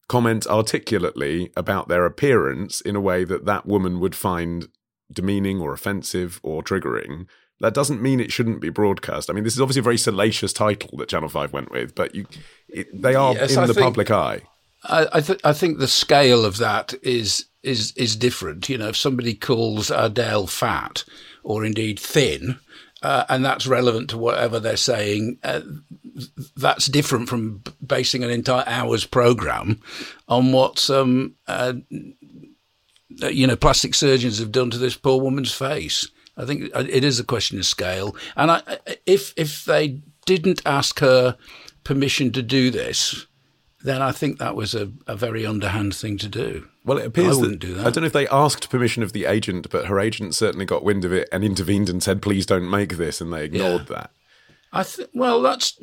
comments 0.07 0.47
articulately 0.47 1.51
about 1.55 1.89
their 1.89 2.07
appearance 2.07 2.81
in 2.81 2.95
a 2.95 3.01
way 3.01 3.23
that 3.23 3.45
that 3.45 3.67
woman 3.67 3.99
would 3.99 4.15
find 4.15 4.67
demeaning 5.13 5.61
or 5.61 5.71
offensive 5.71 6.39
or 6.41 6.63
triggering. 6.63 7.27
That 7.59 7.75
doesn't 7.75 8.01
mean 8.01 8.19
it 8.19 8.31
shouldn't 8.31 8.61
be 8.61 8.69
broadcast. 8.69 9.29
I 9.29 9.33
mean, 9.33 9.43
this 9.43 9.53
is 9.53 9.61
obviously 9.61 9.81
a 9.81 9.83
very 9.83 9.97
salacious 9.97 10.53
title 10.53 10.97
that 10.97 11.09
Channel 11.09 11.29
Five 11.29 11.53
went 11.53 11.69
with, 11.69 11.93
but 11.93 12.15
you, 12.15 12.25
it, 12.67 12.87
they 12.99 13.13
are 13.13 13.35
yes, 13.35 13.53
in 13.53 13.59
I 13.59 13.67
the 13.67 13.75
think, 13.75 13.83
public 13.83 14.09
eye. 14.09 14.41
I, 14.83 15.07
I, 15.13 15.21
th- 15.21 15.41
I 15.43 15.53
think 15.53 15.77
the 15.77 15.87
scale 15.87 16.45
of 16.45 16.57
that 16.57 16.93
is 17.03 17.45
is 17.67 17.91
is 17.93 18.15
different. 18.15 18.69
You 18.69 18.77
know, 18.77 18.89
if 18.89 18.97
somebody 18.97 19.33
calls 19.33 19.91
Adele 19.91 20.47
fat 20.47 21.03
or 21.43 21.65
indeed 21.65 21.99
thin, 21.99 22.59
uh, 23.01 23.25
and 23.29 23.45
that's 23.45 23.67
relevant 23.67 24.09
to 24.09 24.17
whatever 24.17 24.59
they're 24.59 24.77
saying, 24.77 25.37
uh, 25.43 25.61
that's 26.55 26.87
different 26.87 27.29
from 27.29 27.63
basing 27.85 28.23
an 28.23 28.29
entire 28.29 28.63
hour's 28.67 29.05
program 29.05 29.81
on 30.27 30.51
what 30.51 30.79
some 30.79 31.35
uh, 31.47 31.73
you 33.09 33.47
know 33.47 33.55
plastic 33.55 33.93
surgeons 33.93 34.39
have 34.39 34.51
done 34.51 34.69
to 34.69 34.77
this 34.77 34.97
poor 34.97 35.21
woman's 35.21 35.53
face. 35.53 36.09
I 36.35 36.45
think 36.45 36.69
it 36.75 37.03
is 37.03 37.19
a 37.19 37.23
question 37.23 37.57
of 37.57 37.65
scale, 37.65 38.15
and 38.35 38.51
I, 38.51 38.61
if 39.05 39.33
if 39.37 39.65
they 39.65 40.01
didn't 40.25 40.61
ask 40.65 40.99
her 40.99 41.37
permission 41.83 42.31
to 42.33 42.43
do 42.43 42.69
this, 42.69 43.25
then 43.83 44.01
I 44.01 44.11
think 44.11 44.39
that 44.39 44.55
was 44.55 44.73
a, 44.73 44.91
a 45.05 45.15
very 45.15 45.45
underhand 45.45 45.95
thing 45.95 46.17
to 46.17 46.27
do. 46.27 46.67
Well, 46.83 46.97
it 46.97 47.05
appears 47.05 47.37
I 47.37 47.41
wouldn't 47.41 47.61
that, 47.61 47.67
do 47.67 47.73
that. 47.75 47.87
I 47.87 47.89
don't 47.89 48.01
know 48.01 48.07
if 48.07 48.13
they 48.13 48.27
asked 48.27 48.69
permission 48.69 49.03
of 49.03 49.13
the 49.13 49.25
agent, 49.25 49.69
but 49.69 49.85
her 49.85 49.99
agent 49.99 50.35
certainly 50.35 50.65
got 50.65 50.83
wind 50.83 51.05
of 51.05 51.13
it 51.13 51.29
and 51.31 51.43
intervened 51.43 51.89
and 51.89 52.01
said, 52.01 52.21
"Please 52.21 52.45
don't 52.45 52.69
make 52.69 52.97
this," 52.97 53.21
and 53.21 53.31
they 53.31 53.45
ignored 53.45 53.87
yeah. 53.89 53.95
that. 53.95 54.11
I 54.73 54.83
think. 54.83 55.09
Well, 55.13 55.41
that's 55.41 55.77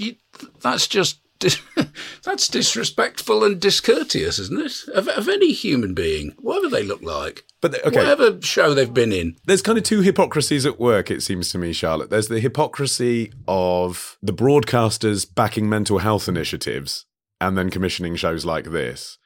that's 0.61 0.89
just 0.89 1.21
that's 2.23 2.49
disrespectful 2.49 3.45
and 3.45 3.61
discourteous, 3.61 4.39
isn't 4.39 4.61
it? 4.61 4.89
Of, 4.95 5.09
of, 5.09 5.29
any 5.29 5.53
human 5.53 5.93
being, 5.93 6.35
whatever 6.39 6.69
they 6.69 6.83
look 6.83 7.03
like. 7.03 7.45
But 7.61 7.85
okay. 7.87 7.99
whatever 7.99 8.41
show 8.41 8.73
they've 8.73 8.93
been 8.93 9.13
in. 9.13 9.37
There's 9.45 9.63
kind 9.63 9.77
of 9.77 9.85
two 9.85 10.01
hypocrisies 10.01 10.65
at 10.65 10.79
work, 10.79 11.11
it 11.11 11.23
seems 11.23 11.51
to 11.51 11.59
me, 11.59 11.73
Charlotte. 11.73 12.11
There's 12.11 12.29
the 12.29 12.41
hypocrisy 12.41 13.33
of 13.47 14.17
the 14.23 14.33
broadcasters 14.33 15.27
backing 15.33 15.69
mental 15.69 15.99
health 15.99 16.29
initiatives 16.29 17.05
and 17.41 17.57
then 17.57 17.71
commissioning 17.71 18.17
shows 18.17 18.45
like 18.45 18.67
this. 18.67 19.19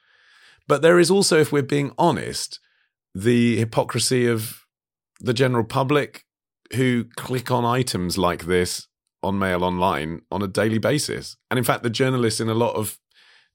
But 0.67 0.83
there 0.83 0.99
is 0.99 1.11
also, 1.11 1.39
if 1.39 1.53
we're 1.53 1.63
being 1.63 1.93
honest, 1.99 2.61
the 3.15 3.57
hypocrisy 3.57 4.27
of 4.27 4.65
the 5.21 5.35
general 5.35 5.65
public 5.65 6.25
who 6.75 7.05
click 7.17 7.51
on 7.51 7.65
items 7.65 8.19
like 8.19 8.45
this 8.45 8.87
on 9.23 9.39
Mail 9.39 9.65
Online 9.65 10.23
on 10.31 10.43
a 10.43 10.49
daily 10.49 10.79
basis. 10.79 11.37
And 11.51 11.59
in 11.59 11.65
fact, 11.65 11.83
the 11.83 11.91
journalists 11.91 12.41
in 12.41 12.49
a 12.49 12.55
lot 12.55 12.75
of 12.75 12.99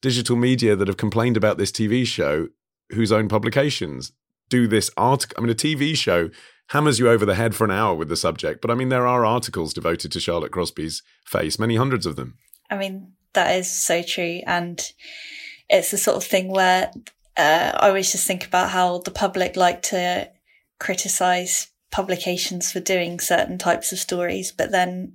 digital 0.02 0.36
media 0.36 0.76
that 0.76 0.88
have 0.88 0.98
complained 0.98 1.38
about 1.38 1.58
this 1.58 1.72
TV 1.72 2.06
show, 2.06 2.50
whose 2.92 3.12
own 3.12 3.30
publications 3.30 4.12
do 4.50 4.68
this 4.68 4.92
article. 4.98 5.36
I 5.38 5.42
mean, 5.42 5.52
a 5.52 5.56
TV 5.56 5.96
show 5.96 6.30
hammers 6.70 7.00
you 7.00 7.10
over 7.10 7.26
the 7.26 7.36
head 7.36 7.56
for 7.56 7.64
an 7.64 7.72
hour 7.72 7.96
with 7.96 8.10
the 8.10 8.16
subject, 8.16 8.62
but 8.62 8.70
I 8.72 8.76
mean, 8.76 8.90
there 8.90 9.08
are 9.08 9.26
articles 9.26 9.74
devoted 9.74 10.12
to 10.12 10.20
Charlotte 10.20 10.52
Crosby's 10.52 11.02
face, 11.26 11.58
many 11.58 11.76
hundreds 11.76 12.06
of 12.06 12.16
them. 12.16 12.38
I 12.70 12.78
mean, 12.78 13.14
that 13.34 13.56
is 13.56 13.72
so 13.72 14.02
true. 14.02 14.42
And 14.46 14.82
it's 15.70 15.92
the 15.92 15.98
sort 15.98 16.18
of 16.18 16.24
thing 16.24 16.50
where 16.50 16.92
uh, 17.38 17.72
I 17.76 17.88
always 17.88 18.12
just 18.12 18.28
think 18.28 18.46
about 18.46 18.70
how 18.70 19.00
the 19.00 19.12
public 19.12 19.56
like 19.56 19.82
to 19.84 20.30
criticize 20.80 21.72
publications 21.92 22.72
for 22.72 22.80
doing 22.80 23.20
certain 23.20 23.58
types 23.58 23.92
of 23.92 24.00
stories, 24.00 24.52
but 24.52 24.72
then 24.72 25.14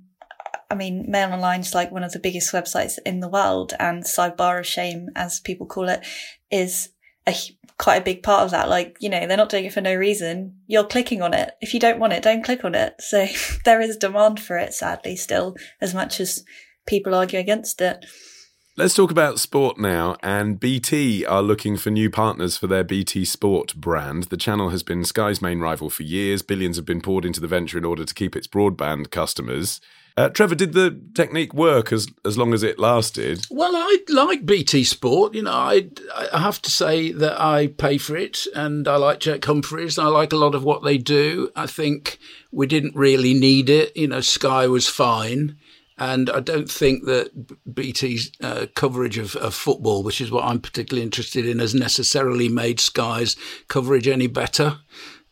I 0.71 0.75
mean, 0.75 1.09
Mail 1.09 1.33
Online 1.33 1.61
is 1.61 1.73
like 1.73 1.91
one 1.91 2.03
of 2.03 2.11
the 2.11 2.19
biggest 2.19 2.53
websites 2.53 2.99
in 3.05 3.21
the 3.21 3.27
world, 3.27 3.73
and 3.79 4.03
Sidebar 4.03 4.59
of 4.59 4.67
Shame, 4.67 5.09
as 5.15 5.39
people 5.39 5.65
call 5.65 5.89
it, 5.89 6.05
is 6.51 6.89
a 7.27 7.33
quite 7.77 8.01
a 8.01 8.05
big 8.05 8.21
part 8.21 8.43
of 8.43 8.51
that. 8.51 8.69
Like, 8.69 8.97
you 8.99 9.09
know, 9.09 9.25
they're 9.25 9.37
not 9.37 9.49
doing 9.49 9.65
it 9.65 9.73
for 9.73 9.81
no 9.81 9.95
reason. 9.95 10.59
You're 10.67 10.83
clicking 10.83 11.21
on 11.21 11.33
it. 11.33 11.51
If 11.59 11.73
you 11.73 11.79
don't 11.79 11.99
want 11.99 12.13
it, 12.13 12.21
don't 12.21 12.43
click 12.43 12.63
on 12.63 12.75
it. 12.75 12.95
So 12.99 13.25
there 13.65 13.81
is 13.81 13.97
demand 13.97 14.39
for 14.39 14.57
it, 14.57 14.73
sadly, 14.73 15.15
still, 15.15 15.55
as 15.81 15.93
much 15.93 16.19
as 16.19 16.43
people 16.89 17.15
argue 17.15 17.39
against 17.39 17.79
it. 17.79 18.05
Let's 18.75 18.95
talk 18.95 19.11
about 19.11 19.39
sport 19.39 19.77
now. 19.77 20.15
And 20.23 20.59
BT 20.59 21.25
are 21.25 21.41
looking 21.41 21.75
for 21.75 21.89
new 21.89 22.09
partners 22.09 22.57
for 22.57 22.67
their 22.67 22.83
BT 22.83 23.25
Sport 23.25 23.75
brand. 23.75 24.23
The 24.25 24.37
channel 24.37 24.69
has 24.69 24.83
been 24.83 25.03
Sky's 25.03 25.41
main 25.41 25.59
rival 25.59 25.89
for 25.89 26.03
years. 26.03 26.41
Billions 26.41 26.77
have 26.77 26.85
been 26.85 27.01
poured 27.01 27.25
into 27.25 27.41
the 27.41 27.47
venture 27.47 27.77
in 27.77 27.83
order 27.83 28.05
to 28.05 28.13
keep 28.13 28.35
its 28.37 28.47
broadband 28.47 29.11
customers. 29.11 29.81
Uh, 30.15 30.29
Trevor, 30.29 30.55
did 30.55 30.73
the 30.73 30.99
technique 31.13 31.53
work 31.53 31.93
as 31.93 32.07
as 32.25 32.37
long 32.37 32.53
as 32.53 32.63
it 32.63 32.79
lasted? 32.79 33.45
Well, 33.49 33.71
I 33.75 33.97
like 34.09 34.45
BT 34.45 34.83
Sport. 34.83 35.33
You 35.35 35.43
know, 35.43 35.51
I 35.51 35.89
I 36.33 36.39
have 36.39 36.61
to 36.63 36.71
say 36.71 37.11
that 37.11 37.39
I 37.39 37.67
pay 37.67 37.97
for 37.97 38.17
it, 38.17 38.45
and 38.55 38.87
I 38.87 38.95
like 38.95 39.19
Jack 39.19 39.45
Humphreys. 39.45 39.97
I 39.97 40.07
like 40.07 40.33
a 40.33 40.37
lot 40.37 40.55
of 40.55 40.63
what 40.63 40.83
they 40.83 40.97
do. 40.97 41.51
I 41.55 41.67
think 41.67 42.17
we 42.51 42.65
didn't 42.65 42.95
really 42.95 43.33
need 43.33 43.69
it. 43.69 43.95
You 43.95 44.07
know, 44.07 44.21
Sky 44.21 44.67
was 44.67 44.87
fine. 44.87 45.57
And 45.99 46.29
I 46.29 46.39
don't 46.39 46.71
think 46.71 47.05
that 47.05 47.29
BT's 47.73 48.31
uh, 48.41 48.67
coverage 48.73 49.17
of, 49.17 49.35
of, 49.35 49.53
football, 49.53 50.01
which 50.01 50.21
is 50.21 50.31
what 50.31 50.45
I'm 50.45 50.61
particularly 50.61 51.03
interested 51.03 51.45
in, 51.45 51.59
has 51.59 51.75
necessarily 51.75 52.47
made 52.47 52.79
Sky's 52.79 53.35
coverage 53.67 54.07
any 54.07 54.27
better. 54.27 54.79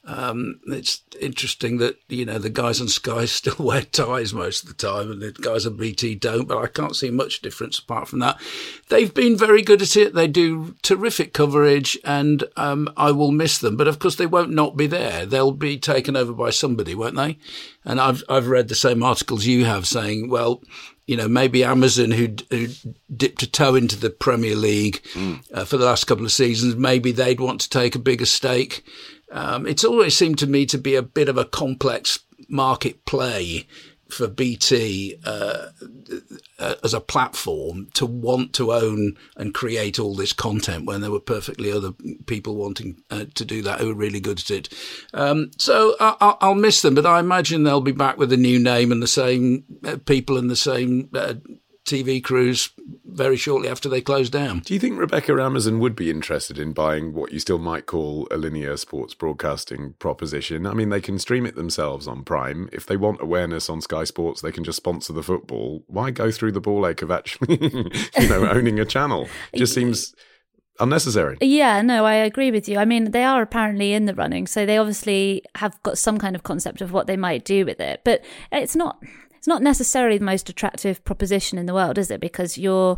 Um, 0.07 0.61
it's 0.67 1.01
interesting 1.19 1.77
that 1.79 1.99
you 2.07 2.25
know 2.25 2.39
the 2.39 2.49
guys 2.49 2.79
on 2.79 2.87
Sky 2.87 3.25
still 3.25 3.55
wear 3.59 3.81
ties 3.81 4.33
most 4.33 4.63
of 4.63 4.69
the 4.69 4.75
time, 4.75 5.11
and 5.11 5.21
the 5.21 5.31
guys 5.33 5.65
on 5.65 5.75
BT 5.75 6.15
don't. 6.15 6.47
But 6.47 6.63
I 6.63 6.67
can't 6.67 6.95
see 6.95 7.11
much 7.11 7.41
difference 7.41 7.77
apart 7.77 8.07
from 8.07 8.19
that. 8.19 8.39
They've 8.87 9.13
been 9.13 9.37
very 9.37 9.61
good 9.61 9.81
at 9.81 9.97
it. 9.97 10.13
They 10.13 10.27
do 10.27 10.75
terrific 10.81 11.33
coverage, 11.33 11.97
and 12.05 12.45
um, 12.55 12.89
I 12.95 13.11
will 13.11 13.31
miss 13.31 13.59
them. 13.59 13.75
But 13.75 13.89
of 13.89 13.99
course, 13.99 14.15
they 14.15 14.25
won't 14.25 14.51
not 14.51 14.77
be 14.77 14.87
there. 14.87 15.25
They'll 15.25 15.51
be 15.51 15.77
taken 15.77 16.15
over 16.15 16.31
by 16.31 16.51
somebody, 16.51 16.95
won't 16.95 17.17
they? 17.17 17.37
And 17.83 17.99
I've 17.99 18.23
I've 18.29 18.47
read 18.47 18.69
the 18.69 18.75
same 18.75 19.03
articles 19.03 19.45
you 19.45 19.65
have 19.65 19.85
saying, 19.85 20.29
well, 20.29 20.63
you 21.07 21.15
know, 21.15 21.27
maybe 21.29 21.63
Amazon, 21.63 22.11
who, 22.11 22.29
who 22.51 22.67
dipped 23.15 23.41
a 23.41 23.49
toe 23.49 23.75
into 23.75 23.97
the 23.97 24.09
Premier 24.09 24.55
League 24.55 25.01
mm. 25.13 25.41
uh, 25.53 25.63
for 25.63 25.77
the 25.77 25.85
last 25.85 26.03
couple 26.05 26.25
of 26.25 26.33
seasons, 26.33 26.75
maybe 26.75 27.13
they'd 27.13 27.39
want 27.39 27.61
to 27.61 27.69
take 27.69 27.95
a 27.95 27.99
bigger 27.99 28.25
stake. 28.25 28.85
Um, 29.31 29.67
it's 29.67 29.83
always 29.83 30.15
seemed 30.15 30.39
to 30.39 30.47
me 30.47 30.65
to 30.67 30.77
be 30.77 30.95
a 30.95 31.01
bit 31.01 31.29
of 31.29 31.37
a 31.37 31.45
complex 31.45 32.19
market 32.47 33.05
play 33.05 33.67
for 34.09 34.27
BT 34.27 35.17
uh, 35.25 35.67
uh, 36.59 36.75
as 36.83 36.93
a 36.93 37.01
platform 37.01 37.89
to 37.93 38.05
want 38.05 38.53
to 38.53 38.71
own 38.73 39.17
and 39.35 39.53
create 39.53 39.99
all 39.99 40.15
this 40.15 40.33
content 40.33 40.85
when 40.85 41.01
there 41.01 41.11
were 41.11 41.19
perfectly 41.19 41.71
other 41.71 41.91
people 42.25 42.55
wanting 42.55 43.01
uh, 43.11 43.25
to 43.35 43.45
do 43.45 43.61
that 43.61 43.79
who 43.79 43.87
were 43.87 43.93
really 43.93 44.19
good 44.19 44.39
at 44.39 44.51
it. 44.51 44.69
Um, 45.13 45.51
so 45.57 45.95
I- 45.99 46.37
will 46.41 46.55
miss 46.55 46.81
them, 46.81 46.95
but 46.95 47.05
I 47.05 47.19
imagine 47.19 47.63
they'll 47.63 47.81
be 47.81 47.91
back 47.91 48.17
with 48.17 48.31
a 48.31 48.37
new 48.37 48.59
name 48.59 48.91
and 48.91 49.01
the 49.01 49.07
same 49.07 49.65
uh, 49.85 49.97
people 50.05 50.37
and 50.37 50.49
the 50.49 50.55
same 50.55 51.09
uh, 51.13 51.35
TV 51.87 52.23
crews 52.23 52.69
very 53.05 53.37
shortly 53.37 53.69
after 53.69 53.89
they 53.89 54.01
closed 54.01 54.31
down. 54.31 54.59
Do 54.59 54.73
you 54.73 54.79
think 54.79 54.99
Rebecca 54.99 55.41
Amazon 55.41 55.79
would 55.79 55.95
be 55.95 56.11
interested 56.11 56.59
in 56.59 56.73
buying 56.73 57.13
what 57.13 57.31
you 57.31 57.39
still 57.39 57.57
might 57.57 57.85
call 57.85 58.27
a 58.29 58.37
linear 58.37 58.77
sports 58.77 59.13
broadcasting 59.13 59.93
proposition? 59.93 60.67
I 60.67 60.73
mean, 60.73 60.89
they 60.89 61.01
can 61.01 61.17
stream 61.17 61.45
it 61.45 61.55
themselves 61.55 62.07
on 62.07 62.23
Prime. 62.23 62.69
If 62.71 62.85
they 62.85 62.97
want 62.97 63.21
awareness 63.21 63.69
on 63.69 63.81
Sky 63.81 64.03
Sports, 64.03 64.41
they 64.41 64.51
can 64.51 64.63
just 64.63 64.77
sponsor 64.77 65.13
the 65.13 65.23
football. 65.23 65.83
Why 65.87 66.11
go 66.11 66.29
through 66.29 66.51
the 66.51 66.61
ball 66.61 66.85
ache 66.85 67.01
of 67.01 67.09
actually, 67.09 67.57
you 68.19 68.29
know, 68.29 68.47
owning 68.51 68.79
a 68.79 68.85
channel? 68.85 69.27
It 69.53 69.57
just 69.57 69.73
seems 69.73 70.13
unnecessary. 70.79 71.37
Yeah, 71.41 71.81
no, 71.81 72.05
I 72.05 72.15
agree 72.15 72.51
with 72.51 72.67
you. 72.69 72.77
I 72.77 72.85
mean, 72.85 73.11
they 73.11 73.23
are 73.23 73.41
apparently 73.41 73.93
in 73.93 74.05
the 74.05 74.13
running, 74.13 74.47
so 74.47 74.65
they 74.65 74.77
obviously 74.77 75.43
have 75.55 75.81
got 75.83 75.97
some 75.97 76.17
kind 76.17 76.35
of 76.35 76.43
concept 76.43 76.81
of 76.81 76.91
what 76.91 77.07
they 77.07 77.17
might 77.17 77.45
do 77.45 77.65
with 77.65 77.79
it. 77.79 78.01
But 78.03 78.23
it's 78.51 78.75
not 78.75 79.01
it's 79.37 79.47
not 79.47 79.61
necessarily 79.61 80.17
the 80.17 80.25
most 80.25 80.49
attractive 80.49 81.03
proposition 81.03 81.57
in 81.57 81.65
the 81.65 81.73
world, 81.73 81.97
is 81.97 82.11
it? 82.11 82.19
Because 82.19 82.57
you're 82.57 82.97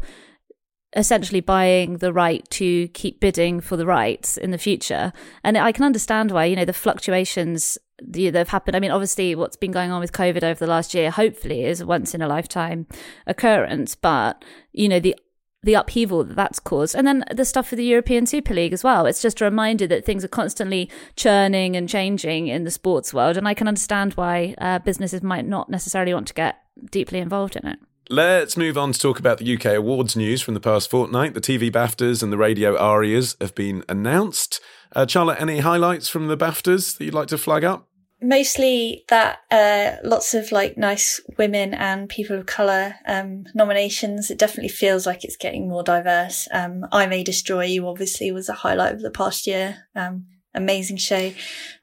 essentially 0.95 1.41
buying 1.41 1.97
the 1.97 2.11
right 2.11 2.47
to 2.49 2.87
keep 2.89 3.19
bidding 3.19 3.61
for 3.61 3.77
the 3.77 3.85
rights 3.85 4.37
in 4.37 4.51
the 4.51 4.57
future. 4.57 5.13
And 5.43 5.57
I 5.57 5.71
can 5.71 5.85
understand 5.85 6.31
why, 6.31 6.45
you 6.45 6.55
know, 6.55 6.65
the 6.65 6.73
fluctuations 6.73 7.77
that 8.01 8.33
have 8.33 8.49
happened. 8.49 8.75
I 8.75 8.79
mean, 8.79 8.91
obviously, 8.91 9.35
what's 9.35 9.57
been 9.57 9.71
going 9.71 9.91
on 9.91 9.99
with 9.99 10.13
COVID 10.13 10.43
over 10.43 10.59
the 10.59 10.67
last 10.67 10.93
year, 10.93 11.11
hopefully, 11.11 11.65
is 11.65 11.81
a 11.81 11.85
once 11.85 12.15
in 12.15 12.21
a 12.21 12.27
lifetime 12.27 12.87
occurrence. 13.27 13.93
But, 13.93 14.43
you 14.71 14.89
know, 14.89 14.99
the 14.99 15.15
the 15.63 15.73
upheaval 15.73 16.23
that 16.23 16.35
that's 16.35 16.59
caused. 16.59 16.95
And 16.95 17.05
then 17.05 17.23
the 17.31 17.45
stuff 17.45 17.67
for 17.67 17.75
the 17.75 17.83
European 17.83 18.25
Super 18.25 18.53
League 18.53 18.73
as 18.73 18.83
well. 18.83 19.05
It's 19.05 19.21
just 19.21 19.41
a 19.41 19.45
reminder 19.45 19.87
that 19.87 20.05
things 20.05 20.23
are 20.23 20.29
constantly 20.29 20.89
churning 21.15 21.75
and 21.75 21.89
changing 21.89 22.47
in 22.47 22.63
the 22.63 22.71
sports 22.71 23.13
world. 23.13 23.37
And 23.37 23.47
I 23.47 23.53
can 23.53 23.67
understand 23.67 24.13
why 24.13 24.55
uh, 24.57 24.79
businesses 24.79 25.21
might 25.21 25.45
not 25.45 25.69
necessarily 25.69 26.13
want 26.13 26.27
to 26.27 26.33
get 26.33 26.57
deeply 26.91 27.19
involved 27.19 27.55
in 27.55 27.67
it. 27.67 27.79
Let's 28.11 28.57
move 28.57 28.75
on 28.75 28.91
to 28.91 28.99
talk 28.99 29.19
about 29.19 29.37
the 29.37 29.55
UK 29.55 29.65
awards 29.75 30.15
news 30.15 30.41
from 30.41 30.55
the 30.55 30.59
past 30.59 30.89
fortnight. 30.89 31.35
The 31.35 31.41
TV 31.41 31.69
BAFTAs 31.69 32.23
and 32.23 32.33
the 32.33 32.39
radio 32.39 32.75
ARIAs 32.75 33.35
have 33.39 33.53
been 33.53 33.83
announced. 33.87 34.59
Uh, 34.95 35.05
Charlotte, 35.05 35.39
any 35.39 35.59
highlights 35.59 36.09
from 36.09 36.27
the 36.27 36.37
BAFTAs 36.37 36.97
that 36.97 37.05
you'd 37.05 37.13
like 37.13 37.27
to 37.27 37.37
flag 37.37 37.63
up? 37.63 37.88
Mostly 38.21 39.05
that 39.09 39.39
uh, 39.51 39.97
lots 40.03 40.33
of 40.33 40.51
like 40.51 40.77
nice 40.77 41.21
women 41.37 41.73
and 41.73 42.09
people 42.09 42.37
of 42.37 42.45
color 42.45 42.95
um, 43.07 43.45
nominations. 43.53 44.29
It 44.29 44.37
definitely 44.37 44.69
feels 44.69 45.05
like 45.05 45.23
it's 45.23 45.37
getting 45.37 45.69
more 45.69 45.83
diverse. 45.83 46.47
Um, 46.51 46.85
I 46.91 47.05
May 47.07 47.23
Destroy 47.23 47.65
You 47.65 47.87
obviously 47.87 48.31
was 48.31 48.49
a 48.49 48.53
highlight 48.53 48.93
of 48.93 49.01
the 49.01 49.11
past 49.11 49.47
year. 49.47 49.85
Um, 49.95 50.25
amazing 50.53 50.97
show. 50.97 51.31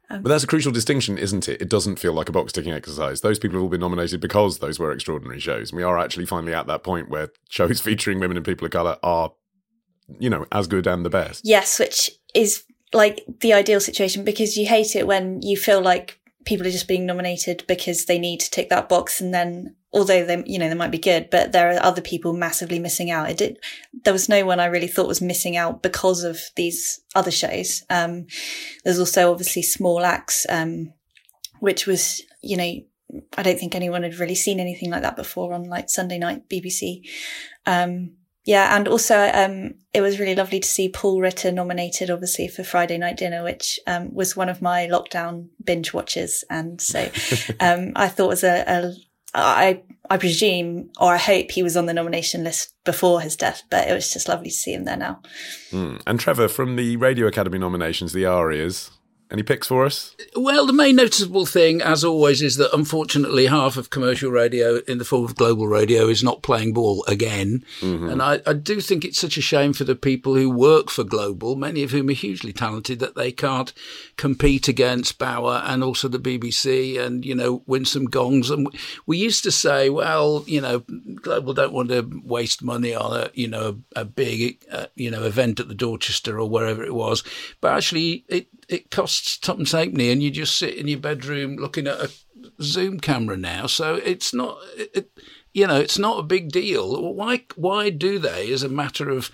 Um, 0.09 0.23
but 0.23 0.29
that's 0.29 0.45
a 0.45 0.47
crucial 0.49 0.73
distinction, 0.73 1.19
isn't 1.19 1.49
it? 1.49 1.61
It 1.61 1.69
doesn't 1.69 1.99
feel 1.99 2.13
like 2.13 2.29
a 2.29 2.33
box 2.33 2.53
ticking 2.53 2.73
exercise. 2.73 3.23
Those 3.23 3.39
people 3.39 3.57
have 3.57 3.63
all 3.65 3.69
been 3.69 3.81
nominated 3.81 4.21
because 4.21 4.59
those 4.59 4.79
were 4.79 4.93
extraordinary 4.93 5.41
shows. 5.41 5.71
And 5.71 5.79
we 5.79 5.83
are 5.83 5.99
actually 5.99 6.27
finally 6.27 6.55
at 6.55 6.67
that 6.69 6.85
point 6.85 7.09
where 7.09 7.31
shows 7.49 7.81
featuring 7.83 8.21
women 8.21 8.37
and 8.37 8.47
people 8.47 8.65
of 8.65 8.71
color 8.71 8.99
are, 9.03 9.33
you 10.19 10.31
know, 10.31 10.47
as 10.53 10.69
good 10.69 10.87
and 10.87 11.05
the 11.05 11.11
best. 11.11 11.43
Yes, 11.45 11.79
which 11.79 12.11
is 12.35 12.65
like 12.93 13.25
the 13.41 13.53
ideal 13.53 13.81
situation 13.81 14.25
because 14.25 14.57
you 14.57 14.67
hate 14.67 14.95
it 14.95 15.07
when 15.07 15.43
you 15.43 15.57
feel 15.57 15.81
like 15.81 16.21
people 16.47 16.67
are 16.67 16.71
just 16.71 16.89
being 16.89 17.05
nominated 17.05 17.65
because 17.69 18.07
they 18.07 18.19
need 18.19 18.41
to 18.41 18.51
tick 18.51 18.71
that 18.71 18.89
box 18.89 19.21
and 19.21 19.35
then 19.35 19.75
although 19.93 20.25
they 20.25 20.43
you 20.47 20.59
know 20.59 20.69
they 20.69 20.75
might 20.75 20.91
be 20.91 20.99
good 20.99 21.29
but 21.31 21.53
there 21.53 21.71
are 21.71 21.83
other 21.83 22.01
people 22.01 22.33
massively 22.33 22.79
missing 22.79 23.11
out. 23.11 23.29
It 23.29 23.37
did 23.37 23.59
there 24.05 24.13
was 24.13 24.29
no 24.29 24.47
one 24.47 24.61
i 24.61 24.67
really 24.67 24.87
thought 24.87 25.09
was 25.09 25.21
missing 25.21 25.57
out 25.57 25.83
because 25.83 26.25
of 26.25 26.41
these 26.57 27.01
other 27.15 27.31
shows. 27.31 27.83
Um, 27.91 28.27
there's 28.85 28.99
also 28.99 29.31
obviously 29.31 29.63
Small 29.63 30.05
Axe 30.05 30.47
um, 30.49 30.93
which 31.61 31.87
was 31.87 32.23
you 32.43 32.57
know 32.57 32.73
i 33.37 33.43
don't 33.43 33.59
think 33.59 33.75
anyone 33.75 34.03
had 34.03 34.19
really 34.19 34.35
seen 34.35 34.61
anything 34.61 34.91
like 34.91 35.03
that 35.03 35.17
before 35.17 35.53
on 35.53 35.65
like 35.65 35.89
sunday 35.89 36.19
night 36.19 36.49
bbc 36.49 37.09
um, 37.65 38.13
yeah, 38.47 38.77
and 38.77 38.87
also 38.87 39.29
um, 39.35 39.75
it 39.93 40.01
was 40.01 40.21
really 40.21 40.37
lovely 40.37 40.61
to 40.61 40.69
see 40.69 40.89
Paul 40.89 41.21
Ritter 41.21 41.51
nominated, 41.51 42.11
obviously, 42.11 42.47
for 42.47 42.63
Friday 42.63 42.97
Night 42.97 43.17
Dinner, 43.17 43.43
which 43.43 43.81
um, 43.89 44.15
was 44.15 44.37
one 44.37 44.49
of 44.49 44.63
my 44.63 44.87
lockdown 44.87 45.49
binge 45.63 45.93
watches, 45.93 46.45
and 46.49 46.81
so 46.81 47.11
um, 47.61 47.93
I 47.97 48.07
thought 48.09 48.29
was 48.29 48.45
a, 48.45 48.65
a 48.67 48.95
I 49.35 49.83
I 50.09 50.17
presume 50.17 50.91
or 51.01 51.13
I 51.13 51.17
hope 51.17 51.51
he 51.51 51.65
was 51.65 51.77
on 51.77 51.87
the 51.87 51.93
nomination 51.93 52.45
list 52.45 52.73
before 52.85 53.21
his 53.21 53.35
death, 53.35 53.65
but 53.69 53.89
it 53.89 53.93
was 53.93 54.13
just 54.13 54.29
lovely 54.29 54.51
to 54.51 54.55
see 54.57 54.73
him 54.73 54.85
there 54.85 54.97
now. 54.97 55.21
Mm. 55.73 56.01
And 56.07 56.21
Trevor, 56.21 56.47
from 56.47 56.77
the 56.77 56.97
Radio 56.97 57.27
Academy 57.27 57.59
nominations, 57.59 58.13
the 58.13 58.27
Arias, 58.27 58.93
any 59.29 59.43
picks 59.43 59.67
for 59.67 59.85
us? 59.85 60.15
Well, 60.37 60.67
the 60.67 60.73
main 60.73 60.95
noticeable 60.95 61.47
thing, 61.47 61.83
as 61.83 62.05
always, 62.05 62.43
is 62.43 62.57
that 62.57 62.73
unfortunately 62.73 63.47
half 63.47 63.77
of 63.77 63.91
commercial 63.91 64.31
radio 64.31 64.77
in 64.87 64.99
the 64.99 65.05
form 65.05 65.25
of 65.25 65.35
global 65.35 65.67
radio 65.67 66.07
is 66.07 66.23
not 66.23 66.43
playing 66.43 66.75
ball 66.75 67.05
again. 67.09 67.65
Mm-hmm. 67.81 68.09
And 68.09 68.23
I, 68.23 68.41
I, 68.47 68.53
do 68.53 68.81
think 68.81 69.05
it's 69.05 69.19
such 69.19 69.37
a 69.37 69.43
shame 69.43 69.73
for 69.73 69.83
the 69.83 69.97
people 69.97 70.35
who 70.37 70.49
work 70.49 70.91
for 70.91 71.03
global, 71.03 71.57
many 71.57 71.83
of 71.83 71.91
whom 71.91 72.09
are 72.09 72.13
hugely 72.13 72.53
talented, 72.53 73.01
that 73.01 73.17
they 73.17 73.33
can't 73.33 73.73
compete 74.17 74.69
against 74.69 75.19
Bauer 75.19 75.61
and 75.65 75.83
also 75.83 76.07
the 76.07 76.21
BBC 76.21 76.99
and, 76.99 77.25
you 77.25 77.35
know, 77.35 77.65
win 77.67 77.85
some 77.85 78.05
gongs. 78.05 78.49
And 78.49 78.69
we 79.07 79.19
used 79.19 79.43
to 79.43 79.51
say, 79.51 79.91
well, 79.91 80.45
you 80.47 80.61
know, 80.61 80.85
global 81.17 81.53
don't 81.53 81.73
want 81.73 81.89
to 81.89 82.09
waste 82.25 82.63
money 82.63 82.95
on 82.95 83.23
a, 83.23 83.31
you 83.35 83.49
know, 83.49 83.81
a, 83.97 84.05
big, 84.05 84.65
uh, 84.71 84.87
you 84.95 85.11
know, 85.11 85.25
event 85.25 85.59
at 85.59 85.67
the 85.67 85.75
Dorchester 85.75 86.39
or 86.39 86.49
wherever 86.49 86.85
it 86.85 86.95
was. 86.95 87.25
But 87.61 87.75
actually, 87.75 88.25
it, 88.29 88.47
it 88.69 88.91
costs 88.91 89.39
tuppence 89.39 89.73
halfpenny, 89.73 90.11
and 90.11 90.23
you 90.23 90.31
just 90.31 90.57
sit 90.57 90.75
in 90.75 90.89
your 90.89 90.99
bedroom 90.99 91.57
looking 91.57 91.87
at 91.87 92.01
a 92.01 92.11
Zoom 92.61 93.01
camera 93.01 93.37
now. 93.37 93.67
So 93.67 93.97
it's 93.97 94.35
not, 94.35 94.59
it, 94.77 95.11
you 95.53 95.67
know, 95.67 95.77
it's 95.77 95.99
not 95.99 96.19
a 96.19 96.23
big 96.23 96.51
deal. 96.51 97.13
Why? 97.15 97.45
Why 97.57 97.91
do 97.91 98.19
they, 98.19 98.53
as 98.53 98.63
a 98.63 98.69
matter 98.69 99.11
of 99.11 99.31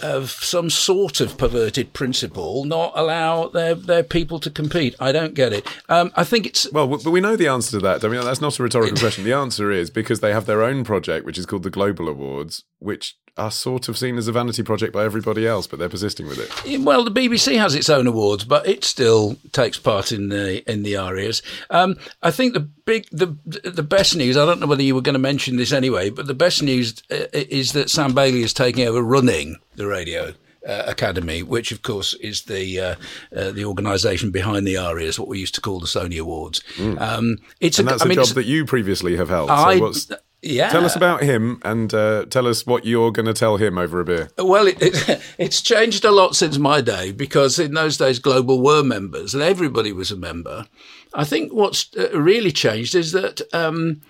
of 0.00 0.30
some 0.30 0.70
sort 0.70 1.20
of 1.20 1.36
perverted 1.36 1.92
principle, 1.92 2.64
not 2.64 2.92
allow 2.94 3.48
their, 3.48 3.74
their 3.74 4.02
people 4.02 4.38
to 4.40 4.50
compete? 4.50 4.94
I 5.00 5.10
don't 5.10 5.34
get 5.34 5.52
it. 5.52 5.66
Um, 5.88 6.12
I 6.14 6.24
think 6.24 6.46
it's 6.46 6.70
well, 6.72 6.86
but 6.86 7.04
we 7.04 7.20
know 7.20 7.36
the 7.36 7.48
answer 7.48 7.72
to 7.72 7.80
that. 7.80 8.04
I 8.04 8.08
mean, 8.08 8.20
that's 8.20 8.40
not 8.40 8.58
a 8.58 8.62
rhetorical 8.62 8.96
question. 8.96 9.24
The 9.24 9.32
answer 9.32 9.70
is 9.70 9.90
because 9.90 10.20
they 10.20 10.32
have 10.32 10.46
their 10.46 10.62
own 10.62 10.84
project, 10.84 11.26
which 11.26 11.38
is 11.38 11.46
called 11.46 11.62
the 11.62 11.70
Global 11.70 12.08
Awards, 12.08 12.64
which 12.78 13.16
are 13.38 13.50
sort 13.50 13.88
of 13.88 13.96
seen 13.96 14.16
as 14.18 14.28
a 14.28 14.32
vanity 14.32 14.62
project 14.62 14.92
by 14.92 15.04
everybody 15.04 15.46
else, 15.46 15.66
but 15.66 15.78
they're 15.78 15.88
persisting 15.88 16.26
with 16.26 16.38
it. 16.38 16.80
Well, 16.80 17.04
the 17.04 17.10
BBC 17.10 17.56
has 17.58 17.74
its 17.74 17.88
own 17.88 18.06
awards, 18.06 18.44
but 18.44 18.66
it 18.66 18.84
still 18.84 19.36
takes 19.52 19.78
part 19.78 20.12
in 20.12 20.28
the 20.28 20.68
in 20.70 20.82
the 20.82 20.96
ARIAs. 20.96 21.42
Um, 21.70 21.96
I 22.22 22.30
think 22.30 22.54
the 22.54 22.60
big 22.60 23.06
the 23.10 23.36
the 23.44 23.82
best 23.82 24.16
news. 24.16 24.36
I 24.36 24.44
don't 24.44 24.60
know 24.60 24.66
whether 24.66 24.82
you 24.82 24.94
were 24.94 25.00
going 25.02 25.14
to 25.14 25.18
mention 25.18 25.56
this 25.56 25.72
anyway, 25.72 26.10
but 26.10 26.26
the 26.26 26.34
best 26.34 26.62
news 26.62 27.02
uh, 27.10 27.26
is 27.32 27.72
that 27.72 27.90
Sam 27.90 28.14
Bailey 28.14 28.42
is 28.42 28.52
taking 28.52 28.86
over 28.86 29.02
running 29.02 29.56
the 29.76 29.86
radio. 29.86 30.34
Uh, 30.66 30.82
Academy, 30.86 31.42
which 31.42 31.72
of 31.72 31.82
course 31.82 32.12
is 32.14 32.42
the 32.42 32.78
uh, 32.80 32.94
uh, 33.34 33.52
the 33.52 33.64
organisation 33.64 34.30
behind 34.30 34.66
the 34.66 34.76
ARIAs, 34.76 35.18
what 35.18 35.28
we 35.28 35.38
used 35.38 35.54
to 35.54 35.62
call 35.62 35.80
the 35.80 35.86
Sony 35.86 36.20
Awards. 36.20 36.60
Mm. 36.76 37.00
Um, 37.00 37.36
it's 37.60 37.78
and 37.78 37.88
a, 37.88 37.92
that's 37.92 38.02
I 38.02 38.04
a 38.04 38.08
mean, 38.08 38.16
job 38.16 38.34
that 38.34 38.44
you 38.44 38.66
previously 38.66 39.16
have 39.16 39.30
held. 39.30 39.48
I- 39.50 39.78
so 39.92 40.16
yeah. 40.42 40.68
Tell 40.70 40.84
us 40.84 40.94
about 40.94 41.22
him 41.22 41.60
and 41.64 41.92
uh, 41.92 42.26
tell 42.26 42.46
us 42.46 42.64
what 42.64 42.84
you're 42.84 43.10
going 43.10 43.26
to 43.26 43.34
tell 43.34 43.56
him 43.56 43.76
over 43.76 44.00
a 44.00 44.04
beer. 44.04 44.30
Well, 44.38 44.68
it, 44.68 44.80
it, 44.80 45.20
it's 45.38 45.60
changed 45.60 46.04
a 46.04 46.12
lot 46.12 46.36
since 46.36 46.58
my 46.58 46.80
day 46.80 47.12
because 47.12 47.58
in 47.58 47.74
those 47.74 47.96
days 47.96 48.18
Global 48.18 48.62
were 48.62 48.82
members 48.82 49.34
and 49.34 49.42
everybody 49.42 49.92
was 49.92 50.10
a 50.10 50.16
member. 50.16 50.66
I 51.14 51.24
think 51.24 51.52
what's 51.52 51.88
uh, 51.96 52.10
really 52.18 52.52
changed 52.52 52.94
is 52.94 53.12
that 53.12 53.42
um, 53.52 54.02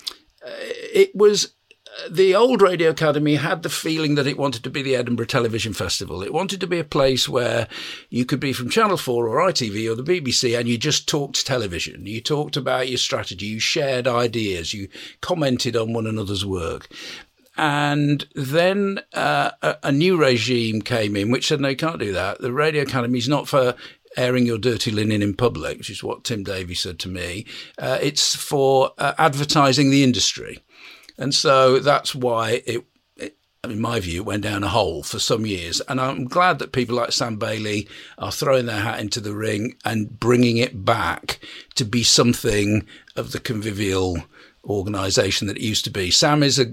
uh, 0.45 0.51
it 0.93 1.15
was 1.15 1.55
the 2.11 2.35
old 2.35 2.63
Radio 2.63 2.91
Academy 2.91 3.37
had 3.37 3.63
the 3.63 3.69
feeling 3.69 4.15
that 4.15 4.27
it 4.27 4.39
wanted 4.39 4.63
to 4.65 4.71
be 4.71 4.83
the 4.83 4.97
Edinburgh 4.97 5.27
Television 5.27 5.73
Festival. 5.73 6.23
It 6.23 6.33
wanted 6.33 6.61
to 6.61 6.67
be 6.67 6.79
a 6.79 6.85
place 6.85 7.29
where 7.29 7.69
you 8.11 8.25
could 8.25 8.41
be 8.41 8.53
from 8.53 8.71
Channel 8.71 8.97
4 8.97 9.29
or 9.29 9.49
ITV 9.49 9.91
or 9.91 9.95
the 9.95 10.03
BBC 10.03 10.59
and 10.59 10.69
you 10.69 10.79
just 10.79 11.09
talked 11.09 11.47
television. 11.47 12.07
You 12.07 12.21
talked 12.21 12.57
about 12.57 12.89
your 12.89 12.99
strategy, 12.99 13.47
you 13.47 13.61
shared 13.61 14.07
ideas, 14.07 14.75
you 14.75 14.89
commented 15.21 15.77
on 15.77 15.93
one 15.93 16.07
another's 16.07 16.47
work. 16.47 16.89
And 17.57 18.25
then 18.35 19.01
uh, 19.15 19.51
a, 19.63 19.77
a 19.85 19.93
new 19.93 20.17
regime 20.17 20.81
came 20.81 21.17
in 21.17 21.31
which 21.31 21.49
said, 21.49 21.61
no, 21.61 21.69
you 21.69 21.77
can't 21.77 21.99
do 21.99 22.13
that. 22.13 22.41
The 22.41 22.53
Radio 22.53 22.83
Academy 22.83 23.19
is 23.19 23.29
not 23.29 23.49
for 23.49 23.75
airing 24.17 24.47
your 24.47 24.59
dirty 24.59 24.91
linen 24.91 25.23
in 25.23 25.35
public, 25.35 25.79
which 25.79 25.91
is 25.91 26.03
what 26.03 26.25
Tim 26.25 26.45
Davies 26.45 26.81
said 26.81 26.99
to 27.01 27.09
me. 27.09 27.47
Uh, 27.79 27.99
it's 28.01 28.35
for 28.35 28.93
uh, 28.99 29.15
advertising 29.19 29.91
the 29.91 30.05
industry. 30.05 30.63
And 31.19 31.35
so 31.35 31.81
that's 31.81 32.15
why 32.15 32.63
it, 32.65 32.85
it, 33.17 33.37
in 33.65 33.81
my 33.81 34.01
view, 34.01 34.21
it 34.23 34.27
went 34.27 34.45
down 34.45 34.63
a 34.63 34.69
hole 34.69 35.03
for 35.03 35.19
some 35.19 35.45
years. 35.45 35.81
And 35.89 36.01
I'm 36.01 36.25
glad 36.27 36.59
that 36.61 36.73
people 36.73 36.97
like 36.97 37.13
Sam 37.13 37.37
Bailey 37.37 37.89
are 38.17 38.33
throwing 38.33 38.67
their 38.67 38.81
hat 38.81 39.01
into 39.01 39.21
the 39.21 39.35
ring 39.35 39.77
and 39.85 40.19
bringing 40.21 40.59
it 40.59 40.85
back 40.85 41.41
to 41.75 41.85
be 41.85 42.03
something 42.03 42.87
of 43.17 43.33
the 43.33 43.41
convivial 43.41 44.23
organisation 44.69 45.47
that 45.47 45.57
it 45.57 45.63
used 45.63 45.85
to 45.85 45.91
be. 45.91 46.11
Sam 46.11 46.43
is 46.43 46.59
a, 46.59 46.67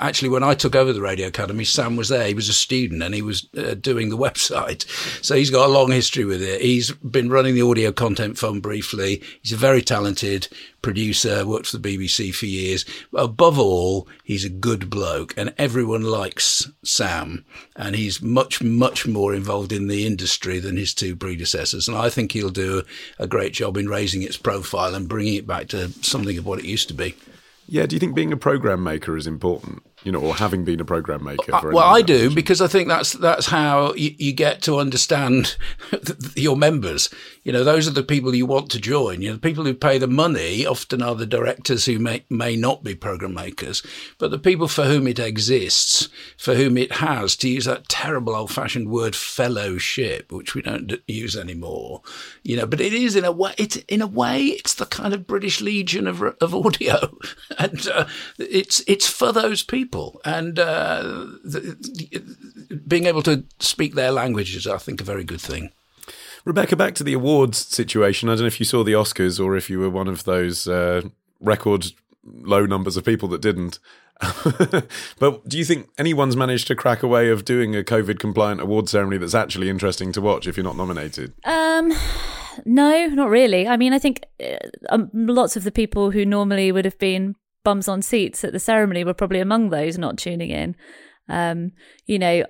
actually 0.00 0.28
when 0.28 0.42
I 0.42 0.54
took 0.54 0.74
over 0.74 0.92
the 0.92 1.00
Radio 1.00 1.28
Academy, 1.28 1.64
Sam 1.64 1.96
was 1.96 2.08
there. 2.08 2.26
He 2.26 2.34
was 2.34 2.48
a 2.48 2.54
student 2.54 3.02
and 3.02 3.14
he 3.14 3.22
was 3.22 3.48
uh, 3.56 3.74
doing 3.74 4.10
the 4.10 4.18
website, 4.18 4.84
so 5.24 5.34
he's 5.34 5.50
got 5.50 5.68
a 5.68 5.72
long 5.72 5.90
history 5.90 6.24
with 6.24 6.42
it. 6.42 6.60
He's 6.60 6.92
been 6.92 7.30
running 7.30 7.54
the 7.54 7.62
audio 7.62 7.92
content 7.92 8.38
fund 8.38 8.62
briefly. 8.62 9.22
He's 9.42 9.52
a 9.52 9.56
very 9.56 9.82
talented 9.82 10.48
producer. 10.82 11.46
Worked 11.46 11.68
for 11.68 11.78
the 11.78 11.96
BBC 11.96 12.34
for 12.34 12.46
years. 12.46 12.84
Above 13.14 13.58
all, 13.58 14.08
he's 14.24 14.44
a 14.44 14.50
good 14.50 14.90
bloke, 14.90 15.34
and 15.36 15.54
everyone 15.58 16.02
likes 16.02 16.70
Sam. 16.84 17.44
And 17.76 17.96
he's 17.96 18.22
much 18.22 18.62
much 18.62 19.06
more 19.06 19.34
involved 19.34 19.72
in 19.72 19.88
the 19.88 20.06
industry 20.06 20.58
than 20.58 20.76
his 20.76 20.94
two 20.94 21.16
predecessors. 21.16 21.88
And 21.88 21.96
I 21.96 22.10
think 22.10 22.32
he'll 22.32 22.50
do 22.50 22.82
a 23.18 23.26
great 23.26 23.52
job 23.52 23.76
in 23.76 23.88
raising 23.88 24.22
its 24.22 24.36
profile 24.36 24.94
and 24.94 25.08
bringing 25.08 25.34
it 25.34 25.46
back 25.46 25.68
to 25.68 25.88
something 26.02 26.38
of 26.38 26.46
what 26.46 26.58
it 26.58 26.64
used 26.64 26.88
to 26.88 26.94
be. 26.94 27.14
Yeah, 27.66 27.86
do 27.86 27.94
you 27.94 28.00
think 28.00 28.16
being 28.16 28.32
a 28.32 28.36
program 28.36 28.82
maker 28.82 29.16
is 29.16 29.28
important? 29.28 29.82
You 30.04 30.12
know, 30.12 30.20
or 30.20 30.34
having 30.34 30.64
been 30.64 30.80
a 30.80 30.84
program 30.84 31.24
maker? 31.24 31.54
Uh, 31.54 31.60
well, 31.64 31.86
I 31.86 32.00
do 32.00 32.34
because 32.34 32.62
I 32.62 32.68
think 32.68 32.88
that's 32.88 33.12
that's 33.12 33.46
how 33.46 33.92
you, 33.94 34.14
you 34.16 34.32
get 34.32 34.62
to 34.62 34.78
understand 34.78 35.56
your 36.36 36.56
members. 36.56 37.10
You 37.42 37.52
know, 37.52 37.64
those 37.64 37.86
are 37.86 37.92
the 37.92 38.02
people 38.02 38.34
you 38.34 38.46
want 38.46 38.70
to 38.70 38.80
join. 38.80 39.20
You 39.20 39.28
know, 39.28 39.34
the 39.34 39.40
people 39.40 39.64
who 39.64 39.74
pay 39.74 39.98
the 39.98 40.06
money 40.06 40.64
often 40.64 41.02
are 41.02 41.14
the 41.14 41.26
directors 41.26 41.84
who 41.84 41.98
may 41.98 42.24
may 42.30 42.56
not 42.56 42.82
be 42.82 42.94
program 42.94 43.34
makers, 43.34 43.82
but 44.18 44.30
the 44.30 44.38
people 44.38 44.68
for 44.68 44.84
whom 44.84 45.06
it 45.06 45.18
exists, 45.18 46.08
for 46.38 46.54
whom 46.54 46.78
it 46.78 46.92
has, 46.92 47.36
to 47.36 47.48
use 47.48 47.66
that 47.66 47.88
terrible 47.88 48.34
old-fashioned 48.34 48.88
word, 48.88 49.14
fellowship, 49.14 50.32
which 50.32 50.54
we 50.54 50.62
don't 50.62 50.94
use 51.06 51.36
anymore. 51.36 52.00
You 52.42 52.56
know, 52.56 52.66
but 52.66 52.80
it 52.80 52.94
is 52.94 53.16
in 53.16 53.26
a 53.26 53.32
way. 53.32 53.52
It's 53.58 53.76
in 53.76 54.00
a 54.00 54.06
way, 54.06 54.44
it's 54.46 54.74
the 54.74 54.86
kind 54.86 55.12
of 55.12 55.26
British 55.26 55.60
Legion 55.60 56.06
of 56.06 56.22
of 56.22 56.54
audio, 56.54 57.18
and 57.58 57.86
uh, 57.88 58.06
it's 58.38 58.82
it's 58.86 59.06
for 59.06 59.30
those 59.30 59.62
people 59.62 59.89
and 60.24 60.58
uh, 60.58 61.02
the, 61.44 61.76
the, 61.78 62.76
being 62.76 63.06
able 63.06 63.22
to 63.22 63.44
speak 63.58 63.94
their 63.94 64.12
languages, 64.12 64.66
I 64.66 64.78
think, 64.78 65.00
a 65.00 65.04
very 65.04 65.24
good 65.24 65.40
thing. 65.40 65.72
Rebecca, 66.44 66.76
back 66.76 66.94
to 66.96 67.04
the 67.04 67.12
awards 67.12 67.58
situation. 67.58 68.28
I 68.28 68.32
don't 68.32 68.42
know 68.42 68.46
if 68.46 68.60
you 68.60 68.66
saw 68.66 68.82
the 68.82 68.92
Oscars 68.92 69.44
or 69.44 69.56
if 69.56 69.68
you 69.68 69.78
were 69.78 69.90
one 69.90 70.08
of 70.08 70.24
those 70.24 70.66
uh, 70.66 71.02
record 71.40 71.86
low 72.24 72.66
numbers 72.66 72.96
of 72.96 73.04
people 73.04 73.28
that 73.28 73.42
didn't. 73.42 73.78
but 75.18 75.48
do 75.48 75.56
you 75.56 75.64
think 75.64 75.88
anyone's 75.96 76.36
managed 76.36 76.66
to 76.66 76.76
crack 76.76 77.02
a 77.02 77.08
way 77.08 77.30
of 77.30 77.44
doing 77.44 77.74
a 77.74 77.82
COVID 77.82 78.18
compliant 78.18 78.60
award 78.60 78.88
ceremony 78.88 79.16
that's 79.18 79.34
actually 79.34 79.70
interesting 79.70 80.12
to 80.12 80.20
watch 80.20 80.46
if 80.46 80.56
you're 80.56 80.64
not 80.64 80.76
nominated? 80.76 81.32
Um, 81.44 81.92
no, 82.64 83.06
not 83.06 83.30
really. 83.30 83.66
I 83.66 83.76
mean, 83.76 83.92
I 83.92 83.98
think 83.98 84.24
uh, 84.42 84.56
um, 84.90 85.10
lots 85.12 85.56
of 85.56 85.64
the 85.64 85.72
people 85.72 86.10
who 86.10 86.26
normally 86.26 86.70
would 86.70 86.84
have 86.84 86.98
been 86.98 87.34
bums 87.64 87.88
on 87.88 88.02
seats 88.02 88.44
at 88.44 88.52
the 88.52 88.58
ceremony 88.58 89.04
were 89.04 89.14
probably 89.14 89.40
among 89.40 89.70
those 89.70 89.98
not 89.98 90.18
tuning 90.18 90.50
in. 90.50 90.76
Um, 91.28 91.72
you 92.06 92.18
know, 92.18 92.44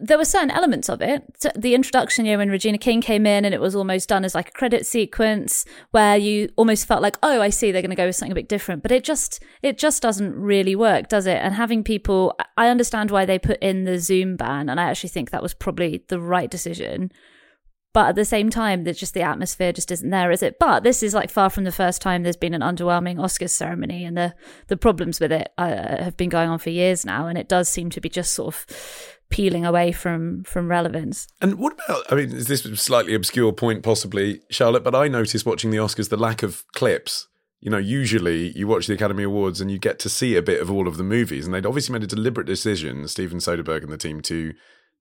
there 0.00 0.18
were 0.18 0.24
certain 0.24 0.50
elements 0.50 0.88
of 0.88 1.00
it. 1.00 1.22
The 1.54 1.74
introduction, 1.74 2.26
you 2.26 2.32
know, 2.32 2.38
when 2.38 2.50
Regina 2.50 2.78
King 2.78 3.00
came 3.00 3.26
in 3.26 3.44
and 3.44 3.54
it 3.54 3.60
was 3.60 3.76
almost 3.76 4.08
done 4.08 4.24
as 4.24 4.34
like 4.34 4.48
a 4.48 4.52
credit 4.52 4.86
sequence 4.86 5.64
where 5.92 6.16
you 6.16 6.48
almost 6.56 6.86
felt 6.86 7.00
like, 7.00 7.16
oh, 7.22 7.40
I 7.40 7.50
see, 7.50 7.70
they're 7.70 7.82
going 7.82 7.90
to 7.90 7.96
go 7.96 8.06
with 8.06 8.16
something 8.16 8.32
a 8.32 8.34
bit 8.34 8.48
different. 8.48 8.82
But 8.82 8.90
it 8.90 9.04
just, 9.04 9.40
it 9.62 9.78
just 9.78 10.02
doesn't 10.02 10.34
really 10.34 10.74
work, 10.74 11.08
does 11.08 11.26
it? 11.26 11.38
And 11.40 11.54
having 11.54 11.84
people, 11.84 12.36
I 12.56 12.68
understand 12.68 13.12
why 13.12 13.24
they 13.24 13.38
put 13.38 13.62
in 13.62 13.84
the 13.84 14.00
Zoom 14.00 14.36
ban, 14.36 14.68
and 14.68 14.80
I 14.80 14.90
actually 14.90 15.10
think 15.10 15.30
that 15.30 15.42
was 15.42 15.54
probably 15.54 16.04
the 16.08 16.18
right 16.20 16.50
decision. 16.50 17.12
But 17.94 18.08
at 18.08 18.16
the 18.16 18.24
same 18.24 18.50
time, 18.50 18.82
there's 18.82 18.98
just 18.98 19.14
the 19.14 19.22
atmosphere 19.22 19.72
just 19.72 19.92
isn't 19.92 20.10
there, 20.10 20.32
is 20.32 20.42
it? 20.42 20.58
But 20.58 20.82
this 20.82 21.00
is 21.00 21.14
like 21.14 21.30
far 21.30 21.48
from 21.48 21.62
the 21.62 21.70
first 21.70 22.02
time 22.02 22.24
there's 22.24 22.36
been 22.36 22.52
an 22.52 22.60
underwhelming 22.60 23.16
Oscars 23.16 23.50
ceremony, 23.50 24.04
and 24.04 24.16
the 24.16 24.34
the 24.66 24.76
problems 24.76 25.20
with 25.20 25.30
it 25.30 25.52
uh, 25.56 26.02
have 26.02 26.16
been 26.16 26.28
going 26.28 26.50
on 26.50 26.58
for 26.58 26.70
years 26.70 27.06
now, 27.06 27.28
and 27.28 27.38
it 27.38 27.48
does 27.48 27.68
seem 27.68 27.90
to 27.90 28.00
be 28.00 28.08
just 28.08 28.32
sort 28.32 28.52
of 28.52 28.66
peeling 29.30 29.64
away 29.64 29.92
from 29.92 30.42
from 30.42 30.68
relevance. 30.68 31.28
And 31.40 31.54
what 31.54 31.74
about? 31.74 32.02
I 32.10 32.16
mean, 32.16 32.32
is 32.32 32.48
this 32.48 32.64
a 32.64 32.76
slightly 32.76 33.14
obscure 33.14 33.52
point, 33.52 33.84
possibly, 33.84 34.42
Charlotte? 34.50 34.82
But 34.82 34.96
I 34.96 35.06
noticed 35.06 35.46
watching 35.46 35.70
the 35.70 35.78
Oscars 35.78 36.08
the 36.08 36.16
lack 36.16 36.42
of 36.42 36.64
clips. 36.72 37.28
You 37.60 37.70
know, 37.70 37.78
usually 37.78 38.50
you 38.58 38.66
watch 38.66 38.88
the 38.88 38.94
Academy 38.94 39.22
Awards 39.22 39.60
and 39.60 39.70
you 39.70 39.78
get 39.78 39.98
to 40.00 40.10
see 40.10 40.36
a 40.36 40.42
bit 40.42 40.60
of 40.60 40.70
all 40.70 40.88
of 40.88 40.96
the 40.96 41.04
movies, 41.04 41.46
and 41.46 41.54
they'd 41.54 41.64
obviously 41.64 41.92
made 41.92 42.02
a 42.02 42.08
deliberate 42.08 42.46
decision, 42.48 43.06
Steven 43.06 43.38
Soderbergh 43.38 43.84
and 43.84 43.92
the 43.92 43.96
team, 43.96 44.20
to 44.22 44.52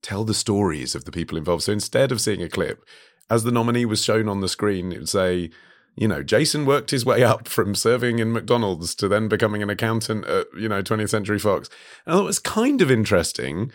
tell 0.04 0.24
the 0.24 0.34
stories 0.34 0.93
of 0.93 1.06
the 1.06 1.12
people 1.12 1.38
involved. 1.38 1.64
So 1.64 1.72
instead 1.72 2.12
of 2.12 2.22
seeing 2.22 2.43
a 2.43 2.49
clip, 2.49 2.86
as 3.30 3.43
the 3.43 3.51
nominee 3.51 3.86
was 3.86 4.04
shown 4.04 4.30
on 4.30 4.41
the 4.41 4.49
screen, 4.49 4.91
it 4.91 4.99
would 4.99 5.10
say, 5.10 5.49
you 5.95 6.08
know, 6.08 6.22
Jason 6.22 6.66
worked 6.66 6.91
his 6.91 7.06
way 7.06 7.24
up 7.24 7.47
from 7.47 7.74
serving 7.74 8.20
in 8.20 8.32
McDonald's 8.32 8.93
to 8.95 9.08
then 9.08 9.28
becoming 9.28 9.64
an 9.64 9.70
accountant 9.70 10.26
at, 10.26 10.47
you 10.58 10.68
know, 10.68 10.84
20th 10.84 11.10
Century 11.10 11.39
Fox. 11.39 11.70
And 12.06 12.14
I 12.14 12.18
thought 12.18 12.24
it 12.24 12.28
was 12.28 12.39
kind 12.39 12.82
of 12.82 12.91
interesting, 12.91 13.72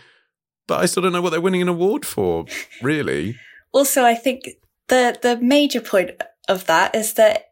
but 0.66 0.80
I 0.80 0.86
still 0.86 1.02
don't 1.02 1.12
know 1.12 1.22
what 1.22 1.30
they're 1.30 1.40
winning 1.40 1.62
an 1.62 1.68
award 1.68 2.04
for, 2.04 2.44
really. 2.82 3.36
Also, 3.72 4.04
I 4.04 4.14
think 4.14 4.48
the 4.88 5.18
the 5.20 5.36
major 5.38 5.80
point 5.80 6.10
of 6.48 6.66
that 6.66 6.94
is 6.94 7.14
that 7.14 7.44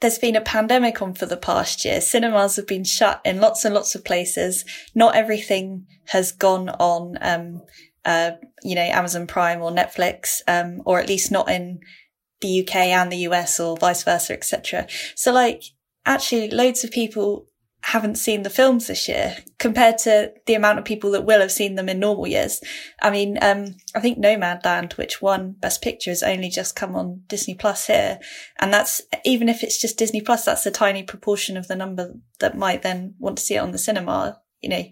there's 0.00 0.18
been 0.18 0.36
a 0.36 0.40
pandemic 0.40 1.02
on 1.02 1.14
for 1.14 1.26
the 1.26 1.36
past 1.36 1.84
year. 1.84 2.00
Cinemas 2.00 2.56
have 2.56 2.66
been 2.66 2.84
shut 2.84 3.20
in 3.24 3.40
lots 3.40 3.64
and 3.64 3.74
lots 3.74 3.94
of 3.94 4.04
places. 4.04 4.64
Not 4.94 5.16
everything 5.16 5.86
has 6.06 6.30
gone 6.32 6.68
on 6.68 7.18
um, 7.20 7.62
uh, 8.08 8.30
you 8.62 8.74
know, 8.74 8.80
Amazon 8.80 9.26
Prime 9.26 9.60
or 9.60 9.70
Netflix, 9.70 10.40
um, 10.48 10.80
or 10.86 10.98
at 10.98 11.08
least 11.08 11.30
not 11.30 11.50
in 11.50 11.80
the 12.40 12.62
UK 12.62 12.76
and 12.76 13.12
the 13.12 13.28
US 13.28 13.60
or 13.60 13.76
vice 13.76 14.02
versa, 14.02 14.32
etc. 14.32 14.86
So 15.14 15.30
like, 15.30 15.62
actually 16.06 16.48
loads 16.48 16.84
of 16.84 16.90
people 16.90 17.46
haven't 17.82 18.16
seen 18.16 18.42
the 18.42 18.50
films 18.50 18.86
this 18.86 19.08
year 19.08 19.36
compared 19.58 19.98
to 19.98 20.32
the 20.46 20.54
amount 20.54 20.78
of 20.78 20.86
people 20.86 21.10
that 21.10 21.26
will 21.26 21.40
have 21.40 21.52
seen 21.52 21.74
them 21.74 21.88
in 21.88 22.00
normal 22.00 22.26
years. 22.26 22.62
I 23.02 23.10
mean, 23.10 23.38
um, 23.42 23.76
I 23.94 24.00
think 24.00 24.18
Nomadland, 24.18 24.96
which 24.96 25.20
won 25.20 25.56
Best 25.60 25.82
Picture, 25.82 26.10
has 26.10 26.22
only 26.22 26.48
just 26.48 26.74
come 26.74 26.96
on 26.96 27.24
Disney 27.28 27.54
Plus 27.54 27.86
here. 27.86 28.20
And 28.58 28.72
that's, 28.72 29.02
even 29.24 29.50
if 29.50 29.62
it's 29.62 29.80
just 29.80 29.98
Disney 29.98 30.22
Plus, 30.22 30.46
that's 30.46 30.66
a 30.66 30.70
tiny 30.70 31.02
proportion 31.02 31.58
of 31.58 31.68
the 31.68 31.76
number 31.76 32.14
that 32.40 32.56
might 32.56 32.82
then 32.82 33.14
want 33.18 33.36
to 33.36 33.44
see 33.44 33.56
it 33.56 33.62
on 33.62 33.72
the 33.72 33.78
cinema 33.78 34.40
you 34.60 34.68
know. 34.68 34.84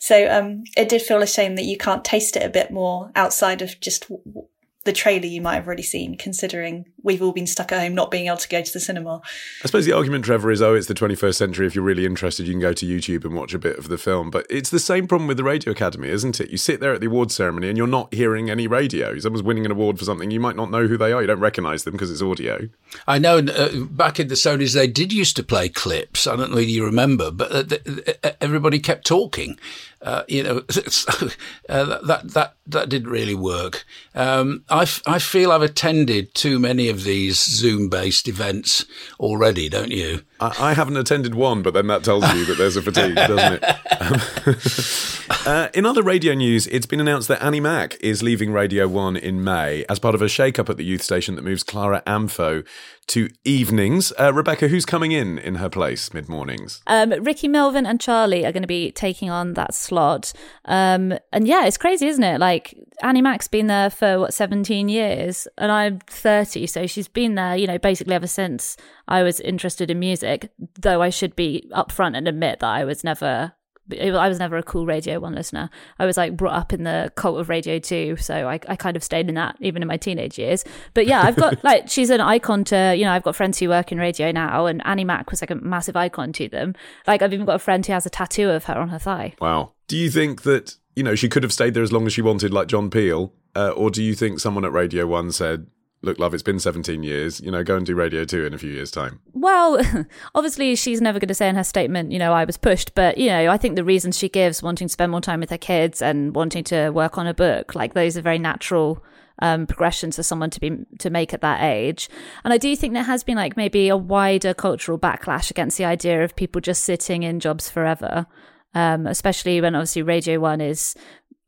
So 0.00 0.28
um, 0.30 0.64
it 0.76 0.88
did 0.88 1.02
feel 1.02 1.22
a 1.22 1.26
shame 1.26 1.56
that 1.56 1.64
you 1.64 1.76
can't 1.76 2.04
taste 2.04 2.36
it 2.36 2.44
a 2.44 2.50
bit 2.50 2.70
more 2.70 3.10
outside 3.14 3.62
of 3.62 3.78
just 3.80 4.08
w- 4.08 4.46
the 4.84 4.92
trailer 4.92 5.26
you 5.26 5.40
might 5.40 5.54
have 5.54 5.66
already 5.66 5.82
seen, 5.82 6.16
considering 6.16 6.86
we've 7.02 7.22
all 7.22 7.32
been 7.32 7.46
stuck 7.46 7.70
at 7.72 7.80
home 7.80 7.94
not 7.94 8.10
being 8.10 8.26
able 8.26 8.36
to 8.36 8.48
go 8.48 8.62
to 8.62 8.72
the 8.72 8.80
cinema. 8.80 9.20
I 9.62 9.66
suppose 9.66 9.86
the 9.86 9.92
argument, 9.92 10.24
Trevor, 10.24 10.50
is 10.50 10.60
oh, 10.60 10.74
it's 10.74 10.88
the 10.88 10.94
21st 10.94 11.34
century. 11.34 11.66
If 11.66 11.74
you're 11.74 11.84
really 11.84 12.04
interested, 12.04 12.46
you 12.46 12.52
can 12.52 12.60
go 12.60 12.72
to 12.72 12.86
YouTube 12.86 13.24
and 13.24 13.34
watch 13.34 13.54
a 13.54 13.58
bit 13.58 13.78
of 13.78 13.88
the 13.88 13.98
film. 13.98 14.30
But 14.30 14.46
it's 14.50 14.70
the 14.70 14.80
same 14.80 15.06
problem 15.06 15.28
with 15.28 15.36
the 15.36 15.44
Radio 15.44 15.72
Academy, 15.72 16.08
isn't 16.08 16.40
it? 16.40 16.50
You 16.50 16.58
sit 16.58 16.80
there 16.80 16.92
at 16.92 17.00
the 17.00 17.06
awards 17.06 17.34
ceremony 17.34 17.68
and 17.68 17.78
you're 17.78 17.86
not 17.86 18.12
hearing 18.12 18.50
any 18.50 18.66
radio. 18.66 19.18
Someone's 19.18 19.42
winning 19.42 19.64
an 19.64 19.72
award 19.72 19.98
for 19.98 20.04
something, 20.04 20.30
you 20.30 20.40
might 20.40 20.56
not 20.56 20.70
know 20.70 20.86
who 20.86 20.96
they 20.96 21.12
are. 21.12 21.20
You 21.20 21.28
don't 21.28 21.40
recognise 21.40 21.84
them 21.84 21.92
because 21.92 22.10
it's 22.10 22.22
audio. 22.22 22.68
I 23.06 23.18
know 23.18 23.38
uh, 23.38 23.84
back 23.84 24.18
in 24.18 24.28
the 24.28 24.34
Sonys, 24.34 24.74
they 24.74 24.86
did 24.86 25.12
used 25.12 25.36
to 25.36 25.42
play 25.42 25.68
clips. 25.68 26.26
I 26.26 26.36
don't 26.36 26.50
know 26.50 26.58
if 26.58 26.68
you 26.68 26.84
remember, 26.84 27.30
but 27.30 27.52
uh, 27.52 27.62
th- 27.62 28.18
uh, 28.24 28.30
everybody 28.40 28.78
kept 28.78 29.06
talking. 29.06 29.58
Uh, 30.02 30.24
you 30.26 30.42
know, 30.42 30.56
uh, 31.68 32.00
that 32.06 32.22
that 32.34 32.56
that 32.66 32.88
didn't 32.88 33.08
really 33.10 33.36
work. 33.36 33.84
Um, 34.14 34.64
I, 34.68 34.82
f- 34.82 35.02
I 35.06 35.20
feel 35.20 35.52
I've 35.52 35.62
attended 35.62 36.34
too 36.34 36.58
many 36.58 36.88
of 36.88 37.04
these 37.04 37.38
Zoom 37.40 37.88
based 37.88 38.26
events 38.26 38.84
already, 39.20 39.68
don't 39.68 39.92
you? 39.92 40.22
I, 40.42 40.70
I, 40.70 40.74
haven't 40.74 40.96
attended 40.96 41.34
one, 41.34 41.62
but 41.62 41.72
then 41.72 41.86
that 41.86 42.02
tells 42.02 42.24
you 42.34 42.44
that 42.46 42.58
there's 42.58 42.76
a 42.76 42.82
fatigue, 42.82 43.14
doesn't 43.14 43.62
it? 43.62 45.46
uh, 45.46 45.68
in 45.72 45.86
other 45.86 46.02
radio 46.02 46.34
news, 46.34 46.66
it's 46.66 46.86
been 46.86 47.00
announced 47.00 47.28
that 47.28 47.42
Annie 47.42 47.60
Mac 47.60 47.96
is 48.00 48.22
leaving 48.22 48.52
Radio 48.52 48.88
1 48.88 49.16
in 49.16 49.44
May 49.44 49.84
as 49.88 49.98
part 49.98 50.14
of 50.16 50.22
a 50.22 50.28
shake 50.28 50.58
up 50.58 50.68
at 50.68 50.76
the 50.76 50.84
youth 50.84 51.02
station 51.02 51.36
that 51.36 51.42
moves 51.42 51.62
Clara 51.62 52.02
Amfo 52.06 52.66
to 53.08 53.28
evenings. 53.44 54.12
Uh, 54.18 54.32
Rebecca, 54.32 54.68
who's 54.68 54.84
coming 54.84 55.12
in 55.12 55.38
in 55.38 55.56
her 55.56 55.68
place 55.68 56.12
mid 56.12 56.28
mornings? 56.28 56.82
Um, 56.86 57.10
Ricky 57.22 57.46
Melvin 57.46 57.86
and 57.86 58.00
Charlie 58.00 58.44
are 58.44 58.52
going 58.52 58.62
to 58.62 58.68
be 58.68 58.90
taking 58.90 59.30
on 59.30 59.54
that 59.54 59.74
slot. 59.74 60.32
Um, 60.64 61.14
and 61.32 61.46
yeah, 61.46 61.66
it's 61.66 61.78
crazy, 61.78 62.08
isn't 62.08 62.24
it? 62.24 62.40
Like 62.40 62.74
Annie 63.02 63.22
Mac's 63.22 63.48
been 63.48 63.66
there 63.66 63.90
for 63.90 64.18
what 64.18 64.34
17 64.34 64.88
years, 64.88 65.48
and 65.58 65.70
I'm 65.70 65.98
30, 66.06 66.66
so 66.66 66.86
she's 66.86 67.08
been 67.08 67.34
there, 67.34 67.56
you 67.56 67.66
know, 67.66 67.78
basically 67.78 68.14
ever 68.14 68.26
since 68.26 68.76
I 69.08 69.22
was 69.22 69.40
interested 69.40 69.90
in 69.90 69.98
music. 69.98 70.52
Though 70.80 71.02
I 71.02 71.10
should 71.10 71.36
be 71.36 71.68
upfront 71.74 72.16
and 72.16 72.28
admit 72.28 72.60
that 72.60 72.68
I 72.68 72.84
was 72.84 73.04
never 73.04 73.54
I 73.90 74.28
was 74.28 74.38
never 74.38 74.56
a 74.56 74.62
cool 74.62 74.86
Radio 74.86 75.18
1 75.18 75.34
listener. 75.34 75.68
I 75.98 76.06
was 76.06 76.16
like 76.16 76.36
brought 76.36 76.54
up 76.54 76.72
in 76.72 76.84
the 76.84 77.12
cult 77.16 77.40
of 77.40 77.48
Radio 77.48 77.78
2, 77.78 78.16
so 78.16 78.48
I, 78.48 78.60
I 78.68 78.76
kind 78.76 78.96
of 78.96 79.02
stayed 79.02 79.28
in 79.28 79.34
that 79.34 79.56
even 79.60 79.82
in 79.82 79.88
my 79.88 79.96
teenage 79.96 80.38
years. 80.38 80.64
But 80.94 81.06
yeah, 81.06 81.22
I've 81.22 81.36
got 81.36 81.62
like, 81.64 81.88
she's 81.88 82.10
an 82.10 82.20
icon 82.20 82.64
to, 82.64 82.94
you 82.96 83.04
know, 83.04 83.12
I've 83.12 83.24
got 83.24 83.36
friends 83.36 83.58
who 83.58 83.68
work 83.68 83.92
in 83.92 83.98
radio 83.98 84.30
now, 84.30 84.66
and 84.66 84.84
Annie 84.86 85.04
Mac 85.04 85.30
was 85.30 85.42
like 85.42 85.50
a 85.50 85.56
massive 85.56 85.96
icon 85.96 86.32
to 86.34 86.48
them. 86.48 86.74
Like, 87.06 87.22
I've 87.22 87.32
even 87.32 87.46
got 87.46 87.56
a 87.56 87.60
friend 87.60 87.84
who 87.84 87.92
has 87.92 88.06
a 88.06 88.10
tattoo 88.10 88.50
of 88.50 88.64
her 88.64 88.74
on 88.74 88.88
her 88.90 88.98
thigh. 88.98 89.34
Wow. 89.40 89.72
Do 89.88 89.96
you 89.96 90.10
think 90.10 90.42
that, 90.42 90.76
you 90.94 91.02
know, 91.02 91.14
she 91.14 91.28
could 91.28 91.42
have 91.42 91.52
stayed 91.52 91.74
there 91.74 91.82
as 91.82 91.92
long 91.92 92.06
as 92.06 92.12
she 92.12 92.22
wanted, 92.22 92.52
like 92.52 92.68
John 92.68 92.90
Peel? 92.90 93.32
Uh, 93.54 93.70
or 93.70 93.90
do 93.90 94.02
you 94.02 94.14
think 94.14 94.40
someone 94.40 94.64
at 94.64 94.72
Radio 94.72 95.06
1 95.06 95.32
said, 95.32 95.66
look, 96.02 96.18
love, 96.18 96.34
it's 96.34 96.42
been 96.42 96.58
17 96.58 97.02
years, 97.02 97.40
you 97.40 97.50
know, 97.50 97.62
go 97.62 97.76
and 97.76 97.86
do 97.86 97.94
Radio 97.94 98.24
2 98.24 98.44
in 98.44 98.54
a 98.54 98.58
few 98.58 98.70
years' 98.70 98.90
time? 98.90 99.20
Well, 99.32 99.80
obviously, 100.34 100.74
she's 100.76 101.00
never 101.00 101.18
going 101.18 101.28
to 101.28 101.34
say 101.34 101.48
in 101.48 101.56
her 101.56 101.64
statement, 101.64 102.12
you 102.12 102.18
know, 102.18 102.32
I 102.32 102.44
was 102.44 102.56
pushed. 102.56 102.94
But, 102.94 103.18
you 103.18 103.28
know, 103.28 103.50
I 103.50 103.56
think 103.56 103.76
the 103.76 103.84
reasons 103.84 104.18
she 104.18 104.28
gives, 104.28 104.62
wanting 104.62 104.88
to 104.88 104.92
spend 104.92 105.12
more 105.12 105.20
time 105.20 105.40
with 105.40 105.50
her 105.50 105.58
kids 105.58 106.02
and 106.02 106.34
wanting 106.34 106.64
to 106.64 106.90
work 106.90 107.18
on 107.18 107.26
a 107.26 107.34
book, 107.34 107.74
like 107.74 107.94
those 107.94 108.16
are 108.16 108.22
very 108.22 108.38
natural 108.38 109.02
um, 109.38 109.66
progressions 109.66 110.16
for 110.16 110.22
someone 110.22 110.50
to 110.50 110.60
be 110.60 110.70
to 110.98 111.10
make 111.10 111.32
at 111.32 111.40
that 111.40 111.62
age. 111.62 112.08
And 112.44 112.52
I 112.52 112.58
do 112.58 112.74
think 112.76 112.94
there 112.94 113.02
has 113.02 113.24
been 113.24 113.36
like 113.36 113.56
maybe 113.56 113.88
a 113.88 113.96
wider 113.96 114.54
cultural 114.54 114.98
backlash 114.98 115.50
against 115.50 115.78
the 115.78 115.84
idea 115.84 116.22
of 116.22 116.36
people 116.36 116.60
just 116.60 116.84
sitting 116.84 117.22
in 117.22 117.40
jobs 117.40 117.68
forever, 117.68 118.26
um, 118.74 119.06
especially 119.06 119.60
when 119.60 119.74
obviously 119.74 120.02
Radio 120.02 120.40
One 120.40 120.60
is 120.60 120.94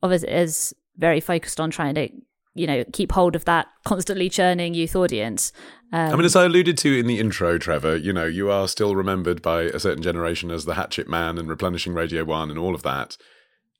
obviously 0.03 0.29
is 0.29 0.75
very 0.97 1.19
focused 1.19 1.59
on 1.59 1.71
trying 1.71 1.95
to 1.95 2.09
you 2.53 2.67
know 2.67 2.83
keep 2.93 3.11
hold 3.11 3.35
of 3.35 3.45
that 3.45 3.67
constantly 3.83 4.29
churning 4.29 4.73
youth 4.73 4.95
audience. 4.95 5.51
Um, 5.91 6.13
I 6.13 6.15
mean, 6.15 6.25
as 6.25 6.35
I 6.35 6.45
alluded 6.45 6.77
to 6.79 6.97
in 6.97 7.07
the 7.07 7.19
intro, 7.19 7.57
Trevor, 7.57 7.95
you 7.95 8.11
know, 8.11 8.25
you 8.25 8.49
are 8.49 8.67
still 8.67 8.95
remembered 8.95 9.41
by 9.41 9.63
a 9.63 9.79
certain 9.79 10.03
generation 10.03 10.51
as 10.51 10.65
the 10.65 10.73
Hatchet 10.73 11.07
Man 11.07 11.37
and 11.37 11.47
replenishing 11.47 11.93
Radio 11.93 12.23
One 12.25 12.49
and 12.49 12.59
all 12.59 12.75
of 12.75 12.83
that. 12.83 13.17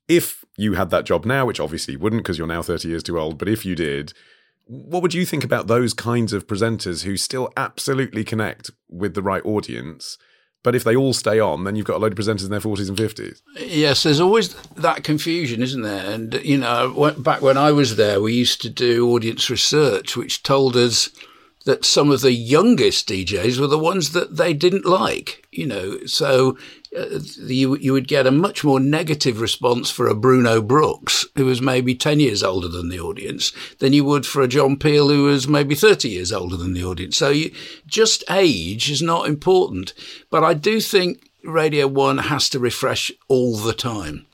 If 0.08 0.44
you 0.56 0.74
had 0.74 0.90
that 0.90 1.04
job 1.04 1.24
now, 1.24 1.46
which 1.46 1.58
obviously 1.58 1.94
you 1.94 1.98
wouldn't 1.98 2.22
because 2.22 2.38
you're 2.38 2.46
now 2.46 2.62
30 2.62 2.88
years 2.88 3.02
too 3.02 3.18
old, 3.18 3.38
but 3.38 3.48
if 3.48 3.66
you 3.66 3.74
did, 3.74 4.12
what 4.66 5.02
would 5.02 5.14
you 5.14 5.26
think 5.26 5.44
about 5.44 5.66
those 5.66 5.92
kinds 5.92 6.32
of 6.32 6.46
presenters 6.46 7.04
who 7.04 7.16
still 7.16 7.52
absolutely 7.56 8.24
connect 8.24 8.70
with 8.88 9.14
the 9.14 9.22
right 9.22 9.44
audience? 9.44 10.16
But 10.66 10.74
if 10.74 10.82
they 10.82 10.96
all 10.96 11.12
stay 11.12 11.38
on, 11.38 11.62
then 11.62 11.76
you've 11.76 11.86
got 11.86 11.98
a 11.98 11.98
load 11.98 12.10
of 12.10 12.18
presenters 12.18 12.42
in 12.42 12.50
their 12.50 12.58
40s 12.58 12.88
and 12.88 12.98
50s. 12.98 13.40
Yes, 13.56 14.02
there's 14.02 14.18
always 14.18 14.52
that 14.72 15.04
confusion, 15.04 15.62
isn't 15.62 15.82
there? 15.82 16.10
And, 16.10 16.34
you 16.42 16.58
know, 16.58 17.14
back 17.18 17.40
when 17.40 17.56
I 17.56 17.70
was 17.70 17.94
there, 17.94 18.20
we 18.20 18.32
used 18.32 18.62
to 18.62 18.68
do 18.68 19.08
audience 19.12 19.48
research, 19.48 20.16
which 20.16 20.42
told 20.42 20.76
us 20.76 21.08
that 21.66 21.84
some 21.84 22.10
of 22.10 22.20
the 22.20 22.32
youngest 22.32 23.08
DJs 23.08 23.60
were 23.60 23.68
the 23.68 23.78
ones 23.78 24.10
that 24.10 24.38
they 24.38 24.52
didn't 24.52 24.86
like, 24.86 25.46
you 25.52 25.66
know. 25.66 26.04
So 26.06 26.58
uh, 26.96 27.20
you 27.38 27.76
you 27.76 27.92
would 27.92 28.08
get 28.08 28.26
a 28.26 28.30
much 28.30 28.64
more 28.64 28.80
negative 28.80 29.40
response 29.40 29.90
for 29.90 30.06
a 30.06 30.14
Bruno 30.14 30.62
Brooks 30.62 31.26
who 31.34 31.44
was 31.44 31.60
maybe 31.60 31.94
ten 31.94 32.20
years 32.20 32.42
older 32.42 32.68
than 32.68 32.88
the 32.88 33.00
audience 33.00 33.52
than 33.78 33.92
you 33.92 34.04
would 34.04 34.26
for 34.26 34.42
a 34.42 34.48
John 34.48 34.76
Peel 34.76 35.08
who 35.08 35.24
was 35.24 35.46
maybe 35.46 35.74
thirty 35.74 36.08
years 36.08 36.32
older 36.32 36.56
than 36.56 36.74
the 36.74 36.84
audience. 36.84 37.16
So 37.16 37.30
you, 37.30 37.52
just 37.86 38.24
age 38.30 38.90
is 38.90 39.02
not 39.02 39.28
important, 39.28 39.92
but 40.30 40.44
I 40.44 40.54
do 40.54 40.80
think 40.80 41.30
Radio 41.44 41.86
One 41.86 42.18
has 42.18 42.48
to 42.50 42.58
refresh 42.58 43.12
all 43.28 43.56
the 43.56 43.74
time. 43.74 44.26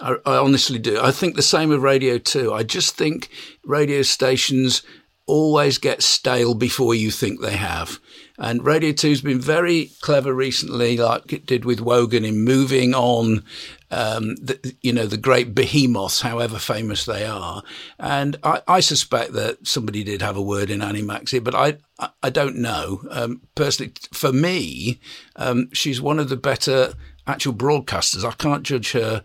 I, 0.00 0.16
I 0.26 0.36
honestly 0.36 0.78
do. 0.78 1.00
I 1.00 1.10
think 1.10 1.36
the 1.36 1.42
same 1.42 1.68
with 1.68 1.80
Radio 1.80 2.18
Two. 2.18 2.52
I 2.52 2.62
just 2.62 2.96
think 2.96 3.30
radio 3.64 4.02
stations 4.02 4.82
always 5.26 5.78
get 5.78 6.02
stale 6.02 6.54
before 6.54 6.94
you 6.94 7.10
think 7.10 7.40
they 7.40 7.56
have. 7.56 7.98
And 8.38 8.64
Radio 8.64 8.92
2's 8.92 9.22
been 9.22 9.40
very 9.40 9.90
clever 10.00 10.32
recently, 10.32 10.96
like 10.96 11.32
it 11.32 11.46
did 11.46 11.64
with 11.64 11.80
Wogan, 11.80 12.24
in 12.24 12.44
moving 12.44 12.94
on, 12.94 13.42
um, 13.90 14.36
the, 14.36 14.74
you 14.82 14.92
know, 14.92 15.06
the 15.06 15.16
great 15.16 15.54
behemoths, 15.54 16.20
however 16.20 16.58
famous 16.58 17.06
they 17.06 17.24
are. 17.24 17.62
And 17.98 18.36
I, 18.42 18.62
I, 18.68 18.80
suspect 18.80 19.32
that 19.32 19.66
somebody 19.66 20.04
did 20.04 20.22
have 20.22 20.36
a 20.36 20.42
word 20.42 20.70
in 20.70 20.82
Annie 20.82 21.02
Mac's 21.02 21.32
ear, 21.32 21.40
but 21.40 21.54
I, 21.54 21.78
I, 21.98 22.10
I 22.24 22.30
don't 22.30 22.56
know. 22.56 23.02
Um, 23.10 23.40
personally, 23.54 23.94
for 24.12 24.32
me, 24.32 25.00
um, 25.36 25.70
she's 25.72 26.00
one 26.00 26.18
of 26.18 26.28
the 26.28 26.36
better 26.36 26.92
actual 27.26 27.54
broadcasters. 27.54 28.24
I 28.24 28.32
can't 28.32 28.64
judge 28.64 28.92
her 28.92 29.22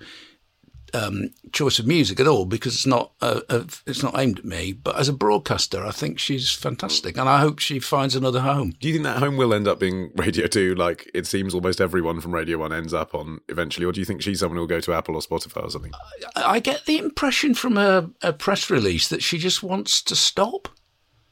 um, 0.93 1.31
choice 1.51 1.79
of 1.79 1.87
music 1.87 2.19
at 2.19 2.27
all 2.27 2.45
because 2.45 2.75
it's 2.75 2.85
not 2.85 3.11
uh, 3.21 3.41
uh, 3.49 3.63
it's 3.85 4.03
not 4.03 4.17
aimed 4.17 4.39
at 4.39 4.45
me. 4.45 4.73
But 4.73 4.97
as 4.97 5.09
a 5.09 5.13
broadcaster, 5.13 5.85
I 5.85 5.91
think 5.91 6.19
she's 6.19 6.51
fantastic, 6.51 7.17
and 7.17 7.27
I 7.27 7.39
hope 7.39 7.59
she 7.59 7.79
finds 7.79 8.15
another 8.15 8.41
home. 8.41 8.73
Do 8.79 8.87
you 8.87 8.93
think 8.93 9.05
that 9.05 9.19
home 9.19 9.37
will 9.37 9.53
end 9.53 9.67
up 9.67 9.79
being 9.79 10.11
Radio 10.15 10.47
Two, 10.47 10.75
like 10.75 11.09
it 11.13 11.27
seems 11.27 11.53
almost 11.53 11.81
everyone 11.81 12.21
from 12.21 12.33
Radio 12.33 12.57
One 12.57 12.73
ends 12.73 12.93
up 12.93 13.13
on 13.15 13.39
eventually, 13.49 13.85
or 13.85 13.91
do 13.91 13.99
you 13.99 14.05
think 14.05 14.21
she's 14.21 14.39
someone 14.39 14.57
who'll 14.57 14.67
go 14.67 14.79
to 14.79 14.93
Apple 14.93 15.15
or 15.15 15.21
Spotify 15.21 15.63
or 15.63 15.69
something? 15.69 15.91
I, 16.35 16.43
I 16.55 16.59
get 16.59 16.85
the 16.85 16.97
impression 16.97 17.53
from 17.53 17.77
a, 17.77 18.09
a 18.21 18.33
press 18.33 18.69
release 18.69 19.07
that 19.09 19.23
she 19.23 19.37
just 19.37 19.63
wants 19.63 20.01
to 20.03 20.15
stop, 20.15 20.67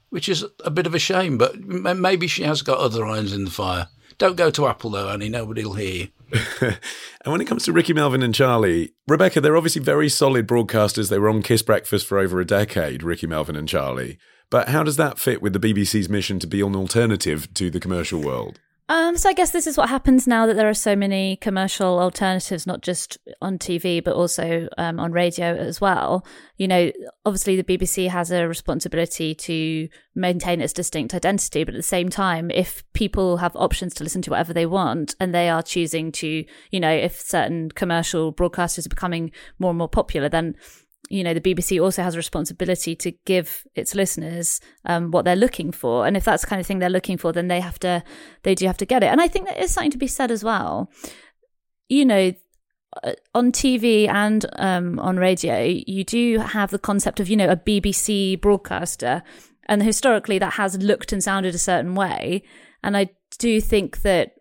which 0.10 0.30
is 0.30 0.46
a 0.64 0.72
bit 0.72 0.88
of 0.88 0.96
a 0.96 1.00
shame. 1.00 1.38
But 1.38 1.60
maybe 1.60 2.28
she 2.28 2.44
has 2.44 2.62
got 2.62 2.80
other 2.80 3.06
irons 3.06 3.34
in 3.34 3.46
the 3.46 3.52
fire. 3.52 3.88
Don't 4.18 4.36
go 4.36 4.52
to 4.52 4.68
Apple 4.68 4.90
though, 4.90 5.10
Annie. 5.10 5.30
Nobody'll 5.30 5.74
hear 5.74 5.94
you. 5.94 6.08
and 6.62 6.78
when 7.32 7.42
it 7.42 7.46
comes 7.46 7.66
to 7.66 7.74
Ricky 7.74 7.94
Melvin 7.94 8.24
and 8.24 8.36
Charlie, 8.36 8.94
Rebecca, 9.08 9.42
they're 9.42 9.58
obviously 9.58 9.82
very 9.82 10.10
solid 10.10 10.48
broadcasters. 10.48 11.10
They 11.10 11.20
were 11.20 11.30
on 11.30 11.42
Kiss 11.42 11.62
Breakfast 11.62 12.06
for 12.06 12.18
over 12.18 12.40
a 12.40 12.46
decade, 12.46 13.04
Ricky 13.04 13.28
Melvin 13.28 13.56
and 13.56 13.68
Charlie. 13.68 14.18
But 14.50 14.70
how 14.70 14.84
does 14.84 14.98
that 14.98 15.20
fit 15.20 15.42
with 15.42 15.54
the 15.54 15.60
BBC's 15.60 16.10
mission 16.10 16.40
to 16.40 16.48
be 16.48 16.62
an 16.62 16.76
alternative 16.76 17.54
to 17.56 17.70
the 17.70 17.80
commercial 17.80 18.22
world? 18.22 18.60
Um, 18.90 19.18
so 19.18 19.30
I 19.30 19.34
guess 19.34 19.52
this 19.52 19.68
is 19.68 19.78
what 19.78 19.88
happens 19.88 20.26
now 20.26 20.48
that 20.48 20.56
there 20.56 20.68
are 20.68 20.74
so 20.74 20.96
many 20.96 21.36
commercial 21.36 22.00
alternatives, 22.00 22.66
not 22.66 22.82
just 22.82 23.20
on 23.40 23.60
TV 23.60 24.04
but 24.04 24.16
also 24.16 24.68
um, 24.80 25.00
on 25.00 25.12
radio 25.12 25.56
as 25.56 25.80
well. 25.80 26.26
You 26.58 26.68
know, 26.68 26.92
obviously 27.24 27.56
the 27.56 27.64
BBC 27.64 28.10
has 28.10 28.32
a 28.32 28.48
responsibility 28.48 29.36
to 29.36 29.90
maintain 30.16 30.60
its 30.60 30.74
distinct 30.74 31.14
identity, 31.14 31.64
but 31.64 31.76
at 31.76 31.78
the 31.78 31.84
same 31.84 32.10
time, 32.10 32.50
if 32.50 32.84
people 32.94 33.38
have 33.38 33.56
options 33.56 33.94
to 33.94 34.04
listen 34.04 34.24
to 34.24 34.32
whatever 34.32 34.54
they 34.54 34.66
want 34.66 35.16
and 35.20 35.36
they 35.36 35.50
are 35.50 35.62
choosing 35.62 36.12
to, 36.14 36.44
you 36.72 36.80
know, 36.80 36.92
if 36.92 37.20
certain 37.20 37.70
commercial 37.70 38.34
broadcasters 38.34 38.88
are 38.88 38.90
becoming 38.90 39.32
more 39.60 39.70
and 39.70 39.78
more 39.78 39.88
popular, 39.88 40.30
then 40.30 40.56
you 41.10 41.24
know 41.24 41.34
the 41.34 41.42
BBC 41.42 41.82
also 41.82 42.04
has 42.04 42.14
a 42.16 42.18
responsibility 42.18 42.96
to 42.96 43.12
give 43.26 43.66
its 43.76 43.96
listeners 43.96 44.62
um, 44.86 45.12
what 45.12 45.26
they're 45.26 45.36
looking 45.36 45.72
for, 45.72 46.06
and 46.06 46.16
if 46.16 46.24
that's 46.24 46.44
the 46.44 46.48
kind 46.48 46.60
of 46.60 46.68
thing 46.68 46.80
they're 46.80 46.90
looking 46.90 47.18
for, 47.18 47.32
then 47.32 47.48
they 47.48 47.60
have 47.60 47.80
to 47.80 48.04
they 48.44 48.56
do 48.56 48.68
have 48.68 48.78
to 48.78 48.86
get 48.86 49.04
it. 49.04 49.08
And 49.08 49.20
I 49.20 49.28
think 49.28 49.48
that 49.48 49.60
is 49.60 49.72
something 49.72 49.92
to 49.92 49.98
be 49.98 50.08
said 50.08 50.32
as 50.32 50.44
well. 50.44 50.92
You 51.90 52.06
know, 52.06 52.34
uh, 53.04 53.14
on 53.34 53.52
TV 53.52 54.08
and 54.08 54.46
um, 54.58 55.00
on 55.00 55.18
radio, 55.18 55.62
you 55.64 56.04
do 56.04 56.40
have 56.40 56.72
the 56.72 56.80
concept 56.80 57.20
of 57.20 57.28
you 57.28 57.36
know 57.36 57.50
a 57.50 57.58
BBC 57.58 58.40
broadcaster, 58.40 59.24
and 59.68 59.84
historically 59.84 60.40
that 60.40 60.54
has 60.54 60.78
looked 60.78 61.12
and 61.12 61.24
sounded 61.24 61.56
a 61.56 61.60
certain 61.60 61.96
way. 61.96 62.44
And 62.84 62.96
I 62.96 63.10
do 63.38 63.60
think 63.60 64.04
that 64.04 64.39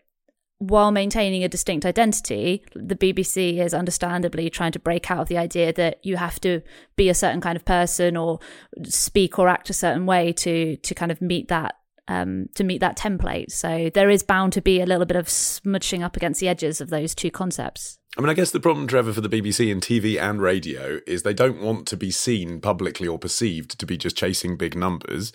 while 0.58 0.90
maintaining 0.90 1.44
a 1.44 1.48
distinct 1.48 1.86
identity, 1.86 2.64
the 2.74 2.96
BBC 2.96 3.58
is 3.58 3.72
understandably 3.72 4.50
trying 4.50 4.72
to 4.72 4.78
break 4.78 5.10
out 5.10 5.20
of 5.20 5.28
the 5.28 5.38
idea 5.38 5.72
that 5.72 6.04
you 6.04 6.16
have 6.16 6.40
to 6.40 6.60
be 6.96 7.08
a 7.08 7.14
certain 7.14 7.40
kind 7.40 7.56
of 7.56 7.64
person 7.64 8.16
or 8.16 8.40
speak 8.84 9.38
or 9.38 9.48
act 9.48 9.70
a 9.70 9.72
certain 9.72 10.04
way 10.04 10.32
to 10.32 10.76
to 10.76 10.94
kind 10.94 11.12
of 11.12 11.22
meet 11.22 11.48
that 11.48 11.76
um, 12.08 12.48
to 12.54 12.64
meet 12.64 12.80
that 12.80 12.96
template. 12.96 13.52
So 13.52 13.90
there 13.94 14.10
is 14.10 14.22
bound 14.22 14.52
to 14.54 14.60
be 14.60 14.80
a 14.80 14.86
little 14.86 15.06
bit 15.06 15.16
of 15.16 15.28
smudging 15.28 16.02
up 16.02 16.16
against 16.16 16.40
the 16.40 16.48
edges 16.48 16.80
of 16.80 16.90
those 16.90 17.14
two 17.14 17.30
concepts. 17.30 17.98
I 18.16 18.20
mean, 18.20 18.30
I 18.30 18.34
guess 18.34 18.50
the 18.50 18.58
problem, 18.58 18.88
Trevor, 18.88 19.12
for 19.12 19.20
the 19.20 19.28
BBC 19.28 19.70
in 19.70 19.80
TV 19.80 20.20
and 20.20 20.40
radio 20.40 21.00
is 21.06 21.22
they 21.22 21.34
don't 21.34 21.60
want 21.60 21.86
to 21.88 21.96
be 21.96 22.10
seen 22.10 22.60
publicly 22.60 23.06
or 23.06 23.18
perceived 23.18 23.78
to 23.78 23.86
be 23.86 23.96
just 23.96 24.16
chasing 24.16 24.56
big 24.56 24.74
numbers. 24.74 25.32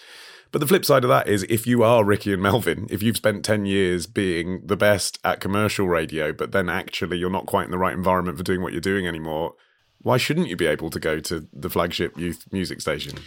But 0.54 0.60
the 0.60 0.68
flip 0.68 0.86
side 0.86 1.04
of 1.04 1.10
that 1.10 1.28
is 1.28 1.48
if 1.50 1.66
you 1.66 1.82
are 1.82 2.06
Ricky 2.06 2.32
and 2.32 2.42
Melvin, 2.42 2.86
if 2.92 3.02
you've 3.02 3.18
spent 3.18 3.44
10 3.44 3.66
years 3.66 4.06
being 4.06 4.62
the 4.64 4.78
best 4.78 5.18
at 5.26 5.42
commercial 5.42 5.88
radio, 5.88 6.32
but 6.32 6.52
then 6.52 6.70
actually 6.70 7.18
you're 7.18 7.32
not 7.32 7.48
quite 7.48 7.66
in 7.66 7.72
the 7.72 7.78
right 7.80 7.94
environment 7.94 8.38
for 8.38 8.44
doing 8.44 8.62
what 8.62 8.72
you're 8.72 8.80
doing 8.80 9.08
anymore, 9.08 9.56
why 10.04 10.18
shouldn't 10.18 10.50
you 10.50 10.56
be 10.56 10.68
able 10.68 10.92
to 10.92 11.00
go 11.00 11.20
to 11.22 11.48
the 11.52 11.72
flagship 11.72 12.16
youth 12.20 12.46
music 12.52 12.82
station? 12.82 13.18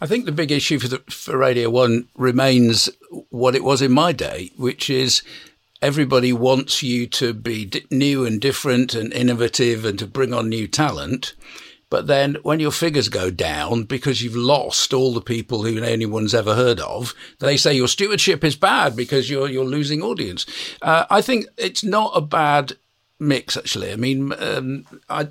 I 0.00 0.08
think 0.08 0.24
the 0.24 0.32
big 0.32 0.50
issue 0.50 0.80
for, 0.80 0.88
the, 0.88 0.98
for 1.08 1.38
Radio 1.38 1.70
1 1.70 2.08
remains 2.16 2.90
what 3.30 3.54
it 3.54 3.62
was 3.62 3.80
in 3.80 3.92
my 3.92 4.10
day, 4.10 4.50
which 4.56 4.90
is 4.90 5.22
everybody 5.80 6.32
wants 6.32 6.82
you 6.82 7.06
to 7.06 7.32
be 7.32 7.70
new 7.92 8.26
and 8.26 8.40
different 8.40 8.92
and 8.92 9.12
innovative 9.12 9.84
and 9.84 10.00
to 10.00 10.06
bring 10.08 10.34
on 10.34 10.48
new 10.48 10.66
talent. 10.66 11.34
But 11.92 12.06
then 12.06 12.38
when 12.42 12.58
your 12.58 12.70
figures 12.70 13.10
go 13.10 13.30
down 13.30 13.82
because 13.82 14.22
you've 14.22 14.34
lost 14.34 14.94
all 14.94 15.12
the 15.12 15.20
people 15.20 15.62
who 15.62 15.82
anyone's 15.82 16.34
ever 16.34 16.54
heard 16.54 16.80
of, 16.80 17.14
they 17.38 17.58
say 17.58 17.74
your 17.74 17.86
stewardship 17.86 18.42
is 18.42 18.56
bad 18.56 18.96
because 18.96 19.28
you're 19.28 19.46
you're 19.46 19.66
losing 19.66 20.00
audience. 20.00 20.46
Uh, 20.80 21.04
I 21.10 21.20
think 21.20 21.48
it's 21.58 21.84
not 21.84 22.12
a 22.14 22.22
bad 22.22 22.78
mix, 23.22 23.56
actually. 23.56 23.92
I 23.92 23.96
mean, 23.96 24.32
um, 24.38 24.84
I, 25.08 25.28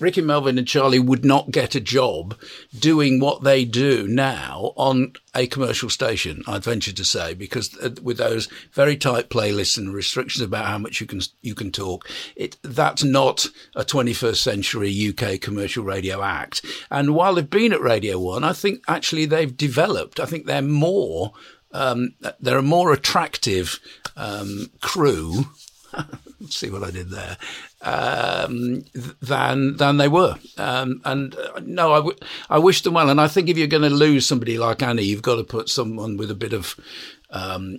Ricky 0.00 0.22
Melvin 0.22 0.58
and 0.58 0.66
Charlie 0.66 0.98
would 0.98 1.24
not 1.24 1.50
get 1.50 1.74
a 1.74 1.80
job 1.80 2.36
doing 2.76 3.20
what 3.20 3.44
they 3.44 3.64
do 3.64 4.08
now 4.08 4.72
on 4.76 5.12
a 5.34 5.46
commercial 5.46 5.90
station, 5.90 6.42
I'd 6.46 6.64
venture 6.64 6.92
to 6.92 7.04
say, 7.04 7.34
because 7.34 7.76
uh, 7.78 7.90
with 8.02 8.16
those 8.16 8.48
very 8.72 8.96
tight 8.96 9.28
playlists 9.28 9.76
and 9.76 9.92
restrictions 9.92 10.42
about 10.42 10.66
how 10.66 10.78
much 10.78 11.00
you 11.00 11.06
can 11.06 11.20
you 11.42 11.54
can 11.54 11.70
talk, 11.70 12.08
it 12.34 12.56
that's 12.62 13.04
not 13.04 13.46
a 13.74 13.84
21st 13.84 14.36
century 14.36 15.08
UK 15.08 15.40
commercial 15.40 15.84
radio 15.84 16.22
act. 16.22 16.64
And 16.90 17.14
while 17.14 17.34
they've 17.34 17.48
been 17.48 17.72
at 17.72 17.80
Radio 17.80 18.18
One, 18.18 18.44
I 18.44 18.52
think 18.52 18.82
actually 18.88 19.26
they've 19.26 19.56
developed. 19.56 20.18
I 20.18 20.26
think 20.26 20.46
they're 20.46 20.62
more 20.62 21.32
um, 21.72 22.14
they're 22.40 22.58
a 22.58 22.62
more 22.62 22.92
attractive 22.92 23.80
um, 24.16 24.70
crew 24.80 25.46
see 26.52 26.70
what 26.70 26.82
I 26.82 26.90
did 26.90 27.10
there, 27.10 27.36
um, 27.82 28.84
than 29.20 29.76
than 29.76 29.96
they 29.96 30.08
were. 30.08 30.36
Um, 30.56 31.00
and 31.04 31.34
uh, 31.34 31.60
no, 31.64 31.92
I, 31.92 31.96
w- 31.96 32.18
I 32.50 32.58
wish 32.58 32.82
them 32.82 32.94
well. 32.94 33.10
And 33.10 33.20
I 33.20 33.28
think 33.28 33.48
if 33.48 33.56
you're 33.58 33.66
going 33.66 33.82
to 33.82 33.90
lose 33.90 34.26
somebody 34.26 34.58
like 34.58 34.82
Annie, 34.82 35.02
you've 35.04 35.22
got 35.22 35.36
to 35.36 35.44
put 35.44 35.68
someone 35.68 36.16
with 36.16 36.30
a 36.30 36.34
bit 36.34 36.52
of 36.52 36.74
um, 37.30 37.76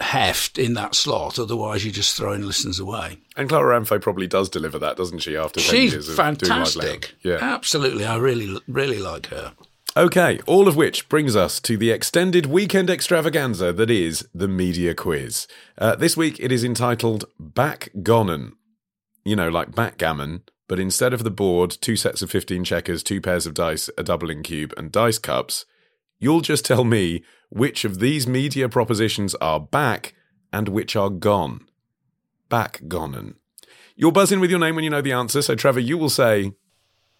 heft 0.00 0.58
in 0.58 0.74
that 0.74 0.94
slot. 0.94 1.38
Otherwise, 1.38 1.84
you're 1.84 1.92
just 1.92 2.16
throwing 2.16 2.42
listeners 2.42 2.78
away. 2.78 3.18
And 3.36 3.48
Clara 3.48 3.78
Amfo 3.80 4.00
probably 4.00 4.26
does 4.26 4.48
deliver 4.48 4.78
that, 4.78 4.96
doesn't 4.96 5.20
she? 5.20 5.36
After 5.36 5.60
she's 5.60 5.92
years 5.92 6.08
of 6.08 6.16
fantastic. 6.16 7.14
Yeah, 7.22 7.38
absolutely. 7.40 8.04
I 8.04 8.16
really 8.16 8.58
really 8.68 8.98
like 8.98 9.26
her. 9.26 9.52
Okay, 9.96 10.38
all 10.46 10.68
of 10.68 10.76
which 10.76 11.08
brings 11.08 11.34
us 11.34 11.58
to 11.60 11.76
the 11.76 11.90
extended 11.90 12.46
weekend 12.46 12.88
extravaganza 12.88 13.72
that 13.72 13.90
is 13.90 14.28
the 14.34 14.46
media 14.46 14.94
quiz. 14.94 15.48
Uh, 15.76 15.96
this 15.96 16.16
week 16.16 16.38
it 16.38 16.52
is 16.52 16.62
entitled 16.62 17.24
Backgammon. 17.40 18.52
You 19.24 19.34
know, 19.36 19.48
like 19.48 19.74
backgammon, 19.74 20.42
but 20.68 20.78
instead 20.78 21.12
of 21.12 21.24
the 21.24 21.30
board, 21.30 21.70
two 21.80 21.96
sets 21.96 22.22
of 22.22 22.30
15 22.30 22.64
checkers, 22.64 23.02
two 23.02 23.20
pairs 23.20 23.46
of 23.46 23.54
dice, 23.54 23.90
a 23.98 24.02
doubling 24.02 24.42
cube, 24.42 24.72
and 24.76 24.92
dice 24.92 25.18
cups, 25.18 25.64
you'll 26.18 26.42
just 26.42 26.64
tell 26.64 26.84
me 26.84 27.24
which 27.50 27.84
of 27.84 27.98
these 27.98 28.26
media 28.26 28.68
propositions 28.68 29.34
are 29.36 29.58
back 29.58 30.14
and 30.52 30.68
which 30.68 30.94
are 30.94 31.10
gone. 31.10 31.66
Backgammon. 32.48 33.34
You'll 33.96 34.12
buzz 34.12 34.30
in 34.30 34.40
with 34.40 34.50
your 34.50 34.60
name 34.60 34.76
when 34.76 34.84
you 34.84 34.90
know 34.90 35.02
the 35.02 35.12
answer, 35.12 35.42
so 35.42 35.54
Trevor, 35.54 35.80
you 35.80 35.98
will 35.98 36.08
say. 36.10 36.52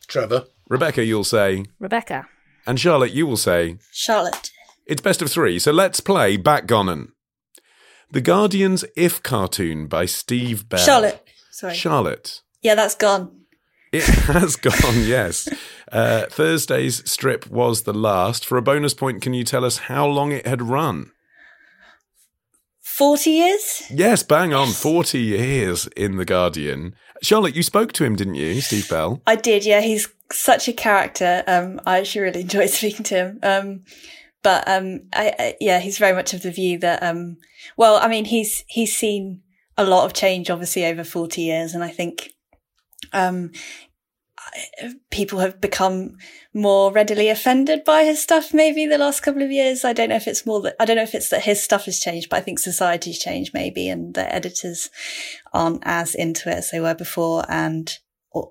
Trevor. 0.06 0.44
Rebecca, 0.68 1.04
you'll 1.04 1.24
say. 1.24 1.64
Rebecca. 1.78 2.28
And 2.68 2.78
Charlotte, 2.78 3.12
you 3.12 3.26
will 3.26 3.38
say 3.38 3.78
Charlotte. 3.92 4.50
It's 4.84 5.00
best 5.00 5.22
of 5.22 5.30
three, 5.30 5.58
so 5.58 5.72
let's 5.72 6.00
play 6.00 6.36
Backgammon. 6.36 7.12
The 8.10 8.20
Guardian's 8.20 8.84
If 8.94 9.22
cartoon 9.22 9.86
by 9.86 10.04
Steve 10.04 10.68
Bell. 10.68 10.78
Charlotte. 10.78 11.26
Sorry. 11.50 11.74
Charlotte. 11.74 12.42
Yeah, 12.60 12.74
that's 12.74 12.94
gone. 12.94 13.46
It 13.90 14.04
has 14.04 14.56
gone, 14.56 15.04
yes. 15.06 15.48
Uh, 15.90 16.26
Thursday's 16.26 17.10
strip 17.10 17.46
was 17.46 17.84
the 17.84 17.94
last. 17.94 18.44
For 18.44 18.58
a 18.58 18.62
bonus 18.62 18.92
point, 18.92 19.22
can 19.22 19.32
you 19.32 19.44
tell 19.44 19.64
us 19.64 19.78
how 19.78 20.06
long 20.06 20.30
it 20.32 20.46
had 20.46 20.60
run? 20.60 21.10
40 22.82 23.30
years? 23.30 23.82
Yes, 23.90 24.22
bang 24.22 24.52
on. 24.52 24.68
40 24.72 25.18
years 25.18 25.86
in 25.96 26.16
The 26.16 26.26
Guardian. 26.26 26.94
Charlotte, 27.22 27.56
you 27.56 27.62
spoke 27.62 27.92
to 27.94 28.04
him, 28.04 28.14
didn't 28.14 28.34
you, 28.34 28.60
Steve 28.60 28.90
Bell? 28.90 29.22
I 29.26 29.36
did, 29.36 29.64
yeah. 29.64 29.80
He's 29.80 30.08
such 30.32 30.68
a 30.68 30.72
character. 30.72 31.42
Um, 31.46 31.80
I 31.86 31.98
actually 31.98 32.22
really 32.22 32.40
enjoyed 32.42 32.70
speaking 32.70 33.04
to 33.04 33.14
him. 33.14 33.38
Um, 33.42 33.84
but 34.42 34.68
um, 34.68 35.00
I, 35.12 35.34
I, 35.38 35.56
yeah, 35.60 35.80
he's 35.80 35.98
very 35.98 36.14
much 36.14 36.32
of 36.32 36.42
the 36.42 36.50
view 36.50 36.78
that, 36.78 37.02
um, 37.02 37.38
well, 37.76 37.96
I 37.96 38.08
mean, 38.08 38.24
he's 38.24 38.64
he's 38.68 38.96
seen 38.96 39.42
a 39.76 39.84
lot 39.84 40.04
of 40.04 40.12
change, 40.12 40.48
obviously, 40.48 40.86
over 40.86 41.02
forty 41.02 41.42
years, 41.42 41.74
and 41.74 41.82
I 41.82 41.88
think 41.88 42.32
um, 43.12 43.50
people 45.10 45.40
have 45.40 45.60
become 45.60 46.16
more 46.54 46.92
readily 46.92 47.28
offended 47.28 47.84
by 47.84 48.04
his 48.04 48.22
stuff. 48.22 48.54
Maybe 48.54 48.86
the 48.86 48.98
last 48.98 49.20
couple 49.20 49.42
of 49.42 49.50
years, 49.50 49.84
I 49.84 49.92
don't 49.92 50.08
know 50.08 50.16
if 50.16 50.28
it's 50.28 50.46
more 50.46 50.60
that 50.62 50.76
I 50.78 50.84
don't 50.84 50.96
know 50.96 51.02
if 51.02 51.14
it's 51.14 51.30
that 51.30 51.42
his 51.42 51.62
stuff 51.62 51.86
has 51.86 52.00
changed, 52.00 52.30
but 52.30 52.36
I 52.36 52.40
think 52.40 52.58
society's 52.58 53.18
changed 53.18 53.52
maybe, 53.54 53.88
and 53.88 54.14
the 54.14 54.32
editors 54.32 54.90
aren't 55.52 55.82
as 55.84 56.14
into 56.14 56.48
it 56.48 56.58
as 56.58 56.70
they 56.70 56.80
were 56.80 56.94
before, 56.94 57.44
and 57.48 57.98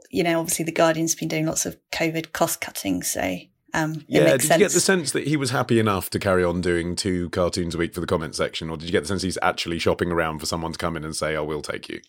you 0.09 0.23
know, 0.23 0.39
obviously 0.39 0.65
the 0.65 0.71
Guardian's 0.71 1.15
been 1.15 1.27
doing 1.27 1.45
lots 1.45 1.65
of 1.65 1.77
COVID 1.91 2.33
cost 2.33 2.61
cutting, 2.61 3.03
so 3.03 3.37
um, 3.73 4.03
yeah, 4.07 4.23
did 4.23 4.41
sense. 4.41 4.59
you 4.59 4.65
get 4.65 4.71
the 4.71 4.79
sense 4.79 5.11
that 5.11 5.27
he 5.27 5.37
was 5.37 5.51
happy 5.51 5.79
enough 5.79 6.09
to 6.11 6.19
carry 6.19 6.43
on 6.43 6.61
doing 6.61 6.95
two 6.95 7.29
cartoons 7.29 7.75
a 7.75 7.77
week 7.77 7.93
for 7.93 8.01
the 8.01 8.07
comment 8.07 8.35
section, 8.35 8.69
or 8.69 8.77
did 8.77 8.85
you 8.85 8.91
get 8.91 9.01
the 9.01 9.07
sense 9.07 9.21
he's 9.21 9.37
actually 9.41 9.79
shopping 9.79 10.11
around 10.11 10.39
for 10.39 10.45
someone 10.45 10.71
to 10.71 10.77
come 10.77 10.97
in 10.97 11.03
and 11.03 11.15
say, 11.15 11.35
"I 11.35 11.41
will 11.41 11.61
take 11.61 11.89
you"? 11.89 12.01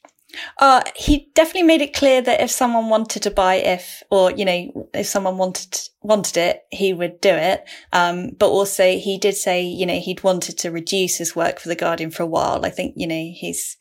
Uh, 0.59 0.83
he 0.95 1.31
definitely 1.35 1.63
made 1.63 1.81
it 1.81 1.95
clear 1.95 2.21
that 2.21 2.41
if 2.41 2.51
someone 2.51 2.89
wanted 2.89 3.23
to 3.23 3.31
buy 3.31 3.55
if, 3.55 4.03
or, 4.11 4.31
you 4.31 4.45
know, 4.45 4.89
if 4.93 5.07
someone 5.07 5.39
wanted, 5.39 5.89
wanted 6.03 6.37
it, 6.37 6.65
he 6.71 6.93
would 6.93 7.21
do 7.21 7.31
it. 7.31 7.65
Um, 7.93 8.33
but 8.39 8.49
also 8.49 8.97
he 8.99 9.17
did 9.19 9.37
say, 9.37 9.63
you 9.63 9.87
know, 9.87 9.99
he'd 9.99 10.23
wanted 10.23 10.59
to 10.59 10.71
reduce 10.71 11.17
his 11.17 11.35
work 11.35 11.59
for 11.59 11.69
the 11.69 11.75
Guardian 11.75 12.11
for 12.11 12.23
a 12.23 12.27
while. 12.27 12.65
I 12.67 12.71
think, 12.71 12.95
you 12.97 13.07
know, 13.07 13.31
he's, 13.35 13.77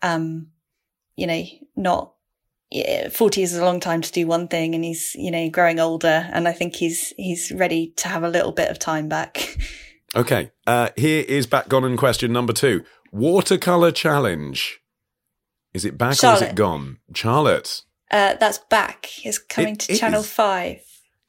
um, 0.00 0.48
you 1.16 1.26
know, 1.26 1.44
not, 1.76 2.14
40 3.12 3.42
is 3.42 3.56
a 3.56 3.64
long 3.64 3.80
time 3.80 4.00
to 4.00 4.12
do 4.12 4.26
one 4.26 4.46
thing 4.48 4.74
and 4.74 4.84
he's, 4.84 5.14
you 5.16 5.30
know, 5.30 5.48
growing 5.50 5.80
older. 5.80 6.28
And 6.32 6.46
I 6.46 6.52
think 6.52 6.76
he's, 6.76 7.12
he's 7.16 7.50
ready 7.52 7.92
to 7.96 8.08
have 8.08 8.22
a 8.22 8.28
little 8.28 8.52
bit 8.52 8.70
of 8.70 8.78
time 8.78 9.08
back. 9.08 9.56
Okay. 10.16 10.50
Uh, 10.66 10.88
here 10.96 11.24
is 11.28 11.46
backgammon 11.46 11.96
question 11.96 12.32
number 12.32 12.52
two. 12.52 12.82
Watercolor 13.12 13.92
challenge. 13.92 14.80
Is 15.72 15.84
it 15.84 15.96
back 15.96 16.16
Charlotte. 16.16 16.42
or 16.42 16.44
is 16.46 16.50
it 16.50 16.56
gone? 16.56 16.98
Charlotte. 17.14 17.82
Uh, 18.10 18.34
that's 18.34 18.58
back. 18.58 19.08
It's 19.24 19.38
coming 19.38 19.74
It 19.74 19.80
to 19.82 19.96
Channel 19.96 20.24
5. 20.24 20.80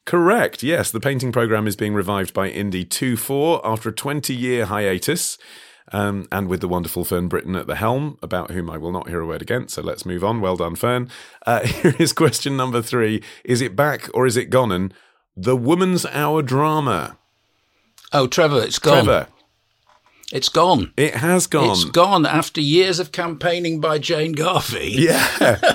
Correct. 0.04 0.64
Yes, 0.64 0.90
the 0.90 0.98
painting 0.98 1.30
program 1.30 1.68
is 1.68 1.76
being 1.76 1.94
revived 1.94 2.34
by 2.34 2.50
Indie 2.50 2.84
2-4 2.84 3.60
after 3.62 3.90
a 3.90 3.92
20-year 3.92 4.66
hiatus. 4.66 5.38
Um, 5.90 6.28
and 6.30 6.48
with 6.48 6.60
the 6.60 6.68
wonderful 6.68 7.04
Fern 7.04 7.28
Britton 7.28 7.56
at 7.56 7.66
the 7.66 7.74
helm, 7.76 8.16
about 8.22 8.50
whom 8.52 8.70
I 8.70 8.78
will 8.78 8.92
not 8.92 9.08
hear 9.08 9.20
a 9.20 9.26
word 9.26 9.42
again. 9.42 9.68
So 9.68 9.82
let's 9.82 10.06
move 10.06 10.22
on. 10.22 10.40
Well 10.40 10.56
done, 10.56 10.76
Fern. 10.76 11.10
Uh, 11.44 11.60
here 11.66 11.94
is 11.98 12.12
question 12.12 12.56
number 12.56 12.80
three: 12.80 13.22
Is 13.44 13.60
it 13.60 13.74
back 13.76 14.08
or 14.14 14.26
is 14.26 14.36
it 14.36 14.48
gone? 14.50 14.70
And 14.72 14.94
the 15.36 15.56
Woman's 15.56 16.06
Hour 16.06 16.42
drama. 16.42 17.18
Oh, 18.12 18.26
Trevor, 18.26 18.62
it's 18.62 18.78
gone. 18.78 19.04
Trevor, 19.04 19.26
It's 20.32 20.50
gone. 20.50 20.92
it 20.98 21.14
has 21.16 21.46
gone. 21.46 21.70
It's 21.70 21.84
gone 21.84 22.26
after 22.26 22.60
years 22.60 22.98
of 22.98 23.10
campaigning 23.12 23.80
by 23.80 23.98
Jane 23.98 24.32
Garvey. 24.32 24.92
Yeah, 24.98 25.26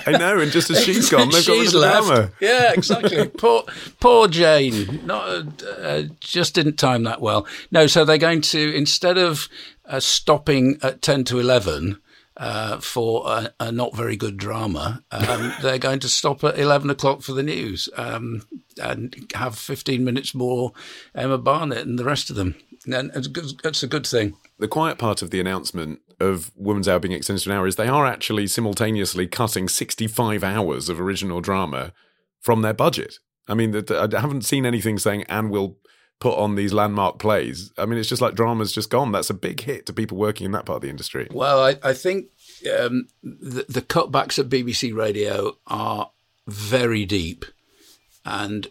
I 0.05 0.11
know. 0.17 0.39
And 0.39 0.51
just 0.51 0.69
as 0.69 0.83
she's 0.83 1.09
gone, 1.09 1.29
they've 1.31 1.45
got 1.45 1.53
rid 1.53 1.61
She's 1.63 1.73
of 1.75 1.81
the 1.81 1.87
left. 1.87 2.07
drama. 2.07 2.31
Yeah, 2.39 2.73
exactly. 2.73 3.27
poor, 3.37 3.63
poor 3.99 4.27
Jane. 4.27 5.05
Not 5.05 5.63
uh, 5.63 6.03
just 6.19 6.53
didn't 6.55 6.77
time 6.77 7.03
that 7.03 7.21
well. 7.21 7.45
No, 7.71 7.87
so 7.87 8.05
they're 8.05 8.17
going 8.19 8.41
to 8.41 8.75
instead 8.75 9.17
of 9.17 9.47
uh, 9.87 9.99
stopping 9.99 10.77
at 10.81 11.01
ten 11.01 11.23
to 11.25 11.39
eleven. 11.39 12.01
Uh, 12.39 12.79
for 12.79 13.23
a, 13.25 13.51
a 13.59 13.71
not 13.71 13.95
very 13.95 14.15
good 14.15 14.37
drama, 14.37 15.03
um, 15.09 15.51
they're 15.63 15.79
going 15.79 15.97
to 15.97 16.07
stop 16.07 16.43
at 16.43 16.59
eleven 16.59 16.91
o'clock 16.91 17.23
for 17.23 17.31
the 17.31 17.41
news 17.41 17.89
um, 17.97 18.43
and 18.79 19.15
have 19.33 19.57
fifteen 19.57 20.03
minutes 20.03 20.35
more 20.35 20.71
Emma 21.15 21.39
Barnett 21.39 21.87
and 21.87 21.97
the 21.97 22.03
rest 22.03 22.29
of 22.29 22.35
them. 22.35 22.53
And 22.85 23.09
it's 23.15 23.25
a 23.25 23.29
good, 23.31 23.45
it's 23.63 23.81
a 23.81 23.87
good 23.87 24.05
thing. 24.05 24.35
The 24.59 24.67
quiet 24.67 24.99
part 24.99 25.23
of 25.23 25.31
the 25.31 25.39
announcement 25.39 25.99
of 26.19 26.51
Women's 26.55 26.87
Hour 26.87 26.99
being 26.99 27.13
extended 27.13 27.43
to 27.43 27.51
an 27.51 27.57
hour 27.57 27.67
is 27.67 27.75
they 27.75 27.87
are 27.87 28.05
actually 28.05 28.47
simultaneously 28.47 29.27
cutting 29.27 29.67
65 29.67 30.43
hours 30.43 30.89
of 30.89 30.99
original 30.99 31.41
drama 31.41 31.93
from 32.39 32.61
their 32.61 32.73
budget. 32.73 33.19
I 33.47 33.53
mean, 33.53 33.75
I 33.75 34.07
haven't 34.11 34.45
seen 34.45 34.65
anything 34.65 34.97
saying, 34.97 35.23
and 35.29 35.49
we'll 35.49 35.77
put 36.19 36.37
on 36.37 36.55
these 36.55 36.73
landmark 36.73 37.19
plays. 37.19 37.71
I 37.77 37.85
mean, 37.85 37.99
it's 37.99 38.09
just 38.09 38.21
like 38.21 38.35
drama's 38.35 38.71
just 38.71 38.89
gone. 38.89 39.11
That's 39.11 39.29
a 39.29 39.35
big 39.35 39.61
hit 39.61 39.85
to 39.85 39.93
people 39.93 40.17
working 40.17 40.45
in 40.45 40.51
that 40.53 40.65
part 40.65 40.77
of 40.77 40.81
the 40.81 40.89
industry. 40.89 41.27
Well, 41.31 41.63
I, 41.63 41.77
I 41.83 41.93
think 41.93 42.27
um, 42.79 43.07
the, 43.21 43.65
the 43.69 43.81
cutbacks 43.81 44.39
at 44.39 44.49
BBC 44.49 44.95
Radio 44.95 45.57
are 45.67 46.11
very 46.47 47.05
deep. 47.05 47.45
And 48.25 48.67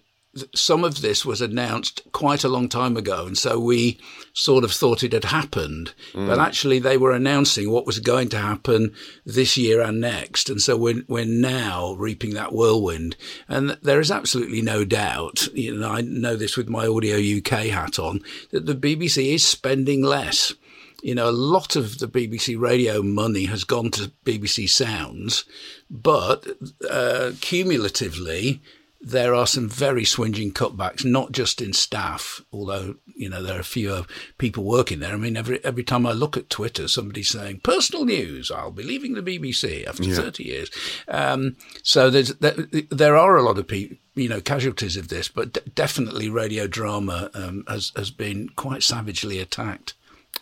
some 0.54 0.84
of 0.84 1.00
this 1.00 1.24
was 1.24 1.40
announced 1.40 2.02
quite 2.12 2.44
a 2.44 2.48
long 2.48 2.68
time 2.68 2.96
ago, 2.96 3.26
and 3.26 3.36
so 3.36 3.58
we 3.58 3.98
sort 4.32 4.64
of 4.64 4.72
thought 4.72 5.02
it 5.02 5.12
had 5.12 5.24
happened. 5.24 5.92
Mm. 6.12 6.28
But 6.28 6.38
actually, 6.38 6.78
they 6.78 6.96
were 6.96 7.12
announcing 7.12 7.70
what 7.70 7.86
was 7.86 7.98
going 7.98 8.28
to 8.30 8.38
happen 8.38 8.94
this 9.24 9.56
year 9.56 9.80
and 9.80 10.00
next, 10.00 10.50
and 10.50 10.60
so 10.60 10.76
we're 10.76 11.02
we're 11.08 11.24
now 11.24 11.92
reaping 11.94 12.34
that 12.34 12.52
whirlwind. 12.52 13.16
And 13.48 13.70
there 13.82 14.00
is 14.00 14.10
absolutely 14.10 14.62
no 14.62 14.84
doubt. 14.84 15.48
You 15.54 15.76
know, 15.76 15.90
I 15.90 16.00
know 16.02 16.36
this 16.36 16.56
with 16.56 16.68
my 16.68 16.86
Audio 16.86 17.16
UK 17.16 17.66
hat 17.66 17.98
on 17.98 18.20
that 18.50 18.66
the 18.66 18.74
BBC 18.74 19.34
is 19.34 19.44
spending 19.44 20.02
less. 20.02 20.54
You 21.02 21.14
know, 21.14 21.28
a 21.28 21.30
lot 21.30 21.76
of 21.76 21.98
the 21.98 22.08
BBC 22.08 22.58
radio 22.58 23.02
money 23.02 23.44
has 23.44 23.64
gone 23.64 23.90
to 23.92 24.10
BBC 24.24 24.68
Sounds, 24.68 25.44
but 25.90 26.46
uh, 26.90 27.32
cumulatively 27.40 28.60
there 29.00 29.34
are 29.34 29.46
some 29.46 29.68
very 29.68 30.04
swinging 30.04 30.52
cutbacks, 30.52 31.04
not 31.04 31.32
just 31.32 31.60
in 31.60 31.72
staff, 31.72 32.40
although, 32.52 32.96
you 33.14 33.28
know, 33.28 33.42
there 33.42 33.58
are 33.58 33.64
fewer 33.64 34.04
people 34.38 34.64
working 34.64 35.00
there. 35.00 35.12
I 35.12 35.16
mean, 35.16 35.36
every 35.36 35.62
every 35.64 35.84
time 35.84 36.06
I 36.06 36.12
look 36.12 36.36
at 36.36 36.50
Twitter, 36.50 36.88
somebody's 36.88 37.28
saying, 37.28 37.60
personal 37.60 38.04
news, 38.04 38.50
I'll 38.50 38.72
be 38.72 38.82
leaving 38.82 39.14
the 39.14 39.22
BBC 39.22 39.86
after 39.86 40.04
yeah. 40.04 40.16
30 40.16 40.44
years. 40.44 40.70
Um, 41.08 41.56
so 41.82 42.10
there's, 42.10 42.34
there, 42.36 42.56
there, 42.90 43.16
are 43.16 43.36
a 43.36 43.42
lot 43.42 43.58
of 43.58 43.68
people, 43.68 43.96
you 44.14 44.28
know, 44.28 44.40
casualties 44.40 44.96
of 44.96 45.08
this, 45.08 45.28
but 45.28 45.52
d- 45.52 45.60
definitely 45.74 46.28
radio 46.28 46.66
drama 46.66 47.30
um, 47.34 47.64
has, 47.68 47.92
has 47.96 48.10
been 48.10 48.48
quite 48.50 48.82
savagely 48.82 49.38
attacked. 49.38 49.94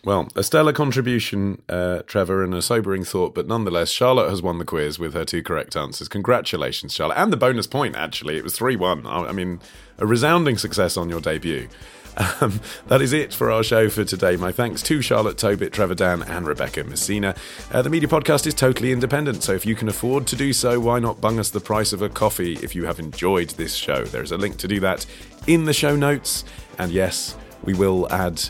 Well, 0.05 0.29
a 0.37 0.43
stellar 0.43 0.75
contribution, 0.75 1.63
uh, 1.67 2.03
Trevor, 2.07 2.45
and 2.45 2.55
a 2.55 2.61
sobering 2.61 3.05
thought, 3.05 3.35
but 3.35 3.47
nonetheless, 3.47 3.91
Charlotte 3.91 4.29
has 4.29 4.43
won 4.43 4.59
the 4.59 4.65
quiz 4.67 4.99
with 4.99 5.15
her 5.15 5.25
two 5.25 5.43
correct 5.43 5.77
answers. 5.77 6.09
Congratulations, 6.09 6.93
Charlotte. 6.93 7.17
And 7.17 7.33
the 7.33 7.39
bonus 7.39 7.67
point, 7.67 7.97
actually. 7.97 8.37
It 8.37 8.45
was 8.45 8.55
3 8.55 8.77
1. 8.77 9.07
I 9.07 9.33
mean, 9.33 9.61
a 9.99 10.07
resounding 10.07 10.59
success 10.59 10.99
on 10.99 11.09
your 11.09 11.21
debut. 11.21 11.69
Um, 12.41 12.61
that 12.87 13.03
is 13.03 13.13
it 13.13 13.35
for 13.35 13.51
our 13.51 13.65
show 13.65 13.89
for 13.89 14.05
today. 14.05 14.37
My 14.37 14.53
thanks 14.53 14.85
to 14.85 15.03
Charlotte 15.03 15.37
Tobitt, 15.37 15.73
Trevor 15.73 15.97
Dann, 15.97 16.23
and 16.23 16.47
Rebecca 16.47 16.85
Messina. 16.85 17.35
Uh, 17.73 17.83
the 17.83 17.91
Media 17.91 18.09
Podcast 18.09 18.47
is 18.47 18.55
totally 18.55 18.93
independent, 18.93 19.43
so 19.43 19.53
if 19.53 19.67
you 19.67 19.75
can 19.75 19.89
afford 19.89 20.29
to 20.29 20.37
do 20.37 20.53
so, 20.53 20.79
why 20.79 21.01
not 21.01 21.21
bung 21.21 21.41
us 21.41 21.51
the 21.51 21.59
price 21.59 21.93
of 21.93 22.03
a 22.03 22.09
coffee 22.09 22.53
if 22.63 22.73
you 22.73 22.87
have 22.87 23.01
enjoyed 23.01 23.51
this 23.51 23.75
show? 23.75 24.05
There's 24.05 24.31
a 24.31 24.37
link 24.37 24.59
to 24.59 24.69
do 24.69 24.79
that 24.79 25.05
in 25.49 25.65
the 25.65 25.73
show 25.73 25.97
notes. 25.97 26.45
And 26.79 26.93
yes, 26.93 27.37
we 27.65 27.75
will 27.75 28.07
add 28.13 28.41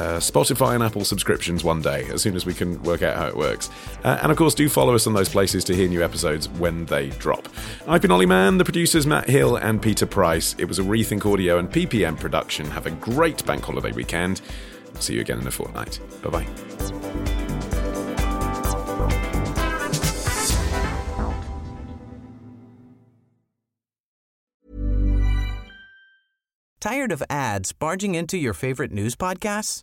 uh, 0.00 0.18
Spotify 0.18 0.74
and 0.74 0.82
Apple 0.82 1.04
subscriptions 1.04 1.62
one 1.62 1.82
day, 1.82 2.06
as 2.10 2.22
soon 2.22 2.34
as 2.34 2.46
we 2.46 2.54
can 2.54 2.82
work 2.82 3.02
out 3.02 3.16
how 3.16 3.26
it 3.26 3.36
works. 3.36 3.68
Uh, 4.02 4.18
and 4.22 4.32
of 4.32 4.38
course, 4.38 4.54
do 4.54 4.68
follow 4.68 4.94
us 4.94 5.06
on 5.06 5.12
those 5.12 5.28
places 5.28 5.62
to 5.64 5.74
hear 5.74 5.88
new 5.88 6.02
episodes 6.02 6.48
when 6.48 6.86
they 6.86 7.10
drop. 7.10 7.48
I've 7.86 8.00
been 8.00 8.10
Olly 8.10 8.26
Mann, 8.26 8.56
the 8.56 8.64
producers 8.64 9.06
Matt 9.06 9.28
Hill 9.28 9.56
and 9.56 9.82
Peter 9.82 10.06
Price. 10.06 10.54
It 10.58 10.64
was 10.64 10.78
a 10.78 10.82
Rethink 10.82 11.30
Audio 11.30 11.58
and 11.58 11.70
PPM 11.70 12.18
production. 12.18 12.66
Have 12.66 12.86
a 12.86 12.90
great 12.92 13.44
bank 13.44 13.62
holiday 13.62 13.92
weekend. 13.92 14.40
See 15.00 15.14
you 15.14 15.20
again 15.20 15.40
in 15.40 15.46
a 15.46 15.50
fortnight. 15.50 16.00
Bye 16.22 16.30
bye. 16.30 16.46
Tired 26.80 27.12
of 27.12 27.22
ads 27.28 27.72
barging 27.72 28.14
into 28.14 28.38
your 28.38 28.54
favorite 28.54 28.90
news 28.90 29.14
podcasts? 29.14 29.82